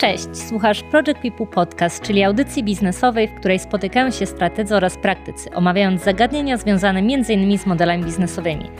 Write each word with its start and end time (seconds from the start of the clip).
Cześć, 0.00 0.36
słuchasz 0.48 0.82
Project 0.82 1.20
People 1.22 1.46
Podcast, 1.46 2.02
czyli 2.02 2.24
audycji 2.24 2.64
biznesowej, 2.64 3.28
w 3.28 3.34
której 3.34 3.58
spotykają 3.58 4.10
się 4.10 4.26
strategzy 4.26 4.76
oraz 4.76 4.96
praktycy, 4.96 5.50
omawiając 5.54 6.04
zagadnienia 6.04 6.56
związane 6.56 7.00
m.in. 7.00 7.58
z 7.58 7.66
modelami 7.66 8.04
biznesowymi. 8.04 8.70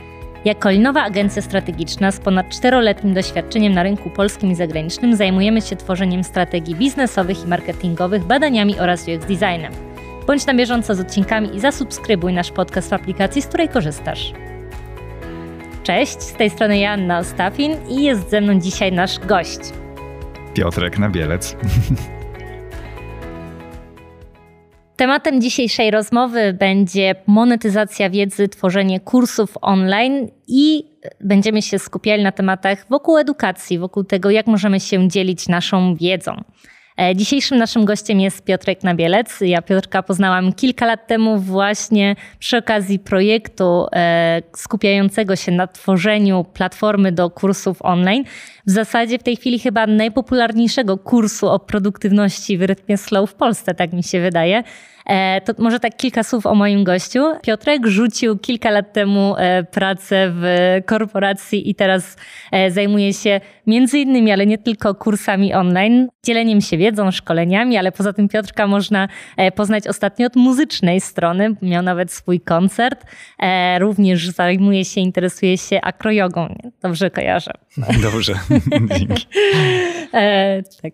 Jako 0.45 0.71
linowa 0.71 1.03
agencja 1.03 1.43
strategiczna 1.43 2.13
z 2.13 2.21
ponad 2.21 2.49
czteroletnim 2.49 3.15
doświadczeniem 3.15 3.73
na 3.73 3.83
rynku 3.83 4.11
polskim 4.11 4.51
i 4.51 4.55
zagranicznym 4.55 5.17
zajmujemy 5.17 5.63
się 5.63 5.77
tworzeniem 5.77 6.25
strategii 6.25 6.75
biznesowych 6.75 7.45
i 7.45 7.47
marketingowych, 7.49 8.25
badaniami 8.25 8.79
oraz 8.79 9.03
UX 9.09 9.27
designem. 9.27 9.73
Bądź 10.27 10.47
na 10.47 10.55
bieżąco 10.55 10.95
z 10.95 11.01
odcinkami 11.01 11.57
i 11.57 11.61
zasubskrybuj 11.61 12.33
nasz 12.33 12.51
podcast 12.51 12.91
w 12.91 12.93
aplikacji, 12.93 13.43
z 13.43 13.47
której 13.47 13.69
korzystasz. 13.69 14.33
Cześć, 15.83 16.23
z 16.23 16.33
tej 16.33 16.51
strony 16.51 16.79
Joanna 16.79 17.19
Ostafin 17.19 17.73
i 17.89 18.03
jest 18.03 18.31
ze 18.31 18.41
mną 18.41 18.61
dzisiaj 18.61 18.93
nasz 18.93 19.19
gość. 19.19 19.80
Piotrek 20.55 20.99
Nabielec. 20.99 21.57
Tematem 24.97 25.41
dzisiejszej 25.41 25.91
rozmowy 25.91 26.57
będzie 26.59 27.15
monetyzacja 27.27 28.11
wiedzy, 28.11 28.49
tworzenie 28.49 29.01
kursów 29.01 29.55
online 29.61 30.29
i 30.49 30.85
będziemy 31.21 31.63
się 31.63 31.79
skupiali 31.79 32.23
na 32.23 32.33
tematach 32.33 32.87
wokół 32.91 33.19
edukacji, 33.19 33.79
wokół 33.79 34.05
tego, 34.05 34.31
jak 34.31 34.47
możemy 34.47 34.81
się 34.81 35.09
dzielić 35.09 35.49
naszą 35.49 35.95
wiedzą. 35.95 36.43
E, 37.01 37.17
dzisiejszym 37.17 37.59
naszym 37.59 37.85
gościem 37.85 38.21
jest 38.21 38.45
Piotrek 38.45 38.83
Nabielec. 38.83 39.41
Ja 39.41 39.63
Piotrka 39.63 40.03
poznałam 40.03 40.53
kilka 40.53 40.87
lat 40.87 41.07
temu 41.07 41.39
właśnie 41.39 42.17
przy 42.39 42.57
okazji 42.57 42.99
projektu 42.99 43.87
e, 43.93 44.43
skupiającego 44.57 45.37
się 45.37 45.53
na 45.53 45.67
tworzeniu 45.67 46.45
platformy 46.45 47.13
do 47.13 47.31
kursów 47.31 47.83
online. 47.83 48.25
W 48.67 48.71
zasadzie 48.71 49.19
w 49.19 49.23
tej 49.23 49.37
chwili 49.37 49.59
chyba 49.59 49.87
najpopularniejszego 49.87 50.99
kursu 50.99 51.49
o 51.49 51.59
produktywności 51.59 52.59
w 52.59 52.63
rytmie 52.63 52.97
slow 52.97 53.31
w 53.31 53.35
Polsce, 53.35 53.75
tak 53.75 53.93
mi 53.93 54.03
się 54.03 54.21
wydaje. 54.21 54.63
E, 55.11 55.41
to 55.41 55.53
może 55.59 55.81
tak 55.81 55.97
kilka 55.97 56.23
słów 56.23 56.47
o 56.47 56.55
moim 56.55 56.85
gościu. 56.85 57.21
Piotrek 57.43 57.87
rzucił 57.87 58.39
kilka 58.39 58.71
lat 58.71 58.93
temu 58.93 59.35
e, 59.37 59.65
pracę 59.65 60.33
w 60.35 60.45
korporacji 60.87 61.71
i 61.71 61.75
teraz 61.75 62.17
e, 62.53 62.71
zajmuje 62.71 63.13
się 63.13 63.41
między 63.67 63.99
innymi, 63.99 64.33
ale 64.33 64.47
nie 64.47 64.59
tylko 64.59 64.95
kursami 64.95 65.55
online, 65.55 66.09
dzieleniem 66.25 66.61
się 66.61 66.77
wiedzą, 66.77 67.11
szkoleniami, 67.11 67.77
ale 67.77 67.93
poza 67.93 68.13
tym 68.13 68.29
Piotrka 68.29 68.67
można 68.67 69.09
poznać 69.55 69.89
ostatnio 69.89 70.27
od 70.27 70.37
muzycznej 70.37 71.01
strony. 71.01 71.57
Miał 71.63 71.83
nawet 71.83 72.13
swój 72.13 72.41
koncert. 72.41 73.05
Również 73.79 74.29
zajmuje 74.29 74.85
się, 74.85 75.01
interesuje 75.01 75.59
się 75.59 75.81
akrojogą. 75.81 76.55
Dobrze 76.83 77.11
kojarzę. 77.11 77.53
Dobrze, 78.03 78.35
dzięki. 78.99 79.27
tak. 80.83 80.93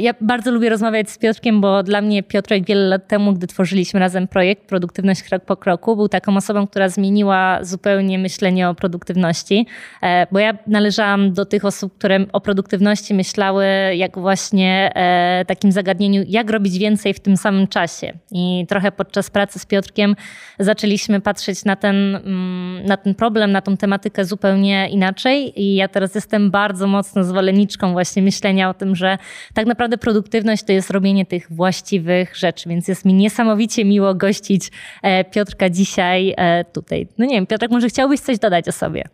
Ja 0.00 0.14
bardzo 0.20 0.50
lubię 0.50 0.68
rozmawiać 0.68 1.10
z 1.10 1.18
Piotrkiem, 1.18 1.60
bo 1.60 1.82
dla 1.82 2.00
mnie 2.00 2.22
Piotrek 2.22 2.66
wiele 2.66 2.88
lat 2.88 3.08
temu, 3.08 3.32
gdy 3.32 3.45
tworzyliśmy 3.46 4.00
razem 4.00 4.28
projekt 4.28 4.66
Produktywność 4.66 5.22
krok 5.22 5.44
po 5.44 5.56
kroku, 5.56 5.96
był 5.96 6.08
taką 6.08 6.36
osobą, 6.36 6.66
która 6.66 6.88
zmieniła 6.88 7.58
zupełnie 7.64 8.18
myślenie 8.18 8.68
o 8.68 8.74
produktywności, 8.74 9.66
e, 10.02 10.26
bo 10.32 10.38
ja 10.38 10.58
należałam 10.66 11.32
do 11.32 11.44
tych 11.44 11.64
osób, 11.64 11.98
które 11.98 12.26
o 12.32 12.40
produktywności 12.40 13.14
myślały 13.14 13.66
jak 13.94 14.18
właśnie 14.18 14.92
e, 14.94 15.44
takim 15.44 15.72
zagadnieniu, 15.72 16.24
jak 16.28 16.50
robić 16.50 16.78
więcej 16.78 17.14
w 17.14 17.20
tym 17.20 17.36
samym 17.36 17.68
czasie. 17.68 18.12
I 18.32 18.66
trochę 18.68 18.92
podczas 18.92 19.30
pracy 19.30 19.58
z 19.58 19.66
Piotrkiem 19.66 20.16
zaczęliśmy 20.58 21.20
patrzeć 21.20 21.64
na 21.64 21.76
ten, 21.76 21.96
mm, 21.96 22.86
na 22.86 22.96
ten 22.96 23.14
problem, 23.14 23.52
na 23.52 23.62
tą 23.62 23.76
tematykę 23.76 24.24
zupełnie 24.24 24.88
inaczej 24.88 25.62
i 25.62 25.74
ja 25.74 25.88
teraz 25.88 26.14
jestem 26.14 26.50
bardzo 26.50 26.86
mocno 26.86 27.24
zwolenniczką 27.24 27.92
właśnie 27.92 28.22
myślenia 28.22 28.70
o 28.70 28.74
tym, 28.74 28.96
że 28.96 29.18
tak 29.54 29.66
naprawdę 29.66 29.98
produktywność 29.98 30.62
to 30.62 30.72
jest 30.72 30.90
robienie 30.90 31.26
tych 31.26 31.46
właściwych 31.50 32.36
rzeczy, 32.36 32.68
więc 32.68 32.88
jest 32.88 33.04
mi 33.04 33.14
niesamowicie 33.14 33.35
miło 33.84 34.14
gościć 34.14 34.70
e, 35.02 35.24
Piotrka 35.24 35.70
dzisiaj 35.70 36.34
e, 36.36 36.64
tutaj. 36.64 37.08
No 37.18 37.26
nie 37.26 37.34
wiem, 37.34 37.46
Piotrek, 37.46 37.70
może 37.70 37.88
chciałbyś 37.88 38.20
coś 38.20 38.38
dodać 38.38 38.68
o 38.68 38.72
sobie? 38.72 39.04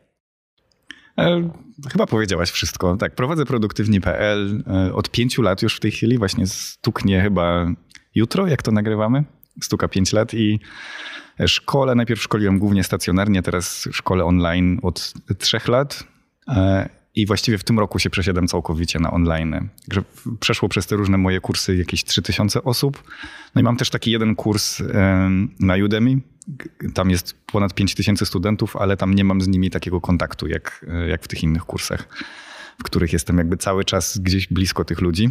E, 1.18 1.50
chyba 1.92 2.06
powiedziałaś 2.06 2.50
wszystko. 2.50 2.96
Tak, 2.96 3.14
prowadzę 3.14 3.46
produktywni.pl 3.46 4.62
od 4.94 5.10
pięciu 5.10 5.42
lat 5.42 5.62
już 5.62 5.76
w 5.76 5.80
tej 5.80 5.90
chwili. 5.90 6.18
Właśnie 6.18 6.46
stuknie 6.46 7.20
chyba 7.20 7.66
jutro, 8.14 8.46
jak 8.46 8.62
to 8.62 8.72
nagrywamy. 8.72 9.24
Stuka 9.62 9.88
pięć 9.88 10.12
lat 10.12 10.34
i 10.34 10.60
szkole, 11.46 11.94
najpierw 11.94 12.22
szkoliłem 12.22 12.58
głównie 12.58 12.84
stacjonarnie, 12.84 13.42
teraz 13.42 13.88
szkole 13.92 14.24
online 14.24 14.78
od 14.82 15.12
trzech 15.38 15.68
lat. 15.68 16.04
I 17.14 17.26
właściwie 17.26 17.58
w 17.58 17.64
tym 17.64 17.78
roku 17.78 17.98
się 17.98 18.10
przesiadam 18.10 18.48
całkowicie 18.48 18.98
na 18.98 19.10
online. 19.10 19.68
Także 19.88 20.02
przeszło 20.40 20.68
przez 20.68 20.86
te 20.86 20.96
różne 20.96 21.18
moje 21.18 21.40
kursy 21.40 21.76
jakieś 21.76 22.04
3000 22.04 22.62
osób. 22.62 23.04
No 23.54 23.60
i 23.60 23.64
mam 23.64 23.76
też 23.76 23.90
taki 23.90 24.10
jeden 24.10 24.34
kurs 24.34 24.82
na 25.60 25.74
Udemy. 25.84 26.20
Tam 26.94 27.10
jest 27.10 27.34
ponad 27.46 27.74
5000 27.74 28.26
studentów, 28.26 28.76
ale 28.76 28.96
tam 28.96 29.14
nie 29.14 29.24
mam 29.24 29.40
z 29.40 29.48
nimi 29.48 29.70
takiego 29.70 30.00
kontaktu 30.00 30.48
jak, 30.48 30.86
jak 31.08 31.22
w 31.24 31.28
tych 31.28 31.42
innych 31.42 31.64
kursach, 31.64 32.08
w 32.80 32.82
których 32.82 33.12
jestem 33.12 33.38
jakby 33.38 33.56
cały 33.56 33.84
czas 33.84 34.18
gdzieś 34.18 34.46
blisko 34.48 34.84
tych 34.84 35.00
ludzi. 35.00 35.30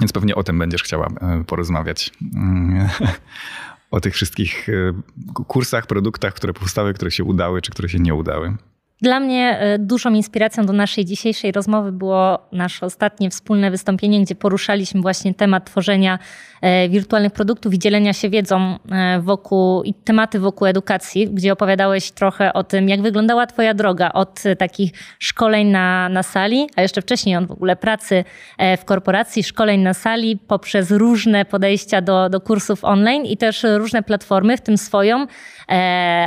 Więc 0.00 0.12
pewnie 0.12 0.34
o 0.34 0.42
tym 0.42 0.58
będziesz 0.58 0.82
chciała 0.82 1.06
e, 1.06 1.44
porozmawiać. 1.44 2.10
o 3.90 4.00
tych 4.00 4.14
wszystkich 4.14 4.68
e, 4.68 4.72
kursach, 5.46 5.86
produktach, 5.86 6.34
które 6.34 6.52
powstały, 6.52 6.94
które 6.94 7.10
się 7.10 7.24
udały, 7.24 7.62
czy 7.62 7.70
które 7.70 7.88
się 7.88 7.98
nie 7.98 8.14
udały. 8.14 8.56
Dla 9.02 9.20
mnie 9.20 9.58
e, 9.58 9.78
dużą 9.78 10.14
inspiracją 10.14 10.66
do 10.66 10.72
naszej 10.72 11.04
dzisiejszej 11.04 11.52
rozmowy 11.52 11.92
było 11.92 12.38
nasze 12.52 12.86
ostatnie 12.86 13.30
wspólne 13.30 13.70
wystąpienie, 13.70 14.22
gdzie 14.22 14.34
poruszaliśmy 14.34 15.00
właśnie 15.00 15.34
temat 15.34 15.64
tworzenia 15.66 16.18
wirtualnych 16.88 17.32
produktów 17.32 17.74
i 17.74 17.78
dzielenia 17.78 18.12
się 18.12 18.30
wiedzą 18.30 18.78
e, 18.92 19.20
wokół 19.20 19.82
i 19.82 19.94
tematy 19.94 20.38
wokół 20.38 20.66
edukacji, 20.66 21.28
gdzie 21.30 21.52
opowiadałeś 21.52 22.10
trochę 22.10 22.52
o 22.52 22.64
tym, 22.64 22.88
jak 22.88 23.02
wyglądała 23.02 23.46
Twoja 23.46 23.74
droga 23.74 24.12
od 24.12 24.42
takich 24.58 24.92
szkoleń 25.18 25.68
na, 25.68 26.08
na 26.08 26.22
sali, 26.22 26.66
a 26.76 26.82
jeszcze 26.82 27.02
wcześniej 27.02 27.36
od 27.36 27.46
w 27.46 27.50
ogóle 27.52 27.76
pracy 27.76 28.24
w 28.78 28.84
korporacji, 28.84 29.42
szkoleń 29.42 29.80
na 29.80 29.94
sali, 29.94 30.36
poprzez 30.36 30.90
różne 30.90 31.44
podejścia 31.44 32.00
do, 32.00 32.28
do 32.28 32.40
kursów 32.40 32.84
online 32.84 33.24
i 33.24 33.36
też 33.36 33.66
różne 33.76 34.02
platformy, 34.02 34.56
w 34.56 34.60
tym 34.60 34.78
swoją 34.78 35.26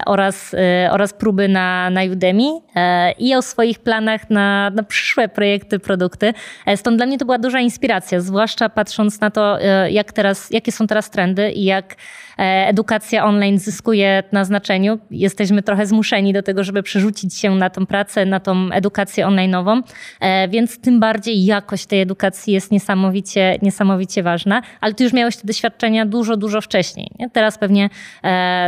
oraz, 0.05 0.55
oraz 0.91 1.13
próby 1.13 1.47
na, 1.47 1.89
na 1.89 2.01
Udemy. 2.03 2.65
E, 2.75 3.11
i 3.11 3.35
o 3.35 3.41
swoich 3.41 3.79
planach 3.79 4.29
na, 4.29 4.69
na 4.69 4.83
przyszłe 4.83 5.27
projekty, 5.27 5.79
produkty. 5.79 6.33
E, 6.65 6.77
stąd 6.77 6.97
dla 6.97 7.05
mnie 7.05 7.17
to 7.17 7.25
była 7.25 7.37
duża 7.37 7.59
inspiracja, 7.59 8.19
zwłaszcza 8.21 8.69
patrząc 8.69 9.21
na 9.21 9.31
to, 9.31 9.61
e, 9.61 9.91
jak 9.91 10.13
teraz, 10.13 10.24
jakie 10.51 10.71
są 10.71 10.87
teraz 10.87 11.09
trendy 11.09 11.51
i 11.51 11.63
jak 11.63 11.95
edukacja 12.37 13.25
online 13.25 13.59
zyskuje 13.59 14.23
na 14.31 14.45
znaczeniu. 14.45 14.99
Jesteśmy 15.11 15.63
trochę 15.63 15.85
zmuszeni 15.85 16.33
do 16.33 16.43
tego, 16.43 16.63
żeby 16.63 16.83
przerzucić 16.83 17.37
się 17.37 17.55
na 17.55 17.69
tą 17.69 17.85
pracę, 17.85 18.25
na 18.25 18.39
tą 18.39 18.71
edukację 18.71 19.25
online'ową, 19.25 19.81
więc 20.49 20.81
tym 20.81 20.99
bardziej 20.99 21.45
jakość 21.45 21.85
tej 21.85 22.01
edukacji 22.01 22.53
jest 22.53 22.71
niesamowicie, 22.71 23.57
niesamowicie 23.61 24.23
ważna. 24.23 24.61
Ale 24.81 24.93
ty 24.93 25.03
już 25.03 25.13
miałeś 25.13 25.37
te 25.37 25.47
doświadczenia 25.47 26.05
dużo, 26.05 26.37
dużo 26.37 26.61
wcześniej. 26.61 27.11
Nie? 27.19 27.29
Teraz 27.29 27.57
pewnie 27.57 27.89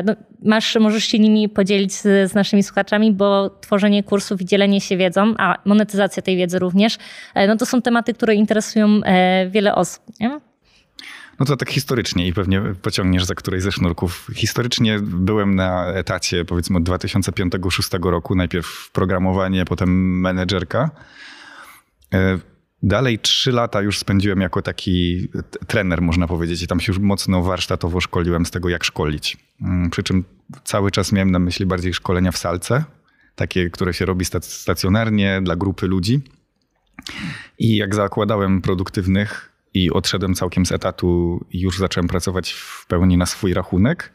no, 0.05 0.15
masz, 0.43 0.75
możesz 0.75 1.03
się 1.03 1.19
nimi 1.19 1.49
podzielić 1.49 1.93
z, 1.93 2.31
z, 2.31 2.33
naszymi 2.33 2.63
słuchaczami, 2.63 3.11
bo 3.11 3.49
tworzenie 3.49 4.03
kursów 4.03 4.41
i 4.41 4.45
dzielenie 4.45 4.81
się 4.81 4.97
wiedzą, 4.97 5.33
a 5.37 5.55
monetyzacja 5.65 6.23
tej 6.23 6.37
wiedzy 6.37 6.59
również, 6.59 6.97
e, 7.35 7.47
no 7.47 7.57
to 7.57 7.65
są 7.65 7.81
tematy, 7.81 8.13
które 8.13 8.35
interesują 8.35 8.87
e, 9.03 9.49
wiele 9.49 9.75
osób. 9.75 10.03
Nie? 10.19 10.39
No 11.39 11.45
to 11.45 11.57
tak 11.57 11.69
historycznie 11.69 12.27
i 12.27 12.33
pewnie 12.33 12.61
pociągniesz 12.81 13.25
za 13.25 13.35
którejś 13.35 13.63
ze 13.63 13.71
sznurków. 13.71 14.27
Historycznie 14.33 14.99
byłem 15.01 15.55
na 15.55 15.85
etacie 15.85 16.45
powiedzmy 16.45 16.77
od 16.77 16.83
2005-2006 16.83 18.09
roku. 18.09 18.35
Najpierw 18.35 18.89
programowanie, 18.93 19.65
potem 19.65 20.19
menedżerka. 20.19 20.89
E, 22.13 22.39
Dalej 22.83 23.19
trzy 23.19 23.51
lata 23.51 23.81
już 23.81 23.99
spędziłem 23.99 24.41
jako 24.41 24.61
taki 24.61 25.27
trener, 25.67 26.01
można 26.01 26.27
powiedzieć, 26.27 26.61
i 26.61 26.67
tam 26.67 26.79
się 26.79 26.91
już 26.91 26.99
mocno 26.99 27.43
warsztatowo 27.43 28.01
szkoliłem 28.01 28.45
z 28.45 28.51
tego, 28.51 28.69
jak 28.69 28.83
szkolić. 28.83 29.37
Mm, 29.61 29.89
przy 29.89 30.03
czym 30.03 30.23
cały 30.63 30.91
czas 30.91 31.11
miałem 31.11 31.31
na 31.31 31.39
myśli 31.39 31.65
bardziej 31.65 31.93
szkolenia 31.93 32.31
w 32.31 32.37
salce, 32.37 32.83
takie, 33.35 33.69
które 33.69 33.93
się 33.93 34.05
robi 34.05 34.25
stacjonarnie 34.41 35.41
dla 35.43 35.55
grupy 35.55 35.87
ludzi. 35.87 36.21
I 37.59 37.75
jak 37.75 37.95
zakładałem 37.95 38.61
produktywnych 38.61 39.51
i 39.83 39.91
odszedłem 39.91 40.33
całkiem 40.33 40.65
z 40.65 40.71
etatu 40.71 41.39
i 41.51 41.61
już 41.61 41.77
zacząłem 41.77 42.07
pracować 42.07 42.51
w 42.51 42.85
pełni 42.87 43.17
na 43.17 43.25
swój 43.25 43.53
rachunek, 43.53 44.13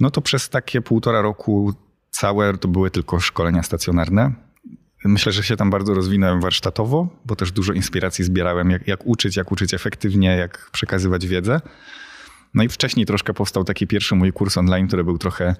no 0.00 0.10
to 0.10 0.20
przez 0.20 0.48
takie 0.48 0.80
półtora 0.80 1.22
roku 1.22 1.74
całe 2.10 2.56
to 2.56 2.68
były 2.68 2.90
tylko 2.90 3.20
szkolenia 3.20 3.62
stacjonarne 3.62 4.32
Myślę, 5.04 5.32
że 5.32 5.42
się 5.42 5.56
tam 5.56 5.70
bardzo 5.70 5.94
rozwinąłem 5.94 6.40
warsztatowo, 6.40 7.08
bo 7.24 7.36
też 7.36 7.52
dużo 7.52 7.72
inspiracji 7.72 8.24
zbierałem, 8.24 8.70
jak, 8.70 8.88
jak 8.88 9.06
uczyć, 9.06 9.36
jak 9.36 9.52
uczyć 9.52 9.74
efektywnie, 9.74 10.28
jak 10.28 10.70
przekazywać 10.72 11.26
wiedzę. 11.26 11.60
No 12.54 12.62
i 12.62 12.68
wcześniej 12.68 13.06
troszkę 13.06 13.34
powstał 13.34 13.64
taki 13.64 13.86
pierwszy 13.86 14.14
mój 14.14 14.32
kurs 14.32 14.58
online, 14.58 14.86
który 14.86 15.04
był 15.04 15.18
trochę 15.18 15.56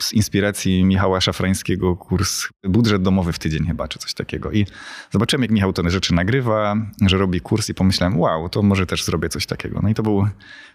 z 0.00 0.12
inspiracji 0.12 0.84
Michała 0.84 1.20
Szafrańskiego 1.20 1.96
kurs 1.96 2.48
Budżet 2.64 3.02
domowy 3.02 3.32
w 3.32 3.38
tydzień 3.38 3.66
chyba, 3.66 3.88
czy 3.88 3.98
coś 3.98 4.14
takiego. 4.14 4.52
I 4.52 4.66
zobaczyłem, 5.10 5.42
jak 5.42 5.50
Michał 5.50 5.72
te 5.72 5.90
rzeczy 5.90 6.14
nagrywa, 6.14 6.76
że 7.06 7.18
robi 7.18 7.40
kurs 7.40 7.68
i 7.68 7.74
pomyślałem, 7.74 8.20
wow, 8.20 8.48
to 8.48 8.62
może 8.62 8.86
też 8.86 9.04
zrobię 9.04 9.28
coś 9.28 9.46
takiego. 9.46 9.80
No 9.82 9.88
i 9.88 9.94
to 9.94 10.02
był 10.02 10.26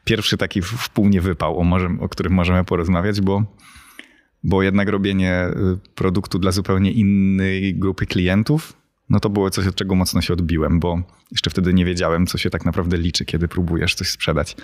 pierwszy 0.04 0.38
taki 0.38 0.62
wpół 0.62 1.10
niewypał, 1.10 1.60
o, 1.60 1.64
może, 1.64 1.90
o 2.00 2.10
którym 2.10 2.34
możemy 2.34 2.64
porozmawiać, 2.64 3.22
bo, 3.22 3.44
bo 4.44 4.64
jednak 4.64 4.90
robienie 4.90 5.48
y, 5.48 5.94
produktu 5.96 6.40
dla 6.40 6.52
zupełnie 6.52 6.92
innej 6.92 7.76
grupy 7.76 8.06
klientów, 8.06 8.74
no 9.10 9.20
to 9.20 9.30
było 9.30 9.50
coś, 9.50 9.68
od 9.68 9.76
czego 9.76 9.96
mocno 9.96 10.22
się 10.22 10.34
odbiłem, 10.34 10.80
bo 10.80 11.04
jeszcze 11.32 11.50
wtedy 11.50 11.74
nie 11.74 11.86
wiedziałem, 11.86 12.28
co 12.28 12.38
się 12.38 12.50
tak 12.50 12.66
naprawdę 12.66 12.98
liczy, 12.98 13.26
kiedy 13.26 13.48
próbujesz 13.48 13.96
coś 13.96 14.10
sprzedać. 14.10 14.56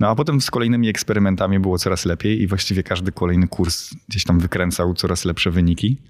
No 0.00 0.08
a 0.08 0.14
potem 0.14 0.40
z 0.40 0.50
kolejnymi 0.50 0.88
eksperymentami 0.88 1.58
było 1.58 1.78
coraz 1.78 2.04
lepiej 2.04 2.42
i 2.42 2.46
właściwie 2.46 2.82
każdy 2.82 3.12
kolejny 3.12 3.48
kurs 3.48 3.94
gdzieś 4.08 4.24
tam 4.24 4.38
wykręcał 4.38 4.94
coraz 4.94 5.24
lepsze 5.24 5.50
wyniki. 5.50 6.02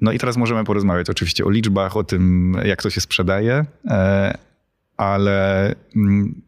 No 0.00 0.12
i 0.12 0.18
teraz 0.18 0.36
możemy 0.36 0.64
porozmawiać 0.64 1.10
oczywiście 1.10 1.44
o 1.44 1.50
liczbach, 1.50 1.96
o 1.96 2.04
tym, 2.04 2.54
jak 2.64 2.82
to 2.82 2.90
się 2.90 3.00
sprzedaje, 3.00 3.66
e, 3.84 4.38
ale 4.96 5.74
mm, 5.96 6.42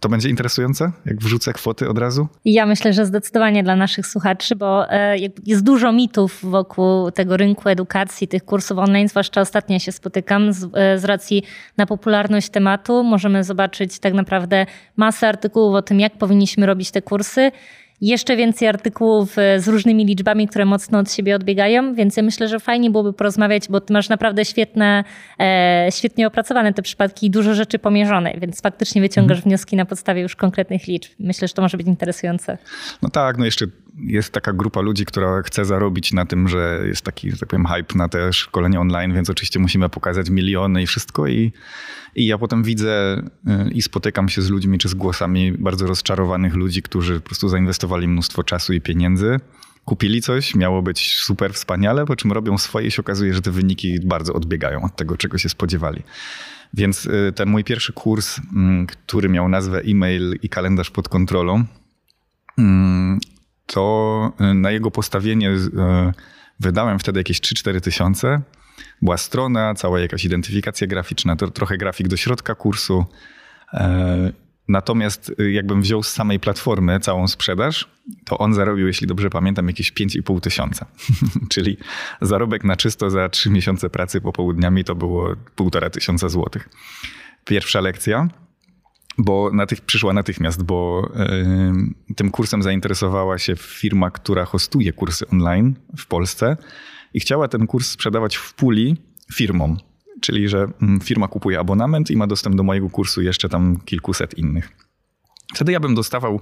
to 0.00 0.08
będzie 0.08 0.28
interesujące, 0.28 0.92
jak 1.06 1.18
wrzucę 1.18 1.52
kwoty 1.52 1.88
od 1.88 1.98
razu? 1.98 2.28
Ja 2.44 2.66
myślę, 2.66 2.92
że 2.92 3.06
zdecydowanie 3.06 3.62
dla 3.62 3.76
naszych 3.76 4.06
słuchaczy, 4.06 4.56
bo 4.56 4.90
e, 4.92 5.16
jest 5.46 5.64
dużo 5.64 5.92
mitów 5.92 6.38
wokół 6.42 7.10
tego 7.10 7.36
rynku 7.36 7.68
edukacji, 7.68 8.28
tych 8.28 8.44
kursów 8.44 8.78
online, 8.78 9.08
zwłaszcza 9.08 9.40
ostatnio 9.40 9.78
się 9.78 9.92
spotykam 9.92 10.52
z, 10.52 10.64
e, 10.74 10.98
z 10.98 11.04
racji 11.04 11.42
na 11.76 11.86
popularność 11.86 12.50
tematu. 12.50 13.04
Możemy 13.04 13.44
zobaczyć 13.44 13.98
tak 13.98 14.14
naprawdę 14.14 14.66
masę 14.96 15.28
artykułów 15.28 15.74
o 15.74 15.82
tym, 15.82 16.00
jak 16.00 16.18
powinniśmy 16.18 16.66
robić 16.66 16.90
te 16.90 17.02
kursy 17.02 17.50
jeszcze 18.00 18.36
więcej 18.36 18.68
artykułów 18.68 19.38
e, 19.38 19.60
z 19.60 19.68
różnymi 19.68 20.06
liczbami, 20.06 20.48
które 20.48 20.64
mocno 20.64 20.98
od 20.98 21.12
siebie 21.12 21.36
odbiegają, 21.36 21.94
więc 21.94 22.16
ja 22.16 22.22
myślę, 22.22 22.48
że 22.48 22.60
fajnie 22.60 22.90
byłoby 22.90 23.12
porozmawiać, 23.12 23.68
bo 23.68 23.80
ty 23.80 23.92
masz 23.92 24.08
naprawdę 24.08 24.44
świetne, 24.44 25.04
e, 25.40 25.88
świetnie 25.90 26.26
opracowane 26.26 26.74
te 26.74 26.82
przypadki 26.82 27.26
i 27.26 27.30
dużo 27.30 27.54
rzeczy 27.54 27.78
pomierzone, 27.78 28.34
więc 28.40 28.60
faktycznie 28.60 29.00
wyciągasz 29.00 29.38
mhm. 29.38 29.50
wnioski 29.50 29.76
na 29.76 29.84
podstawie 29.84 30.22
już 30.22 30.36
konkretnych 30.36 30.86
liczb. 30.86 31.12
Myślę, 31.18 31.48
że 31.48 31.54
to 31.54 31.62
może 31.62 31.76
być 31.76 31.86
interesujące. 31.86 32.58
No 33.02 33.08
tak, 33.08 33.38
no 33.38 33.44
jeszcze 33.44 33.66
jest 34.00 34.32
taka 34.32 34.52
grupa 34.52 34.80
ludzi, 34.80 35.04
która 35.04 35.42
chce 35.42 35.64
zarobić 35.64 36.12
na 36.12 36.26
tym, 36.26 36.48
że 36.48 36.80
jest 36.86 37.02
taki, 37.02 37.30
że 37.30 37.36
tak 37.38 37.48
powiem, 37.48 37.66
hype 37.66 37.98
na 37.98 38.08
te 38.08 38.32
szkolenia 38.32 38.80
online, 38.80 39.14
więc 39.14 39.30
oczywiście 39.30 39.58
musimy 39.58 39.88
pokazać 39.88 40.30
miliony 40.30 40.82
i 40.82 40.86
wszystko 40.86 41.26
i 41.26 41.52
i 42.18 42.26
ja 42.26 42.38
potem 42.38 42.62
widzę 42.62 43.22
y, 43.68 43.70
i 43.70 43.82
spotykam 43.82 44.28
się 44.28 44.42
z 44.42 44.50
ludźmi 44.50 44.78
czy 44.78 44.88
z 44.88 44.94
głosami 44.94 45.52
bardzo 45.52 45.86
rozczarowanych 45.86 46.54
ludzi, 46.54 46.82
którzy 46.82 47.20
po 47.20 47.26
prostu 47.26 47.48
zainwestowali 47.48 48.08
mnóstwo 48.08 48.44
czasu 48.44 48.72
i 48.72 48.80
pieniędzy. 48.80 49.40
Kupili 49.84 50.22
coś, 50.22 50.54
miało 50.54 50.82
być 50.82 51.16
super 51.16 51.52
wspaniale, 51.52 52.06
po 52.06 52.16
czym 52.16 52.32
robią 52.32 52.58
swoje 52.58 52.86
i 52.86 52.90
się 52.90 53.02
okazuje, 53.02 53.34
że 53.34 53.42
te 53.42 53.50
wyniki 53.50 54.00
bardzo 54.04 54.32
odbiegają 54.32 54.82
od 54.82 54.96
tego, 54.96 55.16
czego 55.16 55.38
się 55.38 55.48
spodziewali. 55.48 56.02
Więc 56.74 57.06
y, 57.06 57.32
ten 57.34 57.48
mój 57.48 57.64
pierwszy 57.64 57.92
kurs, 57.92 58.40
mm, 58.54 58.86
który 58.86 59.28
miał 59.28 59.48
nazwę 59.48 59.80
e-mail 59.80 60.38
i 60.42 60.48
kalendarz 60.48 60.90
pod 60.90 61.08
kontrolą, 61.08 61.64
mm, 62.58 63.20
to 63.72 64.32
y, 64.40 64.54
na 64.54 64.70
jego 64.70 64.90
postawienie 64.90 65.50
wydałem 66.60 66.98
wtedy 66.98 67.20
jakieś 67.20 67.40
3-4 67.40 67.80
tysiące 67.80 68.42
była 69.02 69.16
strona, 69.16 69.74
cała 69.74 70.00
jakaś 70.00 70.24
identyfikacja 70.24 70.86
graficzna, 70.86 71.36
trochę 71.36 71.78
grafik 71.78 72.08
do 72.08 72.16
środka 72.16 72.54
kursu. 72.54 73.04
E, 73.74 74.32
natomiast 74.68 75.32
y, 75.40 75.52
jakbym 75.52 75.82
wziął 75.82 76.02
z 76.02 76.08
samej 76.08 76.40
platformy 76.40 77.00
całą 77.00 77.28
sprzedaż, 77.28 77.88
to 78.24 78.38
on 78.38 78.54
zarobił, 78.54 78.86
jeśli 78.86 79.06
dobrze 79.06 79.30
pamiętam, 79.30 79.68
jakieś 79.68 79.92
5,5 79.92 80.40
tysiąca. 80.40 80.86
Czyli 81.52 81.76
zarobek 82.20 82.64
na 82.64 82.76
czysto 82.76 83.10
za 83.10 83.28
3 83.28 83.50
miesiące 83.50 83.90
pracy 83.90 84.20
popołudniami 84.20 84.84
to 84.84 84.94
było 84.94 85.34
1,5 85.56 85.90
tysiąca 85.90 86.28
złotych. 86.28 86.68
Pierwsza 87.44 87.80
lekcja, 87.80 88.28
bo 89.18 89.50
natych, 89.52 89.80
przyszła 89.80 90.12
natychmiast, 90.12 90.62
bo 90.62 91.10
yy, 92.08 92.14
tym 92.14 92.30
kursem 92.30 92.62
zainteresowała 92.62 93.38
się 93.38 93.56
firma, 93.56 94.10
która 94.10 94.44
hostuje 94.44 94.92
kursy 94.92 95.28
online 95.28 95.74
w 95.96 96.06
Polsce 96.06 96.56
i 97.14 97.20
chciała 97.20 97.48
ten 97.48 97.66
kurs 97.66 97.90
sprzedawać 97.90 98.36
w 98.36 98.54
puli 98.54 98.96
firmom. 99.34 99.76
Czyli, 100.20 100.48
że 100.48 100.66
mm, 100.82 101.00
firma 101.00 101.28
kupuje 101.28 101.58
abonament 101.58 102.10
i 102.10 102.16
ma 102.16 102.26
dostęp 102.26 102.56
do 102.56 102.62
mojego 102.62 102.90
kursu 102.90 103.22
jeszcze 103.22 103.48
tam 103.48 103.80
kilkuset 103.84 104.38
innych. 104.38 104.68
Wtedy 105.54 105.72
ja 105.72 105.80
bym 105.80 105.94
dostawał 105.94 106.40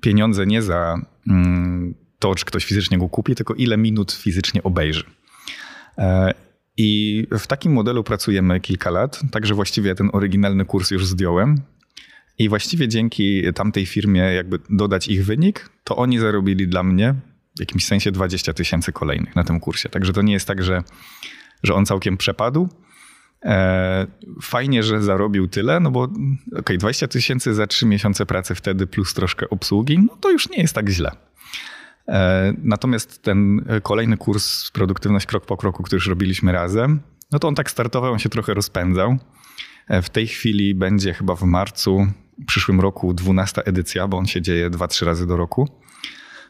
pieniądze 0.00 0.46
nie 0.46 0.62
za 0.62 0.98
mm, 1.28 1.94
to, 2.18 2.34
czy 2.34 2.44
ktoś 2.44 2.64
fizycznie 2.64 2.98
go 2.98 3.08
kupi, 3.08 3.34
tylko 3.34 3.54
ile 3.54 3.76
minut 3.76 4.12
fizycznie 4.12 4.62
obejrzy. 4.62 5.04
E, 5.98 6.34
I 6.76 7.26
w 7.38 7.46
takim 7.46 7.72
modelu 7.72 8.04
pracujemy 8.04 8.60
kilka 8.60 8.90
lat, 8.90 9.20
także 9.30 9.54
właściwie 9.54 9.94
ten 9.94 10.10
oryginalny 10.12 10.64
kurs 10.64 10.90
już 10.90 11.06
zdjąłem. 11.06 11.60
I 12.38 12.48
właściwie 12.48 12.88
dzięki 12.88 13.52
tamtej 13.54 13.86
firmie, 13.86 14.20
jakby 14.20 14.58
dodać 14.70 15.08
ich 15.08 15.24
wynik, 15.24 15.70
to 15.84 15.96
oni 15.96 16.18
zarobili 16.18 16.68
dla 16.68 16.82
mnie 16.82 17.14
w 17.56 17.60
jakimś 17.60 17.86
sensie 17.86 18.12
20 18.12 18.52
tysięcy 18.52 18.92
kolejnych 18.92 19.36
na 19.36 19.44
tym 19.44 19.60
kursie. 19.60 19.88
Także 19.88 20.12
to 20.12 20.22
nie 20.22 20.32
jest 20.32 20.46
tak, 20.46 20.62
że, 20.62 20.82
że 21.62 21.74
on 21.74 21.86
całkiem 21.86 22.16
przepadł. 22.16 22.68
E, 23.44 24.06
fajnie, 24.42 24.82
że 24.82 25.02
zarobił 25.02 25.48
tyle, 25.48 25.80
no 25.80 25.90
bo 25.90 26.08
okay, 26.56 26.78
20 26.78 27.08
tysięcy 27.08 27.54
za 27.54 27.66
3 27.66 27.86
miesiące 27.86 28.26
pracy 28.26 28.54
wtedy 28.54 28.86
plus 28.86 29.14
troszkę 29.14 29.50
obsługi, 29.50 29.98
no 29.98 30.16
to 30.16 30.30
już 30.30 30.50
nie 30.50 30.62
jest 30.62 30.74
tak 30.74 30.88
źle. 30.88 31.10
E, 32.08 32.52
natomiast 32.62 33.22
ten 33.22 33.64
kolejny 33.82 34.16
kurs 34.16 34.70
Produktywność 34.70 35.26
krok 35.26 35.46
po 35.46 35.56
kroku, 35.56 35.82
który 35.82 35.96
już 35.96 36.06
robiliśmy 36.06 36.52
razem, 36.52 37.00
no 37.32 37.38
to 37.38 37.48
on 37.48 37.54
tak 37.54 37.70
startował, 37.70 38.12
on 38.12 38.18
się 38.18 38.28
trochę 38.28 38.54
rozpędzał. 38.54 39.16
E, 39.88 40.02
w 40.02 40.10
tej 40.10 40.26
chwili 40.26 40.74
będzie 40.74 41.14
chyba 41.14 41.36
w 41.36 41.42
marcu, 41.42 42.06
przyszłym 42.46 42.80
roku 42.80 43.14
12 43.14 43.64
edycja, 43.64 44.08
bo 44.08 44.16
on 44.16 44.26
się 44.26 44.42
dzieje 44.42 44.70
2-3 44.70 45.06
razy 45.06 45.26
do 45.26 45.36
roku 45.36 45.68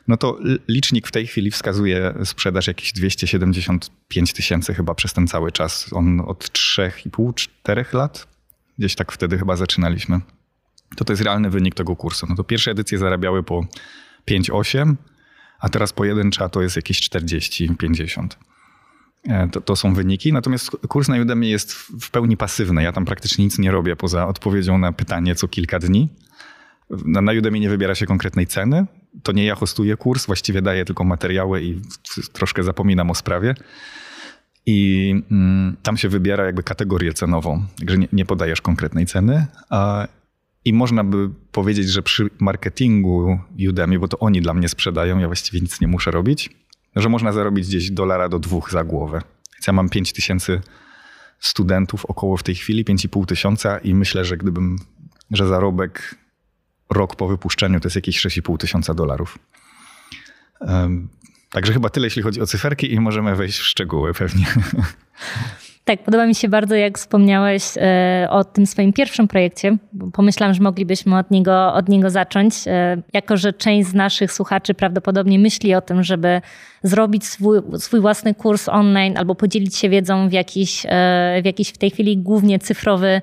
no 0.08 0.16
to 0.16 0.38
licznik 0.68 1.08
w 1.08 1.12
tej 1.12 1.26
chwili 1.26 1.50
wskazuje 1.50 2.14
sprzedaż 2.24 2.66
jakieś 2.66 2.92
275 2.92 4.32
tysięcy 4.32 4.74
chyba 4.74 4.94
przez 4.94 5.12
ten 5.12 5.26
cały 5.26 5.52
czas. 5.52 5.92
On 5.92 6.20
od 6.20 6.44
3,5-4 6.44 7.94
lat, 7.94 8.26
gdzieś 8.78 8.94
tak 8.94 9.12
wtedy 9.12 9.38
chyba 9.38 9.56
zaczynaliśmy. 9.56 10.20
To 10.96 11.04
to 11.04 11.12
jest 11.12 11.22
realny 11.22 11.50
wynik 11.50 11.74
tego 11.74 11.96
kursu. 11.96 12.26
No 12.28 12.36
to 12.36 12.44
pierwsze 12.44 12.70
edycje 12.70 12.98
zarabiały 12.98 13.42
po 13.42 13.66
5-8, 14.30 14.94
a 15.60 15.68
teraz 15.68 15.92
pojedyncza 15.92 16.48
to 16.48 16.62
jest 16.62 16.76
jakieś 16.76 17.10
40-50. 17.10 18.28
E, 19.24 19.48
to, 19.48 19.60
to, 19.60 19.76
są 19.76 19.94
wyniki. 19.94 20.32
Natomiast 20.32 20.70
kurs 20.88 21.08
na 21.08 21.16
Udemy 21.20 21.46
jest 21.46 21.72
w 21.74 22.10
pełni 22.10 22.36
pasywny. 22.36 22.82
Ja 22.82 22.92
tam 22.92 23.04
praktycznie 23.04 23.44
nic 23.44 23.58
nie 23.58 23.70
robię 23.70 23.96
poza 23.96 24.26
odpowiedzią 24.26 24.78
na 24.78 24.92
pytanie 24.92 25.34
co 25.34 25.48
kilka 25.48 25.78
dni. 25.78 26.08
Na, 26.90 27.20
na 27.20 27.32
Udemy 27.32 27.60
nie 27.60 27.70
wybiera 27.70 27.94
się 27.94 28.06
konkretnej 28.06 28.46
ceny. 28.46 28.86
To 29.22 29.32
nie 29.32 29.44
ja 29.44 29.54
hostuję 29.54 29.96
kurs, 29.96 30.26
właściwie 30.26 30.62
daję 30.62 30.84
tylko 30.84 31.04
materiały 31.04 31.62
i 31.62 31.80
troszkę 32.32 32.62
zapominam 32.62 33.10
o 33.10 33.14
sprawie. 33.14 33.54
I 34.66 35.14
mm, 35.30 35.76
tam 35.82 35.96
się 35.96 36.08
wybiera 36.08 36.44
jakby 36.44 36.62
kategorię 36.62 37.12
cenową, 37.12 37.66
także 37.78 37.98
nie, 37.98 38.08
nie 38.12 38.24
podajesz 38.24 38.60
konkretnej 38.60 39.06
ceny. 39.06 39.46
A, 39.70 40.08
I 40.64 40.72
można 40.72 41.04
by 41.04 41.30
powiedzieć, 41.52 41.88
że 41.88 42.02
przy 42.02 42.30
marketingu 42.38 43.38
Udemy, 43.68 43.98
bo 43.98 44.08
to 44.08 44.18
oni 44.18 44.40
dla 44.40 44.54
mnie 44.54 44.68
sprzedają, 44.68 45.18
ja 45.18 45.26
właściwie 45.26 45.60
nic 45.60 45.80
nie 45.80 45.88
muszę 45.88 46.10
robić, 46.10 46.50
że 46.98 47.08
można 47.08 47.32
zarobić 47.32 47.66
gdzieś 47.66 47.90
dolara 47.90 48.28
do 48.28 48.38
dwóch 48.38 48.70
za 48.70 48.84
głowę. 48.84 49.22
Ja 49.66 49.72
mam 49.72 49.88
5 49.88 50.12
tysięcy 50.12 50.60
studentów 51.40 52.06
około 52.06 52.36
w 52.36 52.42
tej 52.42 52.54
chwili, 52.54 52.84
5,5 52.84 53.26
tysiąca 53.26 53.78
i 53.78 53.94
myślę, 53.94 54.24
że 54.24 54.36
gdybym, 54.36 54.78
że 55.30 55.48
zarobek 55.48 56.14
rok 56.90 57.16
po 57.16 57.28
wypuszczeniu 57.28 57.80
to 57.80 57.86
jest 57.86 57.96
jakieś 57.96 58.26
6,5 58.26 58.58
tysiąca 58.58 58.94
dolarów. 58.94 59.38
Także 61.50 61.72
chyba 61.72 61.90
tyle, 61.90 62.06
jeśli 62.06 62.22
chodzi 62.22 62.40
o 62.40 62.46
cyferki 62.46 62.92
i 62.92 63.00
możemy 63.00 63.36
wejść 63.36 63.58
w 63.58 63.64
szczegóły 63.64 64.14
pewnie. 64.14 64.46
Tak, 65.88 66.02
podoba 66.02 66.26
mi 66.26 66.34
się 66.34 66.48
bardzo, 66.48 66.74
jak 66.74 66.98
wspomniałeś 66.98 67.62
e, 67.76 68.26
o 68.30 68.44
tym 68.44 68.66
swoim 68.66 68.92
pierwszym 68.92 69.28
projekcie. 69.28 69.76
Pomyślałam, 70.12 70.54
że 70.54 70.62
moglibyśmy 70.62 71.18
od 71.18 71.30
niego, 71.30 71.74
od 71.74 71.88
niego 71.88 72.10
zacząć. 72.10 72.54
E, 72.66 73.02
jako, 73.12 73.36
że 73.36 73.52
część 73.52 73.88
z 73.88 73.94
naszych 73.94 74.32
słuchaczy 74.32 74.74
prawdopodobnie 74.74 75.38
myśli 75.38 75.74
o 75.74 75.80
tym, 75.80 76.02
żeby 76.02 76.40
zrobić 76.82 77.26
swój, 77.26 77.58
swój 77.78 78.00
własny 78.00 78.34
kurs 78.34 78.68
online 78.68 79.16
albo 79.16 79.34
podzielić 79.34 79.76
się 79.76 79.88
wiedzą 79.88 80.28
w 80.28 80.32
jakiś, 80.32 80.86
w 81.42 81.44
jakiś 81.44 81.68
w 81.68 81.78
tej 81.78 81.90
chwili 81.90 82.18
głównie 82.18 82.58
cyfrowy, 82.58 83.20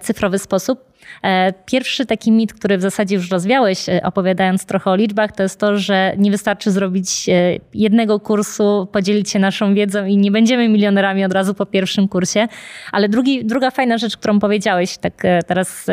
cyfrowy 0.00 0.38
sposób. 0.38 0.87
E, 1.22 1.52
pierwszy 1.66 2.06
taki 2.06 2.32
mit, 2.32 2.52
który 2.52 2.78
w 2.78 2.82
zasadzie 2.82 3.16
już 3.16 3.30
rozwiałeś, 3.30 3.88
e, 3.88 4.02
opowiadając 4.02 4.66
trochę 4.66 4.90
o 4.90 4.96
liczbach, 4.96 5.32
to 5.32 5.42
jest 5.42 5.60
to, 5.60 5.78
że 5.78 6.12
nie 6.18 6.30
wystarczy 6.30 6.70
zrobić 6.70 7.28
e, 7.28 7.32
jednego 7.74 8.20
kursu, 8.20 8.88
podzielić 8.92 9.30
się 9.30 9.38
naszą 9.38 9.74
wiedzą 9.74 10.04
i 10.04 10.16
nie 10.16 10.30
będziemy 10.30 10.68
milionerami 10.68 11.24
od 11.24 11.32
razu 11.32 11.54
po 11.54 11.66
pierwszym 11.66 12.08
kursie. 12.08 12.48
Ale 12.92 13.08
drugi, 13.08 13.44
druga 13.44 13.70
fajna 13.70 13.98
rzecz, 13.98 14.16
którą 14.16 14.38
powiedziałeś, 14.38 14.98
tak 14.98 15.22
teraz 15.46 15.86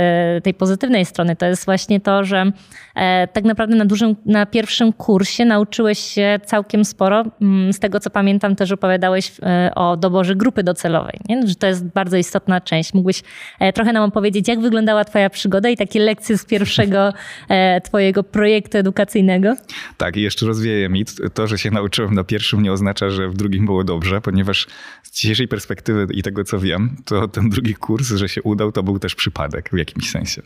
tej 0.43 0.53
pozytywnej 0.53 1.05
strony, 1.05 1.35
to 1.35 1.45
jest 1.45 1.65
właśnie 1.65 1.99
to, 1.99 2.23
że 2.23 2.51
tak 3.33 3.43
naprawdę 3.43 3.75
na, 3.75 3.85
dużym, 3.85 4.15
na 4.25 4.45
pierwszym 4.45 4.93
kursie 4.93 5.45
nauczyłeś 5.45 5.99
się 5.99 6.39
całkiem 6.45 6.85
sporo. 6.85 7.23
Mm, 7.41 7.73
z 7.73 7.79
tego 7.79 7.99
co 7.99 8.09
pamiętam, 8.09 8.55
też 8.55 8.71
opowiadałeś 8.71 9.31
o 9.75 9.97
doborze 9.97 10.35
grupy 10.35 10.63
docelowej, 10.63 11.19
nie? 11.29 11.47
że 11.47 11.55
to 11.55 11.67
jest 11.67 11.85
bardzo 11.85 12.17
istotna 12.17 12.61
część. 12.61 12.93
Mógłbyś 12.93 13.23
trochę 13.73 13.93
nam 13.93 14.03
opowiedzieć, 14.03 14.47
jak 14.47 14.59
wyglądała 14.59 15.04
Twoja 15.05 15.29
przygoda 15.29 15.69
i 15.69 15.77
takie 15.77 15.99
lekcje 15.99 16.37
z 16.37 16.45
pierwszego 16.45 17.13
e, 17.49 17.81
Twojego 17.81 18.23
projektu 18.23 18.77
edukacyjnego? 18.77 19.55
Tak, 19.97 20.17
i 20.17 20.21
jeszcze 20.21 20.45
rozwieję 20.45 20.89
mit. 20.89 21.15
To, 21.33 21.47
że 21.47 21.57
się 21.57 21.71
nauczyłem 21.71 22.13
na 22.13 22.23
pierwszym, 22.23 22.63
nie 22.63 22.71
oznacza, 22.71 23.09
że 23.09 23.29
w 23.29 23.33
drugim 23.33 23.65
było 23.65 23.83
dobrze, 23.83 24.21
ponieważ 24.21 24.67
z 25.03 25.11
dzisiejszej 25.11 25.47
perspektywy 25.47 26.07
i 26.13 26.23
tego, 26.23 26.43
co 26.43 26.59
wiem, 26.59 26.97
to 27.05 27.27
ten 27.27 27.49
drugi 27.49 27.75
kurs, 27.75 28.07
że 28.07 28.29
się 28.29 28.41
udał, 28.41 28.71
to 28.71 28.83
był 28.83 28.99
też 28.99 29.15
przypadek 29.15 29.69
w 29.73 29.77
jakimś 29.77 30.09
sensie. 30.11 30.41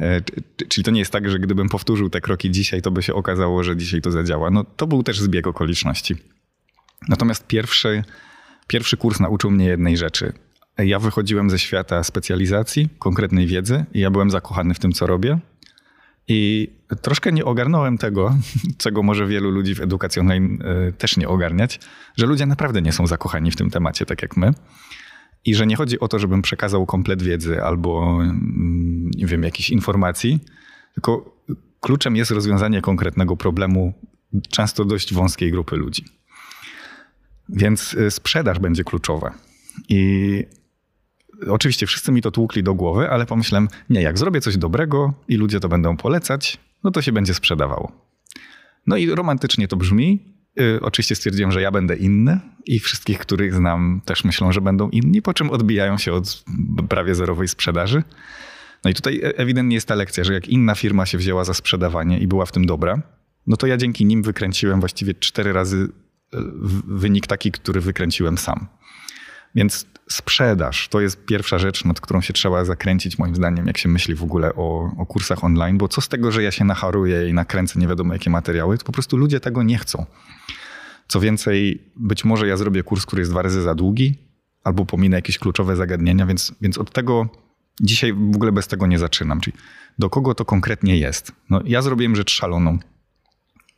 E, 0.00 0.20
czyli 0.68 0.84
to 0.84 0.90
nie 0.90 0.98
jest 0.98 1.12
tak, 1.12 1.30
że 1.30 1.38
gdybym 1.38 1.68
powtórzył 1.68 2.10
te 2.10 2.20
kroki 2.20 2.50
dzisiaj, 2.50 2.82
to 2.82 2.90
by 2.90 3.02
się 3.02 3.14
okazało, 3.14 3.64
że 3.64 3.76
dzisiaj 3.76 4.00
to 4.00 4.10
zadziała. 4.10 4.50
No 4.50 4.64
to 4.64 4.86
był 4.86 5.02
też 5.02 5.20
zbieg 5.20 5.46
okoliczności. 5.46 6.16
Natomiast 7.08 7.46
pierwszy, 7.46 8.04
pierwszy 8.66 8.96
kurs 8.96 9.20
nauczył 9.20 9.50
mnie 9.50 9.66
jednej 9.66 9.96
rzeczy. 9.96 10.32
Ja 10.84 10.98
wychodziłem 10.98 11.50
ze 11.50 11.58
świata 11.58 12.04
specjalizacji, 12.04 12.88
konkretnej 12.98 13.46
wiedzy 13.46 13.84
i 13.94 14.00
ja 14.00 14.10
byłem 14.10 14.30
zakochany 14.30 14.74
w 14.74 14.78
tym, 14.78 14.92
co 14.92 15.06
robię. 15.06 15.38
I 16.28 16.68
troszkę 17.02 17.32
nie 17.32 17.44
ogarnąłem 17.44 17.98
tego, 17.98 18.36
czego 18.78 19.02
może 19.02 19.26
wielu 19.26 19.50
ludzi 19.50 19.74
w 19.74 19.80
edukacji 19.80 20.20
online 20.20 20.58
e, 20.64 20.92
też 20.92 21.16
nie 21.16 21.28
ogarniać, 21.28 21.80
że 22.16 22.26
ludzie 22.26 22.46
naprawdę 22.46 22.82
nie 22.82 22.92
są 22.92 23.06
zakochani 23.06 23.50
w 23.50 23.56
tym 23.56 23.70
temacie, 23.70 24.06
tak 24.06 24.22
jak 24.22 24.36
my. 24.36 24.54
I 25.44 25.54
że 25.54 25.66
nie 25.66 25.76
chodzi 25.76 26.00
o 26.00 26.08
to, 26.08 26.18
żebym 26.18 26.42
przekazał 26.42 26.86
komplet 26.86 27.22
wiedzy 27.22 27.62
albo 27.62 28.18
mm, 28.22 29.10
nie 29.16 29.26
wiem, 29.26 29.42
jakichś 29.42 29.70
informacji, 29.70 30.38
tylko 30.94 31.36
kluczem 31.80 32.16
jest 32.16 32.30
rozwiązanie 32.30 32.80
konkretnego 32.80 33.36
problemu 33.36 33.92
często 34.50 34.84
dość 34.84 35.14
wąskiej 35.14 35.50
grupy 35.50 35.76
ludzi. 35.76 36.04
Więc 37.48 37.94
e, 37.94 38.10
sprzedaż 38.10 38.58
będzie 38.58 38.84
kluczowa. 38.84 39.34
I 39.88 40.44
oczywiście 41.48 41.86
wszyscy 41.86 42.12
mi 42.12 42.22
to 42.22 42.30
tłukli 42.30 42.62
do 42.62 42.74
głowy, 42.74 43.10
ale 43.10 43.26
pomyślałem, 43.26 43.68
nie, 43.90 44.02
jak 44.02 44.18
zrobię 44.18 44.40
coś 44.40 44.56
dobrego 44.56 45.14
i 45.28 45.36
ludzie 45.36 45.60
to 45.60 45.68
będą 45.68 45.96
polecać, 45.96 46.58
no 46.84 46.90
to 46.90 47.02
się 47.02 47.12
będzie 47.12 47.34
sprzedawało. 47.34 47.92
No 48.86 48.96
i 48.96 49.10
romantycznie 49.10 49.68
to 49.68 49.76
brzmi. 49.76 50.18
Yy, 50.56 50.78
oczywiście 50.82 51.14
stwierdziłem, 51.14 51.52
że 51.52 51.62
ja 51.62 51.70
będę 51.70 51.96
inny 51.96 52.40
i 52.66 52.78
wszystkich, 52.78 53.18
których 53.18 53.54
znam, 53.54 54.00
też 54.04 54.24
myślą, 54.24 54.52
że 54.52 54.60
będą 54.60 54.88
inni, 54.88 55.22
po 55.22 55.34
czym 55.34 55.50
odbijają 55.50 55.98
się 55.98 56.12
od 56.12 56.44
prawie 56.88 57.14
zerowej 57.14 57.48
sprzedaży. 57.48 58.02
No 58.84 58.90
i 58.90 58.94
tutaj 58.94 59.20
e, 59.20 59.38
ewidentnie 59.38 59.74
jest 59.74 59.88
ta 59.88 59.94
lekcja, 59.94 60.24
że 60.24 60.34
jak 60.34 60.48
inna 60.48 60.74
firma 60.74 61.06
się 61.06 61.18
wzięła 61.18 61.44
za 61.44 61.54
sprzedawanie 61.54 62.18
i 62.18 62.26
była 62.26 62.46
w 62.46 62.52
tym 62.52 62.66
dobra, 62.66 63.02
no 63.46 63.56
to 63.56 63.66
ja 63.66 63.76
dzięki 63.76 64.04
nim 64.04 64.22
wykręciłem 64.22 64.80
właściwie 64.80 65.14
cztery 65.14 65.52
razy 65.52 65.88
e, 66.32 66.38
wynik 66.86 67.26
taki, 67.26 67.52
który 67.52 67.80
wykręciłem 67.80 68.38
sam. 68.38 68.66
Więc 69.54 69.86
sprzedaż 70.10 70.88
to 70.88 71.00
jest 71.00 71.24
pierwsza 71.24 71.58
rzecz, 71.58 71.84
nad 71.84 72.00
którą 72.00 72.20
się 72.20 72.32
trzeba 72.32 72.64
zakręcić, 72.64 73.18
moim 73.18 73.36
zdaniem, 73.36 73.66
jak 73.66 73.78
się 73.78 73.88
myśli 73.88 74.14
w 74.14 74.22
ogóle 74.22 74.54
o, 74.54 74.90
o 74.98 75.06
kursach 75.06 75.44
online, 75.44 75.78
bo 75.78 75.88
co 75.88 76.00
z 76.00 76.08
tego, 76.08 76.32
że 76.32 76.42
ja 76.42 76.50
się 76.50 76.64
nacharuję 76.64 77.28
i 77.28 77.32
nakręcę 77.32 77.80
nie 77.80 77.86
wiadomo 77.86 78.12
jakie 78.12 78.30
materiały, 78.30 78.78
to 78.78 78.84
po 78.84 78.92
prostu 78.92 79.16
ludzie 79.16 79.40
tego 79.40 79.62
nie 79.62 79.78
chcą. 79.78 80.06
Co 81.08 81.20
więcej, 81.20 81.84
być 81.96 82.24
może 82.24 82.46
ja 82.46 82.56
zrobię 82.56 82.82
kurs, 82.82 83.06
który 83.06 83.20
jest 83.20 83.32
dwa 83.32 83.42
razy 83.42 83.62
za 83.62 83.74
długi, 83.74 84.18
albo 84.64 84.86
pominę 84.86 85.16
jakieś 85.16 85.38
kluczowe 85.38 85.76
zagadnienia, 85.76 86.26
więc, 86.26 86.54
więc 86.60 86.78
od 86.78 86.92
tego 86.92 87.28
dzisiaj 87.80 88.12
w 88.12 88.36
ogóle 88.36 88.52
bez 88.52 88.68
tego 88.68 88.86
nie 88.86 88.98
zaczynam. 88.98 89.40
Czyli 89.40 89.56
do 89.98 90.10
kogo 90.10 90.34
to 90.34 90.44
konkretnie 90.44 90.98
jest? 90.98 91.32
No, 91.50 91.60
ja 91.64 91.82
zrobiłem 91.82 92.16
rzecz 92.16 92.30
szaloną. 92.30 92.78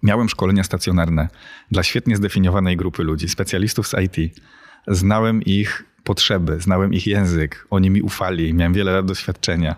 Miałem 0.02 0.28
szkolenia 0.28 0.64
stacjonarne 0.64 1.28
dla 1.70 1.82
świetnie 1.82 2.16
zdefiniowanej 2.16 2.76
grupy 2.76 3.02
ludzi, 3.02 3.28
specjalistów 3.28 3.88
z 3.88 3.94
IT 3.94 4.40
znałem 4.88 5.42
ich 5.42 5.84
potrzeby, 6.04 6.60
znałem 6.60 6.94
ich 6.94 7.06
język, 7.06 7.66
oni 7.70 7.90
mi 7.90 8.02
ufali, 8.02 8.54
miałem 8.54 8.72
wiele 8.72 8.92
lat 8.92 9.06
doświadczenia. 9.06 9.76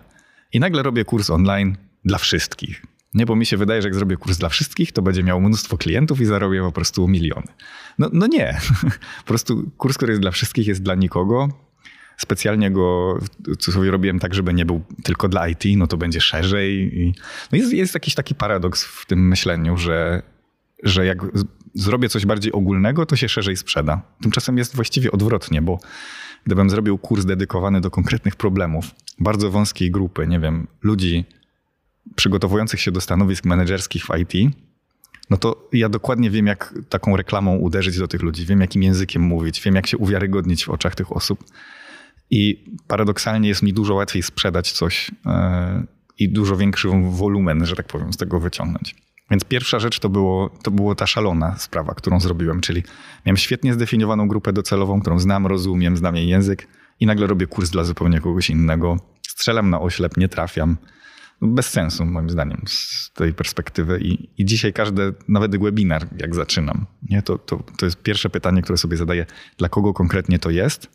I 0.53 0.59
nagle 0.59 0.83
robię 0.83 1.05
kurs 1.05 1.29
online 1.29 1.77
dla 2.05 2.17
wszystkich. 2.17 2.81
Nie, 3.13 3.25
bo 3.25 3.35
mi 3.35 3.45
się 3.45 3.57
wydaje, 3.57 3.81
że 3.81 3.87
jak 3.87 3.95
zrobię 3.95 4.17
kurs 4.17 4.37
dla 4.37 4.49
wszystkich, 4.49 4.91
to 4.91 5.01
będzie 5.01 5.23
miał 5.23 5.41
mnóstwo 5.41 5.77
klientów 5.77 6.21
i 6.21 6.25
zarobię 6.25 6.61
po 6.61 6.71
prostu 6.71 7.07
miliony. 7.07 7.47
No, 7.99 8.09
no 8.13 8.27
nie. 8.27 8.59
Po 9.23 9.27
prostu 9.27 9.71
kurs, 9.77 9.97
który 9.97 10.11
jest 10.11 10.21
dla 10.21 10.31
wszystkich, 10.31 10.67
jest 10.67 10.83
dla 10.83 10.95
nikogo. 10.95 11.49
Specjalnie 12.17 12.71
go 12.71 13.19
sobie 13.59 13.91
robiłem 13.91 14.19
tak, 14.19 14.33
żeby 14.33 14.53
nie 14.53 14.65
był 14.65 14.83
tylko 15.03 15.27
dla 15.27 15.47
IT, 15.47 15.63
no 15.77 15.87
to 15.87 15.97
będzie 15.97 16.21
szerzej. 16.21 16.91
No 17.51 17.57
jest, 17.57 17.73
jest 17.73 17.93
jakiś 17.93 18.15
taki 18.15 18.35
paradoks 18.35 18.83
w 18.83 19.05
tym 19.05 19.27
myśleniu, 19.27 19.77
że, 19.77 20.21
że 20.83 21.05
jak 21.05 21.17
zrobię 21.75 22.09
coś 22.09 22.25
bardziej 22.25 22.51
ogólnego, 22.51 23.05
to 23.05 23.15
się 23.15 23.29
szerzej 23.29 23.57
sprzeda. 23.57 24.01
Tymczasem 24.21 24.57
jest 24.57 24.75
właściwie 24.75 25.11
odwrotnie, 25.11 25.61
bo 25.61 25.79
gdybym 26.45 26.69
zrobił 26.69 26.97
kurs 26.97 27.25
dedykowany 27.25 27.81
do 27.81 27.91
konkretnych 27.91 28.35
problemów, 28.35 28.91
bardzo 29.19 29.51
wąskiej 29.51 29.91
grupy, 29.91 30.27
nie 30.27 30.39
wiem, 30.39 30.67
ludzi 30.81 31.25
przygotowujących 32.15 32.81
się 32.81 32.91
do 32.91 33.01
stanowisk 33.01 33.45
menedżerskich 33.45 34.05
w 34.05 34.09
IT, 34.17 34.55
no 35.29 35.37
to 35.37 35.69
ja 35.73 35.89
dokładnie 35.89 36.29
wiem, 36.29 36.47
jak 36.47 36.73
taką 36.89 37.17
reklamą 37.17 37.55
uderzyć 37.55 37.97
do 37.97 38.07
tych 38.07 38.21
ludzi, 38.21 38.45
wiem, 38.45 38.61
jakim 38.61 38.83
językiem 38.83 39.21
mówić, 39.21 39.61
wiem, 39.61 39.75
jak 39.75 39.87
się 39.87 39.97
uwiarygodnić 39.97 40.65
w 40.65 40.69
oczach 40.69 40.95
tych 40.95 41.11
osób. 41.11 41.43
I 42.29 42.65
paradoksalnie 42.87 43.49
jest 43.49 43.63
mi 43.63 43.73
dużo 43.73 43.93
łatwiej 43.93 44.23
sprzedać 44.23 44.71
coś 44.71 45.11
yy, 45.25 45.31
i 46.19 46.29
dużo 46.29 46.57
większy 46.57 46.89
wolumen, 47.09 47.65
że 47.65 47.75
tak 47.75 47.87
powiem, 47.87 48.13
z 48.13 48.17
tego 48.17 48.39
wyciągnąć. 48.39 48.95
Więc 49.31 49.43
pierwsza 49.43 49.79
rzecz 49.79 49.99
to, 49.99 50.09
było, 50.09 50.49
to 50.63 50.71
było 50.71 50.95
ta 50.95 51.07
szalona 51.07 51.57
sprawa, 51.57 51.93
którą 51.93 52.19
zrobiłem, 52.19 52.61
czyli 52.61 52.83
miałem 53.25 53.37
świetnie 53.37 53.73
zdefiniowaną 53.73 54.27
grupę 54.27 54.53
docelową, 54.53 55.01
którą 55.01 55.19
znam, 55.19 55.47
rozumiem, 55.47 55.97
znam 55.97 56.15
jej 56.15 56.27
język 56.27 56.67
i 56.99 57.05
nagle 57.05 57.27
robię 57.27 57.47
kurs 57.47 57.69
dla 57.69 57.83
zupełnie 57.83 58.21
kogoś 58.21 58.49
innego. 58.49 58.97
Strzelam 59.27 59.69
na 59.69 59.81
oślep, 59.81 60.17
nie 60.17 60.29
trafiam. 60.29 60.77
Bez 61.41 61.69
sensu, 61.69 62.05
moim 62.05 62.29
zdaniem, 62.29 62.61
z 62.67 63.11
tej 63.13 63.33
perspektywy. 63.33 63.99
I, 64.01 64.29
i 64.41 64.45
dzisiaj 64.45 64.73
każdy, 64.73 65.13
nawet 65.27 65.61
webinar, 65.61 66.07
jak 66.17 66.35
zaczynam, 66.35 66.85
nie? 67.09 67.21
To, 67.21 67.37
to, 67.37 67.63
to 67.77 67.85
jest 67.85 68.01
pierwsze 68.01 68.29
pytanie, 68.29 68.61
które 68.61 68.77
sobie 68.77 68.97
zadaję, 68.97 69.25
dla 69.57 69.69
kogo 69.69 69.93
konkretnie 69.93 70.39
to 70.39 70.49
jest 70.49 70.89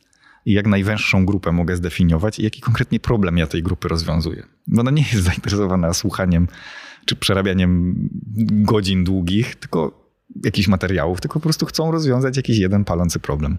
i 0.46 0.52
jak 0.52 0.66
najwęższą 0.66 1.26
grupę 1.26 1.52
mogę 1.52 1.76
zdefiniować 1.76 2.38
i 2.38 2.42
jaki 2.42 2.60
konkretnie 2.60 3.00
problem 3.00 3.38
ja 3.38 3.46
tej 3.46 3.62
grupy 3.62 3.88
rozwiązuję. 3.88 4.46
Bo 4.66 4.80
ona 4.80 4.90
nie 4.90 5.02
jest 5.02 5.25
zainteresowana 5.25 5.94
słuchaniem 5.94 6.49
czy 7.04 7.16
przerabianiem 7.16 7.95
godzin 8.50 9.04
długich, 9.04 9.57
tylko 9.57 10.11
jakichś 10.45 10.69
materiałów, 10.69 11.21
tylko 11.21 11.40
po 11.40 11.42
prostu 11.42 11.66
chcą 11.66 11.90
rozwiązać 11.90 12.37
jakiś 12.37 12.59
jeden 12.59 12.85
palący 12.85 13.19
problem. 13.19 13.59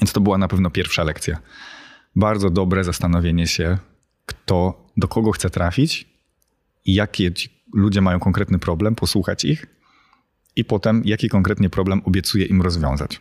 Więc 0.00 0.12
to 0.12 0.20
była 0.20 0.38
na 0.38 0.48
pewno 0.48 0.70
pierwsza 0.70 1.04
lekcja. 1.04 1.38
Bardzo 2.16 2.50
dobre 2.50 2.84
zastanowienie 2.84 3.46
się, 3.46 3.78
kto, 4.26 4.88
do 4.96 5.08
kogo 5.08 5.32
chce 5.32 5.50
trafić 5.50 6.14
jakie 6.86 7.32
ludzie 7.72 8.00
mają 8.00 8.20
konkretny 8.20 8.58
problem, 8.58 8.94
posłuchać 8.94 9.44
ich 9.44 9.66
i 10.56 10.64
potem 10.64 11.02
jaki 11.04 11.28
konkretnie 11.28 11.70
problem 11.70 12.02
obiecuję 12.04 12.46
im 12.46 12.62
rozwiązać. 12.62 13.20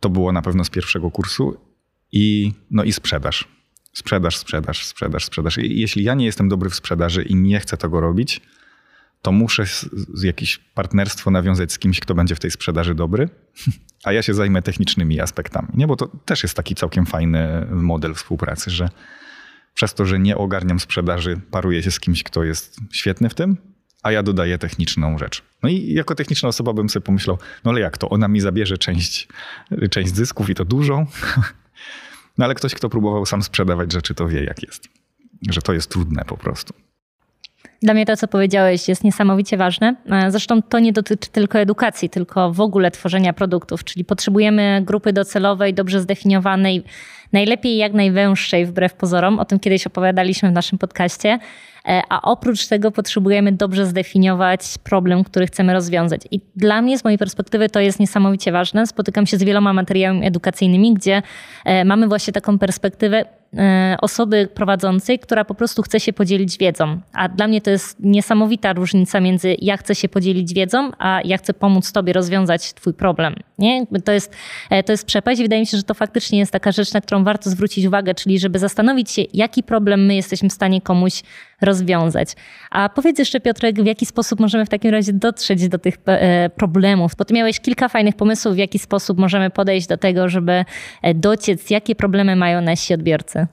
To 0.00 0.10
było 0.10 0.32
na 0.32 0.42
pewno 0.42 0.64
z 0.64 0.70
pierwszego 0.70 1.10
kursu 1.10 1.56
i, 2.12 2.52
no 2.70 2.84
i 2.84 2.92
sprzedaż. 2.92 3.48
Sprzedaż, 3.92 4.36
sprzedaż, 4.36 4.86
sprzedaż, 4.86 5.24
sprzedaż. 5.24 5.58
I 5.58 5.80
jeśli 5.80 6.04
ja 6.04 6.14
nie 6.14 6.26
jestem 6.26 6.48
dobry 6.48 6.70
w 6.70 6.74
sprzedaży 6.74 7.22
i 7.22 7.34
nie 7.34 7.60
chcę 7.60 7.76
tego 7.76 8.00
robić, 8.00 8.40
to 9.22 9.32
muszę 9.32 9.66
z, 9.66 9.88
z 10.14 10.22
jakieś 10.22 10.58
partnerstwo 10.58 11.30
nawiązać 11.30 11.72
z 11.72 11.78
kimś, 11.78 12.00
kto 12.00 12.14
będzie 12.14 12.34
w 12.34 12.40
tej 12.40 12.50
sprzedaży 12.50 12.94
dobry, 12.94 13.28
a 14.04 14.12
ja 14.12 14.22
się 14.22 14.34
zajmę 14.34 14.62
technicznymi 14.62 15.20
aspektami. 15.20 15.68
Nie, 15.74 15.86
bo 15.86 15.96
to 15.96 16.06
też 16.06 16.42
jest 16.42 16.54
taki 16.54 16.74
całkiem 16.74 17.06
fajny 17.06 17.66
model 17.70 18.14
współpracy, 18.14 18.70
że 18.70 18.88
przez 19.74 19.94
to, 19.94 20.06
że 20.06 20.18
nie 20.18 20.36
ogarniam 20.36 20.80
sprzedaży, 20.80 21.40
paruję 21.50 21.82
się 21.82 21.90
z 21.90 22.00
kimś, 22.00 22.22
kto 22.22 22.44
jest 22.44 22.76
świetny 22.92 23.28
w 23.28 23.34
tym, 23.34 23.56
a 24.02 24.12
ja 24.12 24.22
dodaję 24.22 24.58
techniczną 24.58 25.18
rzecz. 25.18 25.42
No 25.62 25.68
i 25.68 25.92
jako 25.92 26.14
techniczna 26.14 26.48
osoba 26.48 26.72
bym 26.72 26.88
sobie 26.88 27.04
pomyślał, 27.04 27.38
no 27.64 27.70
ale 27.70 27.80
jak 27.80 27.98
to? 27.98 28.08
Ona 28.08 28.28
mi 28.28 28.40
zabierze 28.40 28.78
część, 28.78 29.28
część 29.90 30.14
zysków 30.14 30.50
i 30.50 30.54
to 30.54 30.64
dużą, 30.64 31.06
No 32.38 32.44
ale 32.44 32.54
ktoś, 32.54 32.74
kto 32.74 32.88
próbował 32.88 33.26
sam 33.26 33.42
sprzedawać 33.42 33.92
rzeczy, 33.92 34.14
to 34.14 34.28
wie, 34.28 34.44
jak 34.44 34.62
jest. 34.62 34.88
Że 35.50 35.62
to 35.62 35.72
jest 35.72 35.90
trudne 35.90 36.22
po 36.26 36.36
prostu. 36.36 36.74
Dla 37.82 37.94
mnie 37.94 38.06
to, 38.06 38.16
co 38.16 38.28
powiedziałeś, 38.28 38.88
jest 38.88 39.04
niesamowicie 39.04 39.56
ważne. 39.56 39.96
E, 40.06 40.30
zresztą 40.30 40.62
to 40.62 40.78
nie 40.78 40.92
dotyczy 40.92 41.30
tylko 41.30 41.58
edukacji, 41.58 42.10
tylko 42.10 42.52
w 42.52 42.60
ogóle 42.60 42.90
tworzenia 42.90 43.32
produktów, 43.32 43.84
czyli 43.84 44.04
potrzebujemy 44.04 44.82
grupy 44.86 45.12
docelowej, 45.12 45.74
dobrze 45.74 46.00
zdefiniowanej, 46.00 46.84
najlepiej 47.32 47.76
jak 47.76 47.92
najwęższej 47.92 48.66
wbrew 48.66 48.94
pozorom. 48.94 49.38
O 49.38 49.44
tym 49.44 49.58
kiedyś 49.58 49.86
opowiadaliśmy 49.86 50.48
w 50.48 50.52
naszym 50.52 50.78
podcaście. 50.78 51.38
E, 51.88 52.02
a 52.08 52.22
oprócz 52.22 52.66
tego 52.66 52.90
potrzebujemy 52.90 53.52
dobrze 53.52 53.86
zdefiniować 53.86 54.60
problem, 54.84 55.24
który 55.24 55.46
chcemy 55.46 55.72
rozwiązać. 55.72 56.20
I 56.30 56.40
dla 56.56 56.82
mnie, 56.82 56.98
z 56.98 57.04
mojej 57.04 57.18
perspektywy, 57.18 57.68
to 57.68 57.80
jest 57.80 58.00
niesamowicie 58.00 58.52
ważne. 58.52 58.86
Spotykam 58.86 59.26
się 59.26 59.36
z 59.36 59.42
wieloma 59.42 59.72
materiałami 59.72 60.26
edukacyjnymi, 60.26 60.94
gdzie 60.94 61.22
e, 61.64 61.84
mamy 61.84 62.08
właśnie 62.08 62.32
taką 62.32 62.58
perspektywę 62.58 63.24
E, 63.58 63.96
osoby 64.00 64.48
prowadzącej, 64.54 65.18
która 65.18 65.44
po 65.44 65.54
prostu 65.54 65.82
chce 65.82 66.00
się 66.00 66.12
podzielić 66.12 66.58
wiedzą. 66.58 67.00
A 67.12 67.28
dla 67.28 67.48
mnie 67.48 67.60
to 67.60 67.70
jest 67.70 68.00
niesamowita 68.00 68.72
różnica 68.72 69.20
między 69.20 69.56
ja 69.58 69.76
chcę 69.76 69.94
się 69.94 70.08
podzielić 70.08 70.54
wiedzą, 70.54 70.90
a 70.98 71.20
ja 71.24 71.38
chcę 71.38 71.54
pomóc 71.54 71.92
tobie 71.92 72.12
rozwiązać 72.12 72.72
twój 72.72 72.94
problem. 72.94 73.34
Nie? 73.58 73.86
To, 74.04 74.12
jest, 74.12 74.36
to 74.86 74.92
jest 74.92 75.06
przepaść 75.06 75.42
wydaje 75.42 75.60
mi 75.62 75.66
się, 75.66 75.76
że 75.76 75.82
to 75.82 75.94
faktycznie 75.94 76.38
jest 76.38 76.52
taka 76.52 76.72
rzecz, 76.72 76.92
na 76.92 77.00
którą 77.00 77.21
warto 77.24 77.50
zwrócić 77.50 77.86
uwagę, 77.86 78.14
czyli 78.14 78.38
żeby 78.38 78.58
zastanowić 78.58 79.10
się, 79.10 79.22
jaki 79.34 79.62
problem 79.62 80.06
my 80.06 80.14
jesteśmy 80.14 80.48
w 80.48 80.52
stanie 80.52 80.80
komuś 80.80 81.22
rozwiązać. 81.60 82.28
A 82.70 82.88
powiedz 82.88 83.18
jeszcze 83.18 83.40
Piotrek, 83.40 83.82
w 83.82 83.86
jaki 83.86 84.06
sposób 84.06 84.40
możemy 84.40 84.66
w 84.66 84.68
takim 84.68 84.90
razie 84.90 85.12
dotrzeć 85.12 85.68
do 85.68 85.78
tych 85.78 85.94
e, 86.06 86.50
problemów? 86.50 87.12
Bo 87.18 87.24
ty 87.24 87.34
miałeś 87.34 87.60
kilka 87.60 87.88
fajnych 87.88 88.16
pomysłów, 88.16 88.54
w 88.54 88.58
jaki 88.58 88.78
sposób 88.78 89.18
możemy 89.18 89.50
podejść 89.50 89.86
do 89.86 89.96
tego, 89.96 90.28
żeby 90.28 90.64
dociec, 91.14 91.70
jakie 91.70 91.94
problemy 91.94 92.36
mają 92.36 92.60
nasi 92.60 92.94
odbiorcy. 92.94 93.46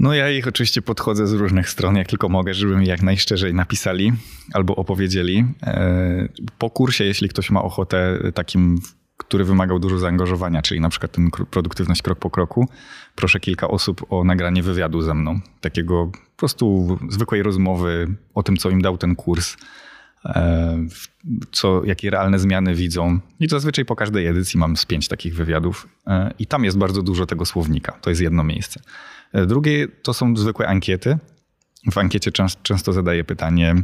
No 0.00 0.14
ja 0.14 0.30
ich 0.30 0.48
oczywiście 0.48 0.82
podchodzę 0.82 1.26
z 1.26 1.32
różnych 1.32 1.68
stron, 1.68 1.96
jak 1.96 2.08
tylko 2.08 2.28
mogę, 2.28 2.54
żeby 2.54 2.76
mi 2.76 2.86
jak 2.86 3.02
najszczerzej 3.02 3.54
napisali 3.54 4.12
albo 4.52 4.76
opowiedzieli. 4.76 5.44
E, 5.62 6.28
po 6.58 6.70
kursie, 6.70 7.04
jeśli 7.04 7.28
ktoś 7.28 7.50
ma 7.50 7.62
ochotę 7.62 8.18
takim, 8.34 8.80
który 9.20 9.44
wymagał 9.44 9.78
dużo 9.78 9.98
zaangażowania, 9.98 10.62
czyli 10.62 10.80
na 10.80 10.88
przykład 10.88 11.12
ten 11.12 11.30
produktywność 11.30 12.02
krok 12.02 12.18
po 12.18 12.30
kroku, 12.30 12.68
proszę 13.14 13.40
kilka 13.40 13.68
osób 13.68 14.06
o 14.10 14.24
nagranie 14.24 14.62
wywiadu 14.62 15.02
ze 15.02 15.14
mną. 15.14 15.40
Takiego 15.60 16.06
po 16.06 16.36
prostu 16.36 16.98
zwykłej 17.10 17.42
rozmowy 17.42 18.14
o 18.34 18.42
tym, 18.42 18.56
co 18.56 18.70
im 18.70 18.82
dał 18.82 18.98
ten 18.98 19.16
kurs, 19.16 19.56
e, 20.24 20.78
co, 21.52 21.84
jakie 21.84 22.10
realne 22.10 22.38
zmiany 22.38 22.74
widzą. 22.74 23.20
I 23.40 23.48
zazwyczaj 23.48 23.84
po 23.84 23.96
każdej 23.96 24.26
edycji 24.26 24.60
mam 24.60 24.76
z 24.76 24.86
pięć 24.86 25.08
takich 25.08 25.34
wywiadów 25.34 25.88
e, 26.06 26.34
i 26.38 26.46
tam 26.46 26.64
jest 26.64 26.78
bardzo 26.78 27.02
dużo 27.02 27.26
tego 27.26 27.46
słownika. 27.46 27.92
To 27.92 28.10
jest 28.10 28.22
jedno 28.22 28.44
miejsce. 28.44 28.80
E, 29.32 29.46
drugie 29.46 29.88
to 29.88 30.14
są 30.14 30.36
zwykłe 30.36 30.68
ankiety. 30.68 31.18
W 31.92 31.98
ankiecie 31.98 32.32
często 32.62 32.92
zadaję 32.92 33.24
pytanie, 33.24 33.74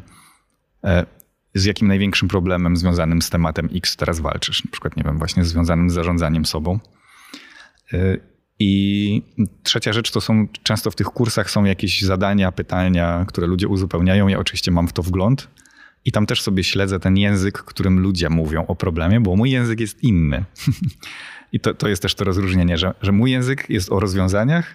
z 1.59 1.65
jakim 1.65 1.89
największym 1.89 2.29
problemem 2.29 2.77
związanym 2.77 3.23
z 3.23 3.31
tematem 3.31 3.69
X 3.75 3.97
teraz 3.97 4.21
walczysz? 4.21 4.65
Na 4.65 4.71
przykład, 4.71 4.97
nie 4.97 5.03
wiem, 5.03 5.19
właśnie 5.19 5.45
związanym 5.45 5.91
z 5.91 5.95
zarządzaniem 5.95 6.45
sobą. 6.45 6.79
E, 7.93 8.17
I 8.59 9.23
trzecia 9.63 9.93
rzecz 9.93 10.11
to 10.11 10.21
są 10.21 10.49
często 10.63 10.91
w 10.91 10.97
tych 10.97 11.07
kursach 11.07 11.51
są 11.51 11.65
jakieś 11.65 12.03
zadania, 12.03 12.53
pytania, 12.53 13.25
które 13.29 13.47
ludzie 13.47 13.69
uzupełniają. 13.69 14.29
Ja 14.29 14.39
oczywiście 14.39 14.71
mam 14.71 14.89
w 14.89 14.93
to 14.93 15.03
wgląd 15.03 15.49
i 16.05 16.13
tam 16.13 16.27
też 16.27 16.43
sobie 16.43 16.65
śledzę 16.65 17.01
ten 17.01 17.17
język, 17.17 17.59
którym 17.59 18.01
ludzie 18.01 18.31
mówią 18.31 18.67
o 18.67 18.77
problemie, 18.77 19.21
bo 19.21 19.37
mój 19.37 19.51
język 19.51 19.81
jest 19.81 20.03
inny. 20.03 20.45
I 21.53 21.61
to, 21.61 21.75
to 21.75 21.89
jest 21.89 22.03
też 22.03 22.15
to 22.15 22.25
rozróżnienie, 22.25 22.79
że, 22.79 22.95
że 23.03 23.13
mój 23.13 23.31
język 23.31 23.71
jest 23.71 23.93
o 23.93 24.01
rozwiązaniach, 24.01 24.75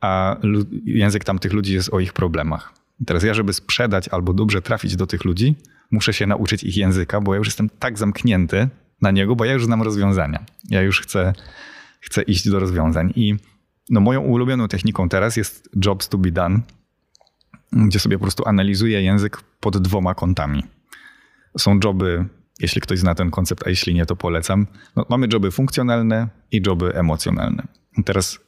a 0.00 0.36
język 0.84 1.24
tamtych 1.24 1.52
ludzi 1.52 1.74
jest 1.74 1.94
o 1.94 2.00
ich 2.00 2.12
problemach. 2.12 2.72
I 3.00 3.04
teraz 3.04 3.22
ja, 3.22 3.34
żeby 3.34 3.52
sprzedać 3.52 4.08
albo 4.08 4.32
dobrze 4.32 4.62
trafić 4.62 4.96
do 4.96 5.06
tych 5.06 5.24
ludzi, 5.24 5.54
muszę 5.90 6.12
się 6.12 6.26
nauczyć 6.26 6.64
ich 6.64 6.76
języka, 6.76 7.20
bo 7.20 7.34
ja 7.34 7.38
już 7.38 7.48
jestem 7.48 7.70
tak 7.78 7.98
zamknięty 7.98 8.68
na 9.02 9.10
niego, 9.10 9.36
bo 9.36 9.44
ja 9.44 9.52
już 9.52 9.64
znam 9.64 9.82
rozwiązania. 9.82 10.44
Ja 10.70 10.82
już 10.82 11.00
chcę, 11.00 11.32
chcę 12.00 12.22
iść 12.22 12.48
do 12.48 12.60
rozwiązań. 12.60 13.12
I 13.16 13.36
no, 13.90 14.00
moją 14.00 14.20
ulubioną 14.20 14.68
techniką 14.68 15.08
teraz 15.08 15.36
jest 15.36 15.70
jobs 15.84 16.08
to 16.08 16.18
be 16.18 16.30
done, 16.30 16.60
gdzie 17.72 17.98
sobie 17.98 18.18
po 18.18 18.22
prostu 18.22 18.48
analizuję 18.48 19.02
język 19.02 19.42
pod 19.60 19.78
dwoma 19.78 20.14
kątami. 20.14 20.64
Są 21.58 21.80
joby, 21.84 22.24
jeśli 22.60 22.80
ktoś 22.80 22.98
zna 22.98 23.14
ten 23.14 23.30
koncept, 23.30 23.66
a 23.66 23.70
jeśli 23.70 23.94
nie, 23.94 24.06
to 24.06 24.16
polecam. 24.16 24.66
No, 24.96 25.06
mamy 25.08 25.28
joby 25.32 25.50
funkcjonalne 25.50 26.28
i 26.52 26.62
joby 26.66 26.94
emocjonalne. 26.94 27.66
Teraz 28.04 28.38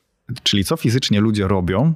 czyli 0.42 0.64
co 0.64 0.76
fizycznie 0.76 1.20
ludzie 1.20 1.49
robią 1.49 1.94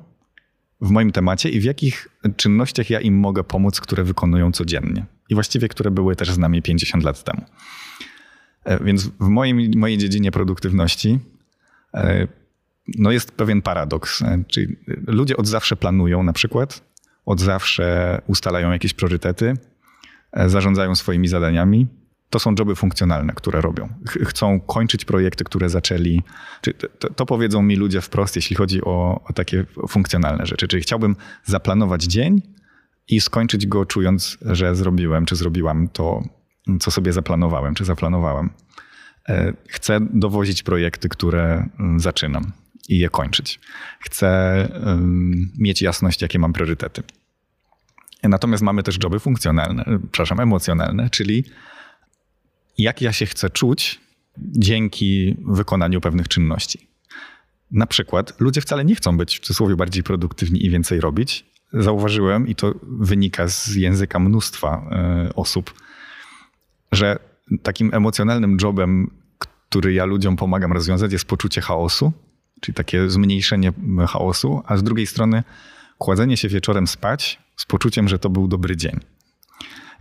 w 0.80 0.90
moim 0.90 1.12
temacie 1.12 1.48
i 1.48 1.60
w 1.60 1.64
jakich 1.64 2.08
czynnościach 2.36 2.90
ja 2.90 3.00
im 3.00 3.18
mogę 3.18 3.44
pomóc, 3.44 3.80
które 3.80 4.04
wykonują 4.04 4.52
codziennie. 4.52 5.06
I 5.28 5.34
właściwie, 5.34 5.68
które 5.68 5.90
były 5.90 6.16
też 6.16 6.30
z 6.30 6.38
nami 6.38 6.62
50 6.62 7.04
lat 7.04 7.24
temu. 7.24 7.44
E, 8.64 8.84
więc 8.84 9.06
w 9.06 9.28
moim, 9.28 9.70
mojej 9.76 9.98
dziedzinie 9.98 10.30
produktywności 10.32 11.18
e, 11.94 12.28
no 12.98 13.10
jest 13.10 13.32
pewien 13.32 13.62
paradoks. 13.62 14.22
E, 14.22 14.44
czyli 14.48 14.76
ludzie 15.06 15.36
od 15.36 15.46
zawsze 15.46 15.76
planują 15.76 16.22
na 16.22 16.32
przykład, 16.32 16.82
od 17.26 17.40
zawsze 17.40 18.20
ustalają 18.26 18.72
jakieś 18.72 18.94
priorytety, 18.94 19.54
zarządzają 20.46 20.94
swoimi 20.94 21.28
zadaniami, 21.28 21.86
to 22.30 22.38
są 22.38 22.54
joby 22.58 22.74
funkcjonalne, 22.74 23.32
które 23.32 23.60
robią. 23.60 23.88
Ch 24.08 24.28
chcą 24.28 24.60
kończyć 24.60 25.04
projekty, 25.04 25.44
które 25.44 25.68
zaczęli. 25.68 26.22
To, 26.98 27.10
to, 27.10 27.26
powiedzą 27.26 27.62
mi 27.62 27.76
ludzie 27.76 28.00
wprost, 28.00 28.36
jeśli 28.36 28.56
chodzi 28.56 28.84
o, 28.84 29.24
o 29.24 29.32
takie 29.32 29.64
funkcjonalne 29.88 30.46
rzeczy. 30.46 30.68
Czyli 30.68 30.82
chciałbym 30.82 31.16
zaplanować 31.44 32.02
dzień 32.02 32.42
i 33.08 33.20
skończyć 33.20 33.66
go 33.66 33.86
czując, 33.86 34.38
że 34.42 34.76
zrobiłem 34.76 35.26
czy 35.26 35.36
zrobiłam 35.36 35.88
to, 35.88 36.22
co 36.80 36.90
sobie 36.90 37.12
zaplanowałem 37.12 37.74
czy 37.74 37.84
zaplanowałem. 37.84 38.50
E, 39.28 39.52
chcę 39.68 40.00
dowozić 40.00 40.62
projekty, 40.62 41.08
które 41.08 41.68
mm, 41.78 42.00
zaczynam 42.00 42.52
i 42.88 42.98
je 42.98 43.08
kończyć. 43.08 43.60
Chcę 44.00 44.68
um, 44.86 45.52
mieć 45.58 45.82
jasność, 45.82 46.22
jakie 46.22 46.38
mam 46.38 46.52
priorytety. 46.52 47.02
Natomiast 48.22 48.62
mamy 48.62 48.82
też 48.82 48.98
joby 49.04 49.20
funkcjonalne, 49.20 49.84
przepraszam, 50.12 50.40
emocjonalne, 50.40 51.10
czyli 51.10 51.44
jak 52.78 53.02
ja 53.02 53.12
się 53.12 53.26
chcę 53.26 53.50
czuć 53.50 54.00
dzięki 54.38 55.36
wykonaniu 55.46 56.00
pewnych 56.00 56.28
czynności. 56.28 56.88
Na 57.70 57.86
przykład 57.86 58.40
ludzie 58.40 58.60
wcale 58.60 58.84
nie 58.84 58.94
chcą 58.94 59.16
być 59.16 59.38
w 59.38 59.40
cudzysłowie 59.40 59.76
bardziej 59.76 60.02
produktywni 60.02 60.66
i 60.66 60.70
więcej 60.70 61.00
robić. 61.00 61.46
Zauważyłem, 61.74 62.48
i 62.48 62.54
to 62.54 62.74
wynika 62.82 63.48
z 63.48 63.74
języka 63.74 64.18
mnóstwa 64.18 64.90
y, 65.28 65.34
osób, 65.34 65.74
że 66.92 67.18
takim 67.62 67.94
emocjonalnym 67.94 68.56
jobem, 68.62 69.10
który 69.38 69.92
ja 69.92 70.04
ludziom 70.04 70.36
pomagam 70.36 70.72
rozwiązać, 70.72 71.12
jest 71.12 71.24
poczucie 71.24 71.60
chaosu, 71.60 72.12
czyli 72.60 72.74
takie 72.74 73.10
zmniejszenie 73.10 73.72
chaosu, 74.08 74.62
a 74.66 74.76
z 74.76 74.82
drugiej 74.82 75.06
strony 75.06 75.42
kładzenie 75.98 76.36
się 76.36 76.48
wieczorem 76.48 76.86
spać 76.86 77.38
z 77.56 77.66
poczuciem, 77.66 78.08
że 78.08 78.18
to 78.18 78.30
był 78.30 78.48
dobry 78.48 78.76
dzień. 78.76 79.00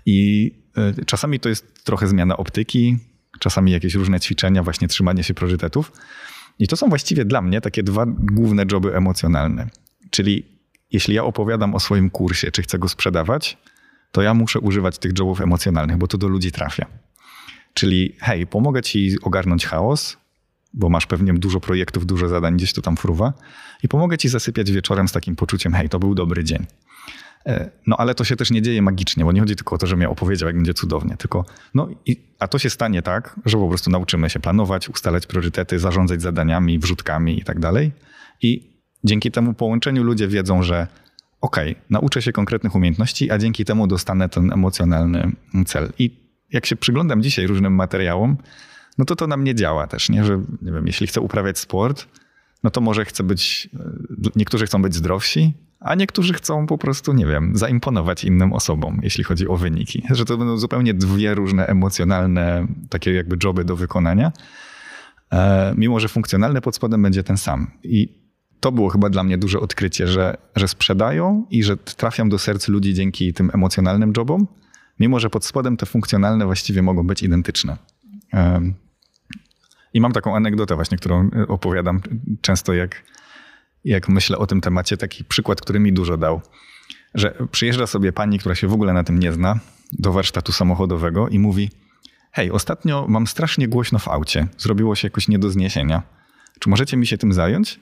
I 0.06 0.52
e, 0.78 1.06
czasami 1.06 1.40
to 1.40 1.50
jest 1.50 1.84
trochę 1.84 2.08
zmiana 2.08 2.38
optyki, 2.38 2.98
czasami 3.40 3.72
jakieś 3.72 3.94
różne 3.94 4.20
ćwiczenia, 4.20 4.64
właśnie 4.64 4.88
trzymanie 4.88 5.24
się 5.24 5.34
priorytetów. 5.34 5.92
I 6.60 6.68
to 6.68 6.76
są 6.76 6.90
właściwie 6.90 7.26
dla 7.26 7.42
mnie 7.42 7.62
takie 7.62 7.84
dwa 7.84 8.06
główne 8.08 8.66
joby 8.72 8.96
emocjonalne. 8.96 9.68
Czyli 10.10 10.53
jeśli 10.94 11.16
ja 11.16 11.24
opowiadam 11.24 11.76
o 11.76 11.80
swoim 11.80 12.10
kursie, 12.10 12.52
czy 12.52 12.62
chcę 12.62 12.80
go 12.80 12.90
sprzedawać, 12.90 13.58
to 14.12 14.22
ja 14.22 14.34
muszę 14.34 14.60
używać 14.60 14.98
tych 14.98 15.12
jobów 15.20 15.42
emocjonalnych, 15.42 15.98
bo 15.98 16.08
to 16.08 16.18
do 16.18 16.28
ludzi 16.28 16.52
trafia. 16.52 16.86
Czyli 17.74 18.16
hej, 18.20 18.48
pomogę 18.48 18.82
ci 18.82 19.12
ogarnąć 19.22 19.66
chaos, 19.66 20.18
bo 20.74 20.90
masz 20.90 21.06
pewnie 21.06 21.34
dużo 21.34 21.60
projektów, 21.60 22.06
dużo 22.06 22.28
zadań, 22.28 22.56
gdzieś 22.56 22.74
to 22.74 22.82
tam 22.82 22.98
fruwa 22.98 23.34
i 23.84 23.88
pomogę 23.88 24.18
ci 24.18 24.30
zasypiać 24.30 24.72
wieczorem 24.72 25.08
z 25.08 25.12
takim 25.12 25.36
poczuciem, 25.36 25.74
hej, 25.74 25.90
to 25.90 26.00
był 26.00 26.16
dobry 26.16 26.44
dzień. 26.44 26.66
E, 27.46 27.70
no 27.88 27.98
ale 27.98 28.16
to 28.16 28.24
się 28.24 28.36
też 28.36 28.52
nie 28.52 28.62
dzieje 28.62 28.82
magicznie, 28.82 29.26
bo 29.26 29.32
nie 29.32 29.40
chodzi 29.40 29.56
tylko 29.56 29.76
o 29.76 29.78
to, 29.78 29.88
że 29.88 29.96
mnie 29.96 30.10
opowiedział, 30.10 30.48
jak 30.48 30.56
będzie 30.56 30.74
cudownie, 30.74 31.18
tylko 31.18 31.46
no 31.74 31.90
i, 32.06 32.18
a 32.40 32.48
to 32.48 32.60
się 32.60 32.70
stanie 32.70 33.02
tak, 33.02 33.40
że 33.46 33.58
po 33.58 33.70
prostu 33.70 33.90
nauczymy 33.92 34.30
się 34.30 34.40
planować, 34.40 34.90
ustalać 34.90 35.28
priorytety, 35.28 35.80
zarządzać 35.80 36.22
zadaniami, 36.22 36.80
wrzutkami 36.80 37.40
i 37.40 37.44
tak 37.44 37.60
dalej. 37.60 37.92
I 38.42 38.73
dzięki 39.04 39.32
temu 39.32 39.54
połączeniu 39.54 40.04
ludzie 40.04 40.28
wiedzą, 40.28 40.63
że 40.63 40.88
okay, 41.42 41.76
nauczę 41.89 42.22
się 42.22 42.32
konkretnych 42.32 42.76
umiejętności, 42.76 43.32
a 43.32 43.38
dzięki 43.38 43.66
temu 43.66 43.88
dostanę 43.88 44.30
ten 44.30 44.54
emocjonalny 44.54 45.32
cel. 45.66 45.92
I 46.00 46.24
jak 46.52 46.66
się 46.66 46.76
przyglądam 46.76 47.24
dzisiaj 47.24 47.48
różnym 47.48 47.76
materiałom, 47.76 48.38
no 48.98 49.06
to 49.06 49.16
to 49.16 49.28
na 49.28 49.38
mnie 49.38 49.56
działa 49.56 49.88
też, 49.88 50.10
nie? 50.10 50.24
że 50.24 50.38
nie 50.62 50.72
wiem, 50.72 50.88
jeśli 50.88 51.08
chcę 51.08 51.22
uprawiać 51.22 51.60
sport, 51.60 52.08
no 52.63 52.70
to 52.70 52.82
może 52.82 53.06
chcę 53.06 53.24
być, 53.24 53.70
e, 54.26 54.30
niektórzy 54.36 54.66
chcą 54.66 54.82
być 54.82 54.96
zdrowsi, 54.96 55.54
a 55.80 55.96
niektórzy 55.96 56.34
chcą 56.34 56.68
po 56.68 56.78
prostu, 56.78 57.13
nie 57.13 57.26
wiem, 57.26 57.58
zaimponować 57.58 58.24
innym 58.24 58.54
osobom, 58.54 59.00
jeśli 59.04 59.24
chodzi 59.24 59.48
o 59.48 59.58
wyniki. 59.58 60.04
Że 60.12 60.26
to 60.26 60.38
będą 60.38 60.58
zupełnie 60.58 60.94
dwie 60.94 61.36
różne 61.36 61.68
emocjonalne, 61.68 62.68
takie 62.89 63.13
jakby 63.13 63.38
joby 63.44 63.66
do 63.66 63.76
wykonania, 63.76 64.32
e, 65.32 65.74
mimo 65.78 66.00
że 66.00 66.08
funkcjonalny 66.08 66.62
pod 66.62 66.76
spodem 66.76 67.02
będzie 67.02 67.24
ten 67.24 67.38
sam. 67.38 67.72
I 67.84 68.23
to 68.63 68.71
było 68.71 68.89
chyba 68.89 69.10
dla 69.10 69.23
mnie 69.23 69.38
duże 69.38 69.60
odkrycie, 69.60 70.08
że, 70.08 70.38
że 70.56 70.67
sprzedają 70.67 71.45
i 71.49 71.63
że 71.63 71.78
trafiam 71.78 72.30
do 72.30 72.39
serc 72.39 72.67
ludzi 72.67 72.93
dzięki 72.93 73.34
tym 73.34 73.52
emocjonalnym 73.54 74.13
jobom, 74.17 74.47
mimo 74.99 75.19
że 75.19 75.30
pod 75.30 75.45
spodem 75.45 75.78
te 75.78 75.86
funkcjonalne 75.86 76.45
właściwie 76.45 76.82
mogą 76.82 77.08
być 77.08 77.23
identyczne. 77.23 77.78
I 79.93 80.02
mam 80.02 80.12
taką 80.12 80.36
anegdotę 80.36 80.76
właśnie, 80.76 80.97
którą 80.97 81.30
opowiadam 81.47 82.02
często, 82.41 82.73
jak, 82.73 83.04
jak 83.86 84.10
myślę 84.10 84.38
o 84.38 84.47
tym 84.47 84.62
temacie. 84.62 84.97
Taki 84.97 85.23
przykład, 85.23 85.62
który 85.62 85.80
mi 85.80 85.93
dużo 85.93 86.17
dał. 86.17 86.41
Że 87.15 87.34
przyjeżdża 87.52 87.88
sobie 87.88 88.13
pani, 88.13 88.39
która 88.39 88.56
się 88.56 88.67
w 88.67 88.73
ogóle 88.73 88.93
na 88.93 89.04
tym 89.04 89.19
nie 89.19 89.34
zna, 89.34 89.60
do 89.91 90.12
warsztatu 90.12 90.52
samochodowego 90.52 91.28
i 91.30 91.39
mówi: 91.39 91.69
Hej, 92.32 92.52
ostatnio 92.52 93.06
mam 93.10 93.28
strasznie 93.28 93.67
głośno 93.67 93.99
w 93.99 94.08
aucie. 94.08 94.47
Zrobiło 94.58 94.95
się 94.95 95.06
jakoś 95.06 95.28
nie 95.28 95.39
do 95.39 95.49
zniesienia. 95.49 96.04
Czy 96.60 96.69
możecie 96.69 96.97
mi 96.97 97.08
się 97.08 97.17
tym 97.17 97.34
zająć? 97.34 97.80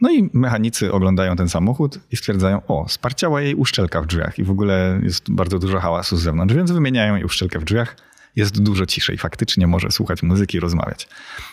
No 0.00 0.10
i 0.10 0.30
mechanicy 0.32 0.92
oglądają 0.92 1.36
ten 1.36 1.48
samochód 1.48 1.98
i 2.10 2.16
stwierdzają, 2.16 2.66
o, 2.66 2.88
sparciała 2.88 3.40
jej 3.40 3.54
uszczelka 3.54 4.02
w 4.02 4.06
drzwiach 4.06 4.38
i 4.38 4.44
w 4.44 4.50
ogóle 4.50 5.00
jest 5.02 5.32
bardzo 5.32 5.58
dużo 5.58 5.80
hałasu 5.80 6.16
z 6.16 6.22
zewnątrz, 6.22 6.54
więc 6.54 6.70
wymieniają 6.70 7.14
jej 7.14 7.24
uszczelkę 7.24 7.58
w 7.58 7.64
drzwiach. 7.64 7.96
Jest 8.36 8.62
dużo 8.62 8.86
ciszej, 8.86 9.18
faktycznie 9.18 9.66
może 9.66 9.90
słuchać 9.90 10.22
muzyki 10.22 10.60
rozmawiać. 10.60 11.08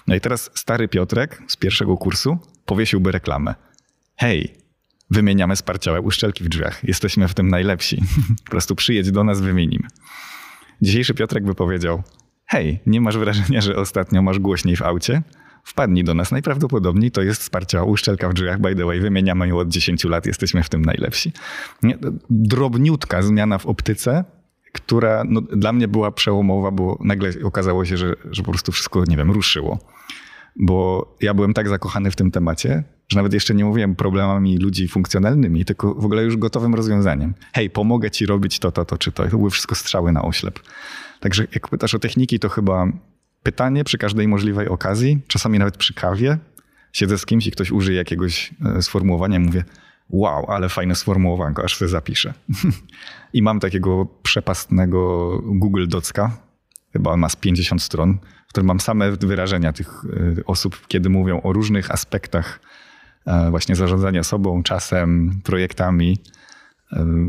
No 0.08 0.16
i 0.16 0.22
teraz 0.22 0.52
stary 0.54 0.88
Piotrek 0.88 1.42
z 1.48 1.56
pierwszego 1.56 1.98
kursu 1.98 2.38
powiesiłby 2.66 3.12
reklamę. 3.12 3.56
Hej, 4.16 4.54
wymieniamy 5.12 5.56
sparciałe 5.56 6.02
uszczelki 6.02 6.44
w 6.44 6.50
drzwiach. 6.50 6.84
Jesteśmy 6.84 7.28
w 7.28 7.34
tym 7.34 7.48
najlepsi. 7.48 8.04
po 8.46 8.52
prostu 8.52 8.76
przyjedź 8.76 9.12
do 9.12 9.24
nas, 9.24 9.42
wymienimy. 9.42 9.88
Dzisiejszy 10.82 11.14
Piotrek 11.14 11.44
by 11.44 11.56
powiedział, 11.56 12.04
hej, 12.46 12.80
nie 12.86 13.02
masz 13.02 13.18
wrażenia, 13.18 13.62
że 13.62 13.76
ostatnio 13.76 14.22
masz 14.22 14.40
głośniej 14.40 14.76
w 14.76 14.82
aucie? 14.82 15.22
Wpadnij 15.68 16.04
do 16.04 16.14
nas. 16.14 16.32
Najprawdopodobniej 16.32 17.12
to 17.12 17.22
jest 17.22 17.42
wsparcie 17.42 17.84
uszczelka 17.84 18.30
w 18.30 18.34
drzwiach, 18.34 18.60
by 18.60 18.76
the 18.76 18.86
way. 18.86 19.00
Wymieniamy 19.00 19.48
ją 19.48 19.58
od 19.58 19.68
10 19.68 20.04
lat, 20.04 20.26
jesteśmy 20.26 20.64
w 20.64 20.70
tym 20.70 20.86
najlepsi. 20.86 21.32
Drobniutka 22.30 23.22
zmiana 23.22 23.58
w 23.58 23.66
optyce, 23.66 24.26
która 24.74 25.24
no, 25.30 25.42
dla 25.42 25.74
mnie 25.74 25.88
była 25.88 26.12
przełomowa, 26.12 26.72
bo 26.72 26.98
nagle 27.02 27.32
okazało 27.44 27.86
się, 27.86 27.98
że, 27.98 28.16
że 28.32 28.44
po 28.44 28.52
prostu 28.52 28.72
wszystko, 28.72 29.04
nie 29.08 29.18
wiem, 29.18 29.32
ruszyło. 29.32 29.80
Bo 30.60 31.06
ja 31.22 31.34
byłem 31.34 31.54
tak 31.54 31.70
zakochany 31.70 32.12
w 32.12 32.16
tym 32.16 32.32
temacie, 32.32 32.84
że 33.10 33.18
nawet 33.18 33.34
jeszcze 33.34 33.56
nie 33.56 33.66
mówiłem 33.66 33.96
problemami 33.96 34.58
ludzi 34.58 34.88
funkcjonalnymi, 34.88 35.66
tylko 35.66 35.94
w 35.94 36.06
ogóle 36.06 36.24
już 36.24 36.38
gotowym 36.38 36.76
rozwiązaniem. 36.76 37.34
Hej, 37.54 37.70
pomogę 37.70 38.12
ci 38.12 38.26
robić 38.26 38.60
to, 38.60 38.72
to, 38.72 38.86
to 38.86 38.98
czy 38.98 39.12
to. 39.12 39.26
I 39.26 39.30
to 39.30 39.38
były 39.38 39.50
wszystko 39.50 39.76
strzały 39.76 40.12
na 40.12 40.22
oślep. 40.22 40.60
Także 41.20 41.48
jak 41.54 41.68
pytasz 41.68 41.94
o 41.94 42.00
techniki, 42.00 42.40
to 42.40 42.50
chyba 42.50 42.92
pytanie 43.48 43.84
przy 43.84 43.98
każdej 43.98 44.28
możliwej 44.28 44.68
okazji, 44.68 45.22
czasami 45.28 45.60
nawet 45.60 45.78
przy 45.78 45.94
kawie. 45.94 46.38
Siedzę 46.94 47.18
z 47.18 47.26
kimś 47.26 47.48
i 47.48 47.52
ktoś 47.52 47.72
użyje 47.72 47.98
jakiegoś 47.98 48.54
e, 48.66 48.82
sformułowania, 48.82 49.40
mówię, 49.40 49.64
wow, 50.10 50.52
ale 50.52 50.70
fajne 50.70 50.96
sformułowanko, 50.96 51.64
aż 51.64 51.78
sobie 51.78 51.90
zapiszę. 51.90 52.34
I 53.34 53.42
mam 53.42 53.60
takiego 53.60 54.08
przepastnego 54.24 55.30
Google 55.46 55.88
Docka, 55.88 56.38
chyba 56.94 57.12
on 57.12 57.20
ma 57.20 57.30
z 57.30 57.36
50 57.36 57.84
stron, 57.84 58.18
w 58.48 58.50
którym 58.50 58.68
mam 58.68 58.80
same 58.80 59.12
wyrażenia 59.12 59.74
tych 59.74 59.88
e, 60.40 60.46
osób, 60.46 60.88
kiedy 60.88 61.10
mówią 61.10 61.42
o 61.42 61.54
różnych 61.54 61.92
aspektach 61.92 62.60
e, 63.26 63.50
właśnie 63.50 63.76
zarządzania 63.76 64.24
sobą, 64.24 64.64
czasem, 64.64 65.42
projektami. 65.44 66.18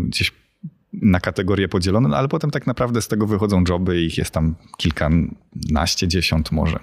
Gdzieś 0.05 0.33
na 1.03 1.21
kategorie 1.21 1.69
podzielone, 1.69 2.17
ale 2.17 2.29
potem 2.29 2.51
tak 2.51 2.67
naprawdę 2.67 3.03
z 3.03 3.09
tego 3.09 3.27
wychodzą 3.27 3.65
joby 3.69 4.03
i 4.03 4.07
ich 4.07 4.19
jest 4.19 4.31
tam 4.31 4.55
kilkanaście, 4.79 6.09
dziesiąt 6.09 6.53
może. 6.53 6.79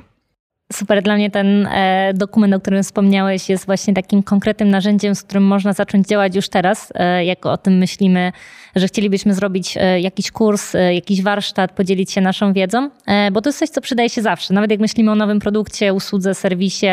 Super, 0.73 1.03
dla 1.03 1.15
mnie 1.15 1.31
ten 1.31 1.67
e, 1.67 2.13
dokument, 2.13 2.53
o 2.53 2.59
którym 2.59 2.83
wspomniałeś, 2.83 3.49
jest 3.49 3.65
właśnie 3.65 3.93
takim 3.93 4.23
konkretnym 4.23 4.69
narzędziem, 4.69 5.15
z 5.15 5.23
którym 5.23 5.43
można 5.43 5.73
zacząć 5.73 6.07
działać 6.07 6.35
już 6.35 6.49
teraz, 6.49 6.93
e, 6.95 7.25
jak 7.25 7.45
o 7.45 7.57
tym 7.57 7.77
myślimy, 7.77 8.31
że 8.75 8.87
chcielibyśmy 8.87 9.33
zrobić 9.33 9.77
e, 9.77 10.01
jakiś 10.01 10.31
kurs, 10.31 10.75
e, 10.75 10.93
jakiś 10.93 11.21
warsztat, 11.21 11.71
podzielić 11.71 12.11
się 12.11 12.21
naszą 12.21 12.53
wiedzą, 12.53 12.89
e, 13.07 13.31
bo 13.31 13.41
to 13.41 13.49
jest 13.49 13.59
coś, 13.59 13.69
co 13.69 13.81
przydaje 13.81 14.09
się 14.09 14.21
zawsze. 14.21 14.53
Nawet 14.53 14.71
jak 14.71 14.79
myślimy 14.79 15.11
o 15.11 15.15
nowym 15.15 15.39
produkcie, 15.39 15.93
usłudze, 15.93 16.35
serwisie, 16.35 16.87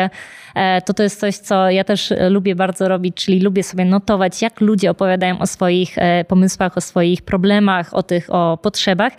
to 0.85 0.93
to 0.93 1.03
jest 1.03 1.19
coś, 1.19 1.35
co 1.37 1.69
ja 1.69 1.83
też 1.83 2.13
lubię 2.29 2.55
bardzo 2.55 2.87
robić, 2.87 3.15
czyli 3.15 3.39
lubię 3.39 3.63
sobie 3.63 3.85
notować, 3.85 4.41
jak 4.41 4.61
ludzie 4.61 4.91
opowiadają 4.91 5.39
o 5.39 5.47
swoich 5.47 5.95
pomysłach, 6.27 6.77
o 6.77 6.81
swoich 6.81 7.21
problemach, 7.21 7.93
o 7.93 8.03
tych, 8.03 8.27
o 8.29 8.57
potrzebach. 8.57 9.13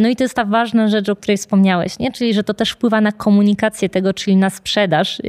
No 0.00 0.08
i 0.08 0.16
to 0.16 0.24
jest 0.24 0.34
ta 0.34 0.44
ważna 0.44 0.88
rzecz, 0.88 1.08
o 1.08 1.16
której 1.16 1.36
wspomniałeś, 1.36 1.98
nie? 1.98 2.12
czyli 2.12 2.34
że 2.34 2.44
to 2.44 2.54
też 2.54 2.70
wpływa 2.70 3.00
na 3.00 3.12
komunikację 3.12 3.88
tego, 3.88 4.14
czyli 4.14 4.36
na 4.36 4.50
sprzedaż, 4.50 5.22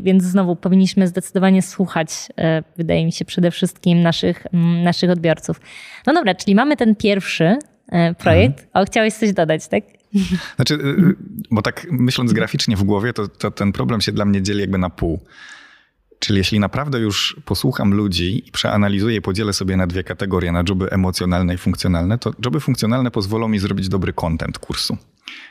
więc 0.00 0.22
znowu 0.22 0.56
powinniśmy 0.56 1.06
zdecydowanie 1.06 1.62
słuchać, 1.62 2.08
wydaje 2.76 3.06
mi 3.06 3.12
się, 3.12 3.24
przede 3.24 3.50
wszystkim 3.50 4.02
naszych, 4.02 4.46
naszych 4.82 5.10
odbiorców. 5.10 5.60
No 6.06 6.14
dobra, 6.14 6.27
czyli 6.34 6.54
mamy 6.54 6.76
ten 6.76 6.96
pierwszy 6.96 7.56
e, 7.88 8.14
projekt. 8.14 8.58
Mhm. 8.64 8.68
O, 8.74 8.86
chciałeś 8.86 9.14
coś 9.14 9.32
dodać, 9.32 9.68
tak? 9.68 9.84
Znaczy, 10.56 10.78
bo 11.50 11.62
tak 11.62 11.86
myśląc 11.90 12.32
graficznie 12.32 12.76
w 12.76 12.84
głowie, 12.84 13.12
to, 13.12 13.28
to 13.28 13.50
ten 13.50 13.72
problem 13.72 14.00
się 14.00 14.12
dla 14.12 14.24
mnie 14.24 14.42
dzieli 14.42 14.60
jakby 14.60 14.78
na 14.78 14.90
pół. 14.90 15.20
Czyli 16.18 16.38
jeśli 16.38 16.60
naprawdę 16.60 16.98
już 16.98 17.36
posłucham 17.44 17.94
ludzi 17.94 18.48
i 18.48 18.52
przeanalizuję 18.52 19.16
i 19.16 19.22
podzielę 19.22 19.52
sobie 19.52 19.76
na 19.76 19.86
dwie 19.86 20.04
kategorie, 20.04 20.52
na 20.52 20.64
joby 20.68 20.90
emocjonalne 20.90 21.54
i 21.54 21.58
funkcjonalne, 21.58 22.18
to 22.18 22.32
joby 22.44 22.60
funkcjonalne 22.60 23.10
pozwolą 23.10 23.48
mi 23.48 23.58
zrobić 23.58 23.88
dobry 23.88 24.12
content 24.12 24.58
kursu. 24.58 24.96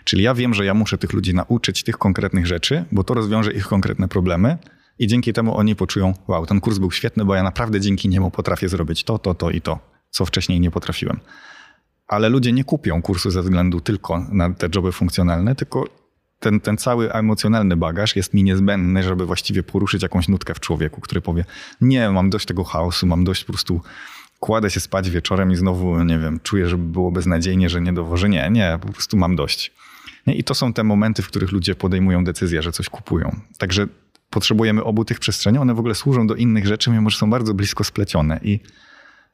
Czyli 0.04 0.24
ja 0.24 0.34
wiem, 0.34 0.54
że 0.54 0.66
ja 0.66 0.74
muszę 0.74 0.98
tych 0.98 1.14
ludzi 1.14 1.36
nauczyć 1.36 1.84
tych 1.84 1.98
konkretnych 1.98 2.48
rzeczy, 2.48 2.86
bo 2.92 3.04
to 3.04 3.14
rozwiąże 3.14 3.54
ich 3.54 3.68
konkretne 3.68 4.08
problemy 4.08 4.58
i 5.00 5.08
dzięki 5.08 5.34
temu 5.34 5.58
oni 5.58 5.76
poczują, 5.76 6.14
wow, 6.28 6.46
ten 6.46 6.62
kurs 6.62 6.78
był 6.78 6.92
świetny, 6.92 7.26
bo 7.26 7.36
ja 7.36 7.44
naprawdę 7.44 7.80
dzięki 7.82 8.10
niemu 8.10 8.32
potrafię 8.32 8.70
zrobić 8.70 9.04
to, 9.04 9.20
to, 9.20 9.34
to 9.34 9.50
i 9.50 9.62
to, 9.62 9.80
co 10.10 10.26
wcześniej 10.26 10.60
nie 10.60 10.72
potrafiłem. 10.72 11.20
Ale 12.08 12.30
ludzie 12.30 12.52
nie 12.52 12.64
kupią 12.64 13.02
kursu 13.02 13.32
ze 13.32 13.42
względu 13.42 13.82
tylko 13.82 14.20
na 14.32 14.54
te 14.54 14.70
joby 14.76 14.92
funkcjonalne, 14.92 15.56
tylko 15.56 15.86
ten, 16.40 16.60
ten 16.60 16.78
cały 16.78 17.14
emocjonalny 17.14 17.78
bagaż 17.78 18.16
jest 18.16 18.34
mi 18.34 18.44
niezbędny, 18.44 19.04
żeby 19.04 19.26
właściwie 19.26 19.64
poruszyć 19.64 20.04
jakąś 20.04 20.28
nutkę 20.28 20.54
w 20.54 20.60
człowieku, 20.60 21.02
który 21.02 21.22
powie: 21.22 21.46
Nie, 21.82 22.10
mam 22.10 22.30
dość 22.30 22.46
tego 22.46 22.64
chaosu, 22.64 23.08
mam 23.08 23.24
dość 23.24 23.44
po 23.44 23.54
prostu. 23.54 23.82
Kładę 24.40 24.70
się 24.70 24.80
spać 24.80 25.10
wieczorem 25.10 25.52
i 25.52 25.56
znowu, 25.56 26.04
nie 26.04 26.20
wiem, 26.20 26.40
czuję, 26.44 26.68
że 26.68 26.78
było 26.78 27.12
beznadziejnie, 27.12 27.70
że 27.70 27.82
nie 27.82 27.94
dowożę. 27.94 28.30
Nie, 28.30 28.50
nie, 28.50 28.80
po 28.82 28.94
prostu 28.94 29.18
mam 29.18 29.36
dość. 29.36 29.74
I 30.28 30.44
to 30.44 30.56
są 30.56 30.74
te 30.74 30.84
momenty, 30.84 31.22
w 31.22 31.28
których 31.28 31.52
ludzie 31.52 31.76
podejmują 31.76 32.24
decyzję, 32.24 32.62
że 32.62 32.72
coś 32.72 32.90
kupują. 32.90 33.40
Także 33.58 33.88
potrzebujemy 34.30 34.84
obu 34.84 35.06
tych 35.06 35.20
przestrzeni. 35.20 35.58
One 35.58 35.74
w 35.74 35.80
ogóle 35.80 35.96
służą 35.96 36.28
do 36.28 36.36
innych 36.36 36.68
rzeczy, 36.68 36.90
mimo 36.90 37.10
że 37.10 37.18
są 37.18 37.30
bardzo 37.30 37.54
blisko 37.54 37.84
splecione. 37.84 38.40
I, 38.44 38.60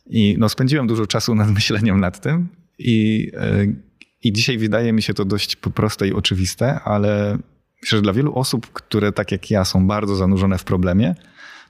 i 0.05 0.35
no, 0.39 0.49
spędziłem 0.49 0.87
dużo 0.87 1.07
czasu 1.07 1.35
nad 1.35 1.51
myśleniem 1.51 1.99
nad 1.99 2.21
tym. 2.21 2.47
I, 2.79 3.31
yy, 3.33 3.75
I 4.23 4.33
dzisiaj 4.33 4.57
wydaje 4.57 4.93
mi 4.93 5.01
się 5.01 5.13
to 5.13 5.25
dość 5.25 5.55
proste 5.55 6.07
i 6.07 6.13
oczywiste, 6.13 6.79
ale 6.79 7.37
myślę, 7.81 7.97
że 7.97 8.01
dla 8.01 8.13
wielu 8.13 8.35
osób, 8.35 8.73
które 8.73 9.11
tak 9.11 9.31
jak 9.31 9.51
ja 9.51 9.65
są 9.65 9.87
bardzo 9.87 10.15
zanurzone 10.15 10.57
w 10.57 10.63
problemie, 10.63 11.15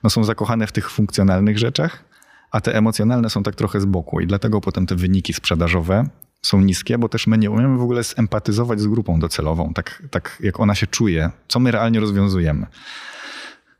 no 0.02 0.10
są 0.10 0.24
zakochane 0.24 0.66
w 0.66 0.72
tych 0.72 0.90
funkcjonalnych 0.90 1.58
rzeczach, 1.58 2.04
a 2.50 2.60
te 2.60 2.74
emocjonalne 2.74 3.30
są 3.30 3.42
tak 3.42 3.54
trochę 3.54 3.80
z 3.80 3.84
boku. 3.84 4.20
I 4.20 4.26
dlatego 4.26 4.60
potem 4.60 4.86
te 4.86 4.96
wyniki 4.96 5.32
sprzedażowe 5.32 6.08
są 6.42 6.60
niskie, 6.60 6.98
bo 6.98 7.08
też 7.08 7.26
my 7.26 7.38
nie 7.38 7.50
umiemy 7.50 7.78
w 7.78 7.82
ogóle 7.82 8.02
zempatyzować 8.02 8.80
z 8.80 8.86
grupą 8.86 9.20
docelową, 9.20 9.74
tak, 9.74 10.02
tak 10.10 10.38
jak 10.40 10.60
ona 10.60 10.74
się 10.74 10.86
czuje, 10.86 11.30
co 11.48 11.60
my 11.60 11.70
realnie 11.70 12.00
rozwiązujemy. 12.00 12.66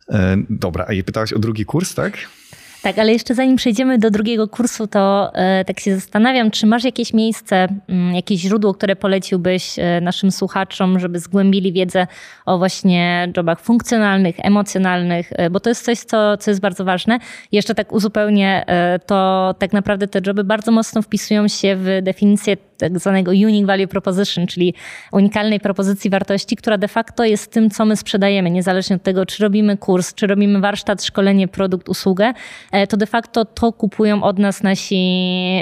E, 0.08 0.36
dobra, 0.50 0.84
a 0.88 0.92
jej 0.92 1.04
pytałaś 1.04 1.32
o 1.32 1.38
drugi 1.38 1.64
kurs, 1.64 1.94
tak? 1.94 2.18
Tak, 2.84 2.98
ale 2.98 3.12
jeszcze 3.12 3.34
zanim 3.34 3.56
przejdziemy 3.56 3.98
do 3.98 4.10
drugiego 4.10 4.48
kursu, 4.48 4.86
to 4.86 5.30
e, 5.34 5.64
tak 5.64 5.80
się 5.80 5.94
zastanawiam, 5.94 6.50
czy 6.50 6.66
masz 6.66 6.84
jakieś 6.84 7.12
miejsce, 7.12 7.68
mm, 7.88 8.14
jakieś 8.14 8.40
źródło, 8.40 8.74
które 8.74 8.96
poleciłbyś 8.96 9.78
e, 9.78 10.00
naszym 10.00 10.30
słuchaczom, 10.30 10.98
żeby 10.98 11.18
zgłębili 11.18 11.72
wiedzę 11.72 12.06
o 12.46 12.58
właśnie 12.58 13.32
jobach 13.36 13.60
funkcjonalnych, 13.60 14.34
emocjonalnych, 14.38 15.32
e, 15.32 15.50
bo 15.50 15.60
to 15.60 15.70
jest 15.70 15.84
coś, 15.84 15.98
co, 15.98 16.36
co 16.36 16.50
jest 16.50 16.60
bardzo 16.60 16.84
ważne. 16.84 17.18
Jeszcze 17.52 17.74
tak 17.74 17.92
uzupełnię, 17.92 18.66
to 19.06 19.54
tak 19.58 19.72
naprawdę 19.72 20.08
te 20.08 20.20
joby 20.26 20.44
bardzo 20.44 20.72
mocno 20.72 21.02
wpisują 21.02 21.48
się 21.48 21.76
w 21.76 21.98
definicję 22.02 22.56
tak 22.84 22.98
zwanego 22.98 23.30
unique 23.30 23.66
value 23.66 23.88
proposition, 23.88 24.46
czyli 24.46 24.74
unikalnej 25.12 25.60
propozycji 25.60 26.10
wartości, 26.10 26.56
która 26.56 26.78
de 26.78 26.88
facto 26.88 27.24
jest 27.24 27.52
tym, 27.52 27.70
co 27.70 27.84
my 27.84 27.96
sprzedajemy, 27.96 28.50
niezależnie 28.50 28.96
od 28.96 29.02
tego, 29.02 29.26
czy 29.26 29.42
robimy 29.42 29.76
kurs, 29.76 30.14
czy 30.14 30.26
robimy 30.26 30.60
warsztat, 30.60 31.04
szkolenie, 31.04 31.48
produkt, 31.48 31.88
usługę, 31.88 32.32
e, 32.72 32.86
to 32.86 32.96
de 32.96 33.06
facto 33.06 33.44
to 33.44 33.72
kupują 33.72 34.22
od 34.22 34.38
nas 34.38 34.62
nasi, 34.62 34.96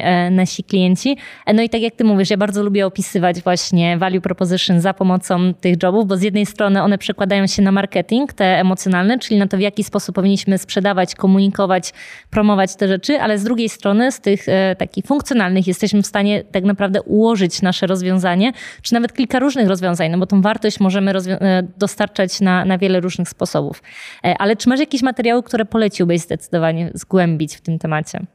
e, 0.03 0.31
nasi 0.31 0.65
klienci. 0.65 1.17
E, 1.47 1.55
no 1.55 1.63
i 1.63 1.69
tak 1.69 1.81
jak 1.81 1.95
ty 1.95 2.05
mówisz, 2.05 2.31
ja 2.31 2.37
bardzo 2.37 2.63
lubię 2.63 2.87
opisywać 2.87 3.41
właśnie 3.43 3.99
value 3.99 4.21
proposition 4.21 4.81
za 4.81 4.95
pomocą 4.95 5.55
tych 5.55 5.83
jobów, 5.83 6.07
bo 6.07 6.17
z 6.17 6.23
jednej 6.23 6.47
strony 6.47 6.83
one 6.83 6.99
przekładają 6.99 7.47
się 7.47 7.63
na 7.63 7.73
marketing, 7.73 8.33
te 8.33 8.45
emocjonalne, 8.45 9.19
czyli 9.19 9.41
na 9.41 9.47
to, 9.47 9.57
w 9.57 9.61
jaki 9.61 9.85
sposób 9.85 10.15
powinniśmy 10.15 10.59
sprzedawać, 10.59 11.15
komunikować, 11.15 11.93
promować 12.31 12.77
te 12.77 12.89
rzeczy, 12.89 13.21
ale 13.21 13.39
z 13.39 13.45
drugiej 13.45 13.69
strony 13.69 14.13
z 14.13 14.21
tych 14.21 14.47
takich 14.79 15.05
funkcjonalnych 15.05 15.67
jesteśmy 15.67 16.03
w 16.03 16.07
stanie 16.07 16.45
tak 16.53 16.65
naprawdę 16.65 17.01
ułożyć 17.13 17.63
nasze 17.63 17.87
rozwiązanie, 17.87 18.53
czy 18.83 18.95
nawet 18.95 19.13
kilka 19.13 19.39
różnych 19.39 19.69
rozwiązań, 19.69 20.11
no 20.11 20.19
bo 20.19 20.27
tą 20.27 20.43
wartość 20.43 20.81
możemy 20.81 21.11
e, 21.11 21.63
dostarczać 21.79 22.41
na, 22.41 22.65
na 22.65 22.79
wiele 22.79 23.01
różnych 23.01 23.29
sposobów. 23.29 23.83
E, 24.25 24.39
ale 24.39 24.57
czy 24.57 24.69
masz 24.69 24.81
jakieś 24.81 25.03
materiały, 25.03 25.43
które 25.43 25.65
poleciłbyś 25.65 26.21
zdecydowanie 26.21 26.91
zgłębić 26.95 27.57
w 27.57 27.61
tym 27.61 27.79
temacie? 27.79 28.27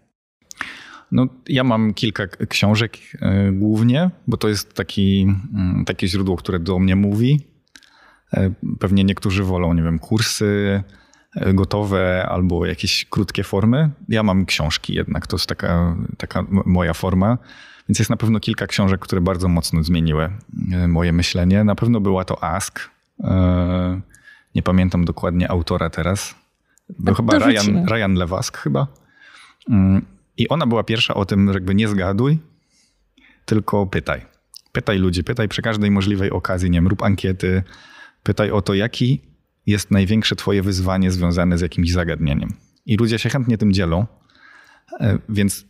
No, 1.11 1.27
ja 1.49 1.63
mam 1.63 1.93
kilka 1.93 2.27
książek 2.27 2.97
e, 3.21 3.51
głównie, 3.51 4.09
bo 4.27 4.37
to 4.37 4.47
jest 4.47 4.73
taki, 4.73 5.27
mm, 5.53 5.85
takie 5.85 6.07
źródło, 6.07 6.37
które 6.37 6.59
do 6.59 6.79
mnie 6.79 6.95
mówi. 6.95 7.39
Pewnie 8.79 9.03
niektórzy 9.03 9.43
wolą, 9.43 9.73
nie 9.73 9.83
wiem, 9.83 9.99
kursy, 9.99 10.83
gotowe 11.53 12.25
albo 12.29 12.65
jakieś 12.65 13.05
krótkie 13.05 13.43
formy. 13.43 13.89
Ja 14.09 14.23
mam 14.23 14.45
książki 14.45 14.93
jednak, 14.93 15.27
to 15.27 15.35
jest 15.35 15.47
taka, 15.47 15.95
taka 16.17 16.45
moja 16.49 16.93
forma. 16.93 17.37
Więc 17.89 17.99
jest 17.99 18.09
na 18.09 18.17
pewno 18.17 18.39
kilka 18.39 18.67
książek, 18.67 19.01
które 19.01 19.21
bardzo 19.21 19.47
mocno 19.47 19.83
zmieniły 19.83 20.29
e, 20.71 20.87
moje 20.87 21.13
myślenie. 21.13 21.63
Na 21.63 21.75
pewno 21.75 21.99
była 21.99 22.25
to 22.25 22.43
Ask. 22.43 22.89
E, 23.23 24.01
nie 24.55 24.63
pamiętam 24.63 25.05
dokładnie 25.05 25.51
autora 25.51 25.89
teraz. 25.89 26.35
Był 26.89 27.15
tak, 27.15 27.15
chyba 27.15 27.39
Ryan, 27.39 27.85
Ryan 27.87 28.13
Lewask 28.13 28.57
chyba. 28.57 28.87
Mm, 29.69 30.05
I 30.37 30.49
ona 30.49 30.67
była 30.67 30.83
pierwsza 30.83 31.13
o 31.13 31.25
tym, 31.25 31.47
że 31.47 31.53
jakby 31.53 31.75
nie 31.75 31.87
zgaduj, 31.87 32.39
tylko 33.45 33.87
pytaj. 33.87 34.25
Pytaj 34.71 34.99
ludzi, 34.99 35.23
pytaj 35.23 35.47
przy 35.47 35.61
każdej 35.61 35.91
możliwej 35.91 36.31
okazji, 36.31 36.69
nie 36.69 36.77
wiem, 36.77 36.87
rób 36.87 37.03
ankiety, 37.03 37.63
pytaj 38.23 38.51
o 38.51 38.61
to, 38.61 38.73
jaki 38.73 39.21
jest 39.65 39.91
największe 39.91 40.35
twoje 40.35 40.61
wyzwanie 40.61 41.11
związane 41.11 41.57
z 41.57 41.61
jakimś 41.61 41.91
zagadnieniem. 41.91 42.53
I 42.85 42.97
ludzie 42.97 43.19
się 43.19 43.29
chętnie 43.29 43.57
tym 43.57 43.73
dzielą, 43.73 44.05
e, 44.99 45.19
więc 45.29 45.65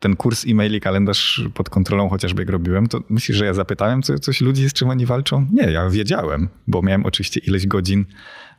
ten 0.00 0.16
kurs 0.16 0.44
e-maili, 0.46 0.80
kalendarz 0.80 1.44
pod 1.54 1.70
kontrolą 1.70 2.08
chociażby 2.08 2.42
jak 2.42 2.50
robiłem, 2.50 2.86
to 2.86 3.02
myślisz, 3.08 3.38
że 3.38 3.44
ja 3.44 3.54
zapytałem 3.54 4.02
co, 4.02 4.18
coś 4.18 4.40
ludzi, 4.40 4.70
z 4.70 4.72
czym 4.72 4.88
oni 4.88 5.06
walczą? 5.06 5.46
Nie, 5.52 5.62
ja 5.62 5.90
wiedziałem, 5.90 6.48
bo 6.66 6.82
miałem 6.82 7.06
oczywiście 7.06 7.40
ileś 7.40 7.66
godzin 7.66 8.04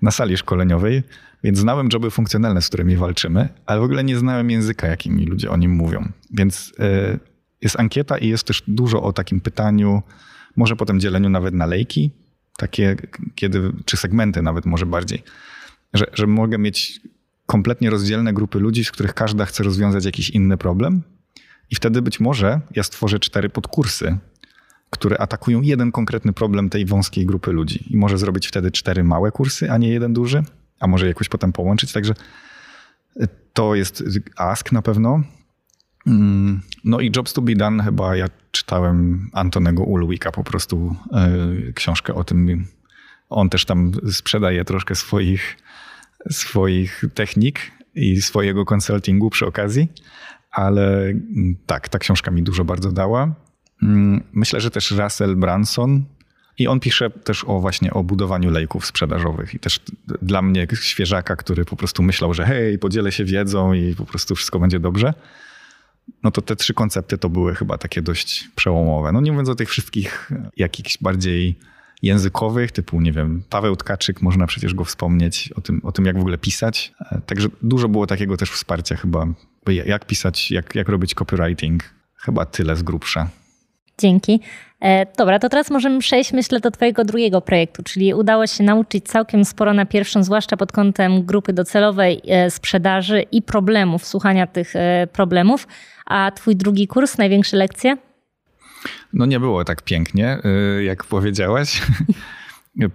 na 0.02 0.12
sali 0.12 0.38
szkoleniowej, 0.38 1.04
więc 1.44 1.60
znałem 1.60 1.90
joby 1.94 2.12
funkcjonalne, 2.12 2.62
z 2.62 2.68
którymi 2.68 2.96
walczymy, 2.96 3.50
ale 3.66 3.80
w 3.80 3.84
ogóle 3.84 4.04
nie 4.04 4.18
znałem 4.18 4.50
języka, 4.50 4.88
jakimi 4.88 5.26
ludzie 5.26 5.52
o 5.52 5.58
nim 5.58 5.72
mówią. 5.72 6.12
Więc 6.32 6.74
y, 6.80 7.20
jest 7.62 7.80
ankieta 7.80 8.18
i 8.18 8.28
jest 8.28 8.44
też 8.44 8.64
dużo 8.68 9.04
o 9.04 9.14
takim 9.14 9.42
pytaniu, 9.42 10.02
może 10.56 10.76
potem 10.76 11.00
dzieleniu 11.00 11.30
nawet 11.30 11.54
na 11.54 11.66
lejki, 11.66 12.12
takie, 12.58 12.96
kiedy, 13.36 13.72
czy 13.86 13.98
segmenty 13.98 14.42
nawet 14.42 14.66
może 14.66 14.86
bardziej, 14.86 15.24
że, 15.94 16.06
że 16.14 16.28
mogę 16.28 16.58
mieć 16.58 17.02
kompletnie 17.46 17.90
rozdzielne 17.90 18.34
grupy 18.34 18.60
ludzi, 18.60 18.86
z 18.86 18.92
których 18.92 19.14
każda 19.14 19.46
chce 19.46 19.64
rozwiązać 19.64 20.06
jakiś 20.06 20.30
inny 20.30 20.58
problem. 20.58 21.02
I 21.72 21.76
wtedy 21.76 22.02
być 22.02 22.20
może 22.20 22.62
ja 22.76 22.84
stworzę 22.84 23.20
cztery 23.20 23.50
podkursy, 23.50 24.18
które 24.90 25.18
atakują 25.18 25.62
jeden 25.62 25.92
konkretny 25.92 26.34
problem 26.34 26.70
tej 26.70 26.86
wąskiej 26.86 27.26
grupy 27.26 27.52
ludzi. 27.52 27.94
I 27.94 27.98
może 27.98 28.18
zrobić 28.18 28.48
wtedy 28.48 28.72
cztery 28.72 29.04
małe 29.04 29.32
kursy, 29.32 29.72
a 29.72 29.78
nie 29.78 29.90
jeden 29.90 30.14
duży, 30.14 30.44
a 30.80 30.88
może 30.88 31.08
jakoś 31.08 31.30
potem 31.30 31.54
połączyć. 31.54 31.92
Także 31.92 32.14
to 33.54 33.76
jest 33.76 34.04
ask 34.38 34.72
na 34.72 34.82
pewno. 34.82 35.24
Mm, 36.08 36.62
no 36.84 37.00
i 37.00 37.12
Jobs 37.16 37.34
to 37.34 37.42
be 37.42 37.56
done 37.56 37.84
chyba 37.84 38.16
ja 38.16 38.28
czytałem 38.52 39.30
Antonego 39.34 39.84
Ulwika 39.84 40.32
po 40.32 40.44
prostu 40.44 40.96
e, 41.14 41.74
książkę 41.74 42.14
o 42.14 42.24
tym. 42.24 42.66
On 43.30 43.50
też 43.50 43.66
tam 43.66 43.92
sprzedaje 44.12 44.66
troszkę 44.66 44.96
swoich, 44.96 45.58
swoich 46.30 47.04
technik 47.14 47.72
i 47.96 48.22
swojego 48.22 48.66
konsultingu 48.66 49.30
przy 49.30 49.46
okazji, 49.46 49.88
ale 50.52 51.04
mm, 51.04 51.56
tak, 51.66 51.90
ta 51.90 52.00
książka 52.00 52.32
mi 52.32 52.44
dużo 52.44 52.66
bardzo 52.66 52.92
dała. 52.92 53.36
Mm, 53.84 54.24
myślę, 54.34 54.62
że 54.62 54.72
też 54.72 54.92
Russell 54.92 55.36
Branson 55.36 56.04
i 56.58 56.68
on 56.68 56.80
pisze 56.80 57.10
też 57.10 57.44
o 57.44 57.60
właśnie 57.60 57.94
o 57.94 58.04
budowaniu 58.04 58.52
lejków 58.52 58.86
sprzedażowych 58.86 59.54
i 59.54 59.60
też 59.60 59.80
dla 60.22 60.42
mnie 60.42 60.68
świeżaka, 60.82 61.36
który 61.36 61.66
po 61.66 61.76
prostu 61.76 62.04
myślał, 62.04 62.34
że 62.34 62.46
hej, 62.46 62.80
podzielę 62.80 63.12
się 63.12 63.26
wiedzą 63.26 63.74
i 63.74 63.96
po 63.96 64.06
prostu 64.06 64.36
wszystko 64.36 64.60
będzie 64.60 64.80
dobrze 64.80 65.14
no 66.24 66.32
to 66.32 66.42
te 66.42 66.56
trzy 66.56 66.74
koncepty 66.74 67.18
to 67.18 67.30
były 67.30 67.56
chyba 67.56 67.78
takie 67.78 68.02
dość 68.02 68.50
przełomowe. 68.56 69.12
No 69.12 69.22
nie 69.22 69.32
mówiąc 69.32 69.50
o 69.50 69.56
tych 69.56 69.70
wszystkich 69.70 70.32
jakichś 70.58 70.98
bardziej 70.98 71.60
językowych, 72.02 72.72
typu, 72.72 73.02
nie 73.02 73.12
wiem, 73.12 73.44
Paweł 73.50 73.76
Tkaczyk, 73.76 74.22
można 74.22 74.48
przecież 74.48 74.74
go 74.74 74.84
wspomnieć, 74.84 75.54
o 75.56 75.62
tym, 75.62 75.82
o 75.84 75.92
tym 75.92 76.06
jak 76.06 76.18
w 76.18 76.20
ogóle 76.20 76.38
pisać. 76.38 76.94
E, 77.12 77.22
także 77.26 77.48
dużo 77.62 77.90
było 77.90 78.08
takiego 78.08 78.38
też 78.38 78.52
wsparcia 78.52 78.96
chyba, 78.96 79.28
jak 79.68 80.06
pisać, 80.06 80.52
jak, 80.52 80.76
jak 80.76 80.90
robić 80.90 81.14
copywriting. 81.14 81.84
Chyba 82.16 82.46
tyle 82.46 82.76
z 82.76 82.84
grubsza. 82.84 83.30
Dzięki. 83.98 84.40
E, 84.82 85.06
dobra, 85.18 85.40
to 85.40 85.50
teraz 85.50 85.70
możemy 85.72 86.00
przejść, 86.00 86.34
myślę, 86.34 86.60
do 86.60 86.72
Twojego 86.72 87.06
drugiego 87.06 87.42
projektu, 87.42 87.84
czyli 87.84 88.14
udało 88.14 88.48
się 88.48 88.64
nauczyć 88.64 89.06
całkiem 89.06 89.46
sporo 89.46 89.74
na 89.74 89.86
pierwszym, 89.86 90.24
zwłaszcza 90.24 90.58
pod 90.58 90.72
kątem 90.72 91.26
grupy 91.26 91.54
docelowej, 91.54 92.22
e, 92.28 92.52
sprzedaży 92.52 93.22
i 93.32 93.42
problemów, 93.42 94.06
słuchania 94.06 94.48
tych 94.48 94.76
e, 94.76 95.08
problemów. 95.14 95.68
A 96.06 96.32
Twój 96.32 96.56
drugi 96.56 96.88
kurs, 96.88 97.18
największe 97.18 97.58
lekcje? 97.58 97.98
No 99.14 99.26
nie 99.26 99.40
było 99.40 99.64
tak 99.64 99.82
pięknie, 99.82 100.38
jak 100.82 101.04
powiedziałaś. 101.04 101.82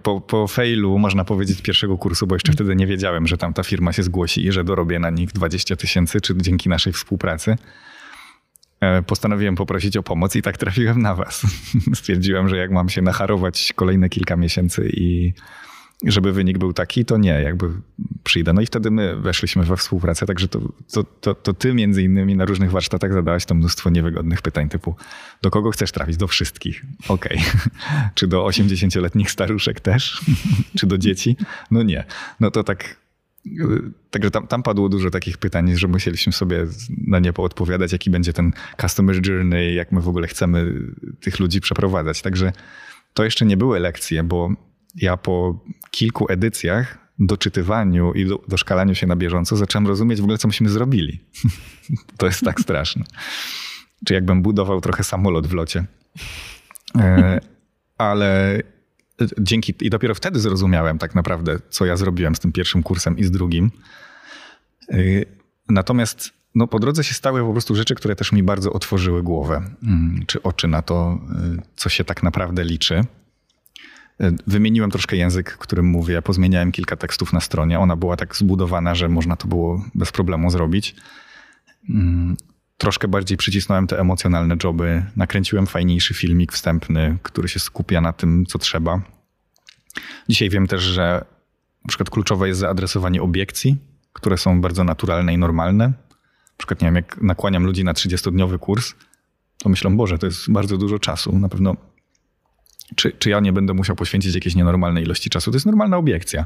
Po, 0.03 0.21
po 0.21 0.47
failu, 0.47 0.99
można 0.99 1.25
powiedzieć, 1.25 1.61
pierwszego 1.61 1.97
kursu, 1.97 2.27
bo 2.27 2.35
jeszcze 2.35 2.51
wtedy 2.51 2.75
nie 2.75 2.87
wiedziałem, 2.87 3.27
że 3.27 3.37
tam 3.37 3.53
ta 3.53 3.63
firma 3.63 3.93
się 3.93 4.03
zgłosi 4.03 4.45
i 4.45 4.51
że 4.51 4.63
dorobię 4.63 4.99
na 4.99 5.09
nich 5.09 5.31
20 5.31 5.75
tysięcy, 5.75 6.21
czy 6.21 6.37
dzięki 6.37 6.69
naszej 6.69 6.93
współpracy. 6.93 7.55
E, 8.81 9.01
postanowiłem 9.01 9.55
poprosić 9.55 9.97
o 9.97 10.03
pomoc 10.03 10.35
i 10.35 10.41
tak 10.41 10.57
trafiłem 10.57 11.01
na 11.01 11.15
was. 11.15 11.45
Stwierdziłem, 11.93 12.49
że 12.49 12.57
jak 12.57 12.71
mam 12.71 12.89
się 12.89 13.01
nacharować 13.01 13.73
kolejne 13.75 14.09
kilka 14.09 14.35
miesięcy 14.35 14.89
i 14.93 15.33
żeby 16.03 16.33
wynik 16.33 16.57
był 16.57 16.73
taki, 16.73 17.05
to 17.05 17.17
nie, 17.17 17.41
jakby 17.41 17.69
przyjdę. 18.23 18.53
No 18.53 18.61
i 18.61 18.65
wtedy 18.65 18.91
my 18.91 19.15
weszliśmy 19.15 19.63
we 19.63 19.77
współpracę, 19.77 20.25
także 20.25 20.47
to, 20.47 20.61
to, 20.91 21.03
to, 21.03 21.35
to 21.35 21.53
ty 21.53 21.73
między 21.73 22.03
innymi 22.03 22.35
na 22.35 22.45
różnych 22.45 22.71
warsztatach 22.71 23.13
zadałaś 23.13 23.45
to 23.45 23.55
mnóstwo 23.55 23.89
niewygodnych 23.89 24.41
pytań 24.41 24.69
typu 24.69 24.95
do 25.41 25.51
kogo 25.51 25.71
chcesz 25.71 25.91
trafić? 25.91 26.17
Do 26.17 26.27
wszystkich. 26.27 26.85
Okej. 27.07 27.37
Okay. 27.37 28.09
Czy 28.15 28.27
do 28.27 28.45
80-letnich 28.45 29.31
staruszek 29.31 29.79
też? 29.79 30.21
Czy 30.79 30.87
do 30.87 30.97
dzieci? 30.97 31.35
No 31.71 31.83
nie. 31.83 32.05
No 32.39 32.51
to 32.51 32.63
tak 32.63 32.97
Także 34.09 34.31
tam, 34.31 34.47
tam 34.47 34.63
padło 34.63 34.89
dużo 34.89 35.09
takich 35.09 35.37
pytań, 35.37 35.75
że 35.75 35.87
musieliśmy 35.87 36.33
sobie 36.33 36.67
na 37.07 37.19
nie 37.19 37.33
poodpowiadać, 37.33 37.91
jaki 37.91 38.09
będzie 38.09 38.33
ten 38.33 38.53
customer 38.81 39.27
journey, 39.27 39.75
jak 39.75 39.91
my 39.91 40.01
w 40.01 40.07
ogóle 40.07 40.27
chcemy 40.27 40.73
tych 41.21 41.39
ludzi 41.39 41.61
przeprowadzać. 41.61 42.21
Także 42.21 42.51
to 43.13 43.23
jeszcze 43.23 43.45
nie 43.45 43.57
były 43.57 43.79
lekcje, 43.79 44.23
bo 44.23 44.66
ja 44.97 45.17
po 45.17 45.65
kilku 45.91 46.25
edycjach, 46.29 46.97
doczytywaniu 47.19 48.13
i 48.13 48.25
do, 48.25 48.43
doszkalaniu 48.47 48.95
się 48.95 49.07
na 49.07 49.15
bieżąco, 49.15 49.57
zacząłem 49.57 49.87
rozumieć 49.87 50.19
w 50.19 50.23
ogóle, 50.23 50.37
co 50.37 50.47
myśmy 50.47 50.69
zrobili. 50.69 51.19
to 52.17 52.25
jest 52.25 52.41
tak 52.41 52.59
straszne. 52.59 53.05
Czy 54.05 54.13
jakbym 54.13 54.41
budował 54.41 54.81
trochę 54.81 55.03
samolot 55.03 55.47
w 55.47 55.53
locie. 55.53 55.85
E, 56.95 57.39
ale 57.97 58.61
dzięki, 59.39 59.73
i 59.81 59.89
dopiero 59.89 60.15
wtedy 60.15 60.39
zrozumiałem 60.39 60.97
tak 60.97 61.15
naprawdę, 61.15 61.59
co 61.69 61.85
ja 61.85 61.97
zrobiłem 61.97 62.35
z 62.35 62.39
tym 62.39 62.51
pierwszym 62.51 62.83
kursem 62.83 63.17
i 63.17 63.23
z 63.23 63.31
drugim. 63.31 63.71
Y, 64.93 65.25
natomiast 65.69 66.33
no, 66.55 66.67
po 66.67 66.79
drodze 66.79 67.03
się 67.03 67.13
stały 67.13 67.41
po 67.41 67.51
prostu 67.51 67.75
rzeczy, 67.75 67.95
które 67.95 68.15
też 68.15 68.31
mi 68.31 68.43
bardzo 68.43 68.73
otworzyły 68.73 69.23
głowę, 69.23 69.61
mm, 69.83 70.23
czy 70.27 70.43
oczy 70.43 70.67
na 70.67 70.81
to, 70.81 71.19
y, 71.57 71.61
co 71.75 71.89
się 71.89 72.03
tak 72.03 72.23
naprawdę 72.23 72.63
liczy. 72.63 73.01
Wymieniłem 74.47 74.91
troszkę 74.91 75.15
język, 75.15 75.57
którym 75.57 75.85
mówię, 75.85 76.21
pozmieniałem 76.21 76.71
kilka 76.71 76.95
tekstów 76.95 77.33
na 77.33 77.39
stronie. 77.39 77.79
Ona 77.79 77.95
była 77.95 78.15
tak 78.15 78.35
zbudowana, 78.35 78.95
że 78.95 79.09
można 79.09 79.35
to 79.35 79.47
było 79.47 79.85
bez 79.95 80.11
problemu 80.11 80.49
zrobić. 80.49 80.95
Mm, 81.89 82.37
troszkę 82.77 83.07
bardziej 83.07 83.37
przycisnąłem 83.37 83.87
te 83.87 83.99
emocjonalne 83.99 84.55
joby. 84.63 85.05
Nakręciłem 85.15 85.67
fajniejszy 85.67 86.13
filmik 86.13 86.53
wstępny, 86.53 87.17
który 87.23 87.47
się 87.47 87.59
skupia 87.59 88.01
na 88.01 88.13
tym, 88.13 88.45
co 88.45 88.59
trzeba. 88.59 89.01
Dzisiaj 90.29 90.49
wiem 90.49 90.67
też, 90.67 90.81
że 90.81 91.25
na 91.85 91.87
przykład 91.87 92.09
kluczowe 92.09 92.47
jest 92.47 92.59
zaadresowanie 92.59 93.21
obiekcji, 93.21 93.77
które 94.13 94.37
są 94.37 94.61
bardzo 94.61 94.83
naturalne 94.83 95.33
i 95.33 95.37
normalne. 95.37 95.87
Na 95.87 96.57
przykład, 96.57 96.81
nie 96.81 96.87
wiem, 96.87 96.95
jak 96.95 97.21
nakłaniam 97.21 97.63
ludzi 97.63 97.83
na 97.83 97.93
30-dniowy 97.93 98.59
kurs, 98.59 98.93
to 99.57 99.69
myślą, 99.69 99.97
Boże, 99.97 100.17
to 100.17 100.25
jest 100.25 100.51
bardzo 100.51 100.77
dużo 100.77 100.99
czasu. 100.99 101.39
Na 101.39 101.49
pewno, 101.49 101.75
czy, 102.95 103.11
czy 103.11 103.29
ja 103.29 103.39
nie 103.39 103.53
będę 103.53 103.73
musiał 103.73 103.95
poświęcić 103.95 104.35
jakiejś 104.35 104.55
nienormalnej 104.55 105.03
ilości 105.03 105.29
czasu? 105.29 105.51
To 105.51 105.55
jest 105.55 105.65
normalna 105.65 105.97
obiekcja. 105.97 106.45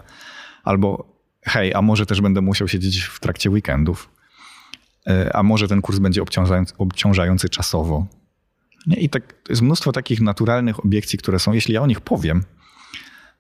Albo, 0.64 1.06
hej, 1.44 1.74
a 1.74 1.82
może 1.82 2.06
też 2.06 2.22
będę 2.22 2.42
musiał 2.42 2.68
siedzieć 2.68 3.04
w 3.04 3.20
trakcie 3.20 3.50
weekendów 3.50 4.10
E, 5.08 5.36
a 5.36 5.44
może 5.44 5.68
ten 5.68 5.82
kurs 5.82 6.00
będzie 6.00 6.22
obciążający, 6.22 6.74
obciążający 6.78 7.50
czasowo. 7.50 8.06
I 8.88 9.10
tak, 9.10 9.36
jest 9.50 9.62
mnóstwo 9.62 9.92
takich 9.92 10.22
naturalnych 10.22 10.86
obiekcji, 10.86 11.20
które 11.20 11.40
są, 11.40 11.54
jeśli 11.54 11.74
ja 11.74 11.82
o 11.82 11.88
nich 11.88 12.02
powiem, 12.02 12.44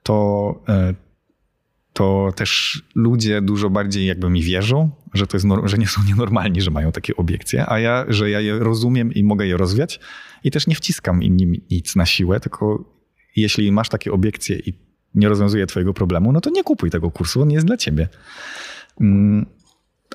to, 0.04 0.56
e, 0.70 0.94
to 1.93 2.34
też 2.36 2.82
ludzie 2.95 3.41
dużo 3.41 3.69
bardziej 3.69 4.06
jakby 4.06 4.30
mi 4.30 4.43
wierzą, 4.43 4.91
że, 5.13 5.27
to 5.27 5.38
jest, 5.38 5.47
że 5.63 5.77
nie 5.77 5.88
są 5.88 6.04
nienormalni, 6.04 6.62
że 6.62 6.71
mają 6.71 6.91
takie 6.91 7.15
obiekcje, 7.15 7.69
a 7.69 7.80
ja, 7.80 8.06
że 8.08 8.30
ja 8.30 8.39
je 8.39 8.60
rozumiem 8.60 9.13
i 9.13 9.23
mogę 9.23 9.47
je 9.47 9.58
rozwiać 9.58 9.99
i 10.43 10.51
też 10.51 10.67
nie 10.67 10.75
wciskam 10.75 11.23
im 11.23 11.38
nic 11.71 11.95
na 11.95 12.06
siłę, 12.06 12.39
tylko 12.39 12.86
jeśli 13.36 13.71
masz 13.71 13.89
takie 13.89 14.12
obiekcje 14.12 14.60
i 14.60 14.73
nie 15.15 15.30
rozwiązuje 15.30 15.67
twojego 15.67 15.93
problemu, 15.93 16.32
no 16.32 16.41
to 16.41 16.49
nie 16.49 16.63
kupuj 16.63 16.89
tego 16.89 17.12
kursu, 17.12 17.41
on 17.41 17.47
nie 17.47 17.56
jest 17.56 17.67
dla 17.67 17.77
ciebie. 17.77 18.08
Mm, 19.01 19.45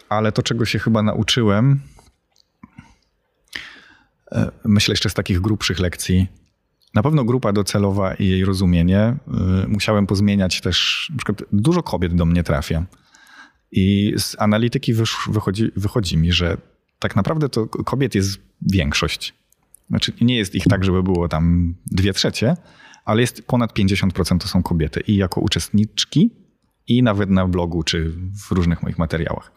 ale 0.09 0.33
to, 0.33 0.43
czego 0.43 0.65
się 0.65 0.79
chyba 0.79 1.03
nauczyłem, 1.03 1.81
e, 4.33 4.51
myślę 4.65 4.93
jeszcze 4.93 5.11
z 5.11 5.15
takich 5.15 5.41
grubszych 5.41 5.79
lekcji, 5.79 6.27
na 6.97 7.03
pewno 7.03 7.25
grupa 7.25 7.53
docelowa 7.53 8.15
i 8.15 8.29
jej 8.29 8.45
rozumienie. 8.45 9.17
Y, 9.65 9.69
musiałem 9.69 10.07
pozmieniać 10.07 10.61
też, 10.61 11.09
na 11.11 11.17
przykład 11.17 11.43
dużo 11.53 11.83
kobiet 11.83 12.15
do 12.15 12.25
mnie 12.25 12.43
trafia. 12.43 12.87
I 13.73 14.15
z 14.19 14.37
analityki 14.39 14.95
wychodzi, 15.29 15.71
wychodzi 15.77 16.17
mi, 16.17 16.33
że 16.33 16.57
tak 16.99 17.17
naprawdę 17.17 17.49
to 17.49 17.67
kobiet 17.67 18.15
jest 18.15 18.39
większość. 18.63 19.35
Znaczy 19.89 20.13
nie 20.21 20.37
jest 20.37 20.55
ich 20.55 20.65
tak, 20.65 20.85
żeby 20.85 21.03
było 21.03 21.29
tam 21.29 21.75
dwie 21.87 22.13
trzecie, 22.13 22.57
ale 23.05 23.21
jest 23.21 23.47
ponad 23.47 23.79
50% 23.79 24.39
to 24.39 24.49
są 24.49 24.63
kobiety 24.63 25.01
i 25.01 25.17
jako 25.17 25.41
uczestniczki, 25.41 26.31
i 26.89 27.03
nawet 27.03 27.31
na 27.31 27.47
blogu, 27.47 27.83
czy 27.83 28.13
w 28.49 28.51
różnych 28.51 28.83
moich 28.83 28.99
materiałach. 28.99 29.53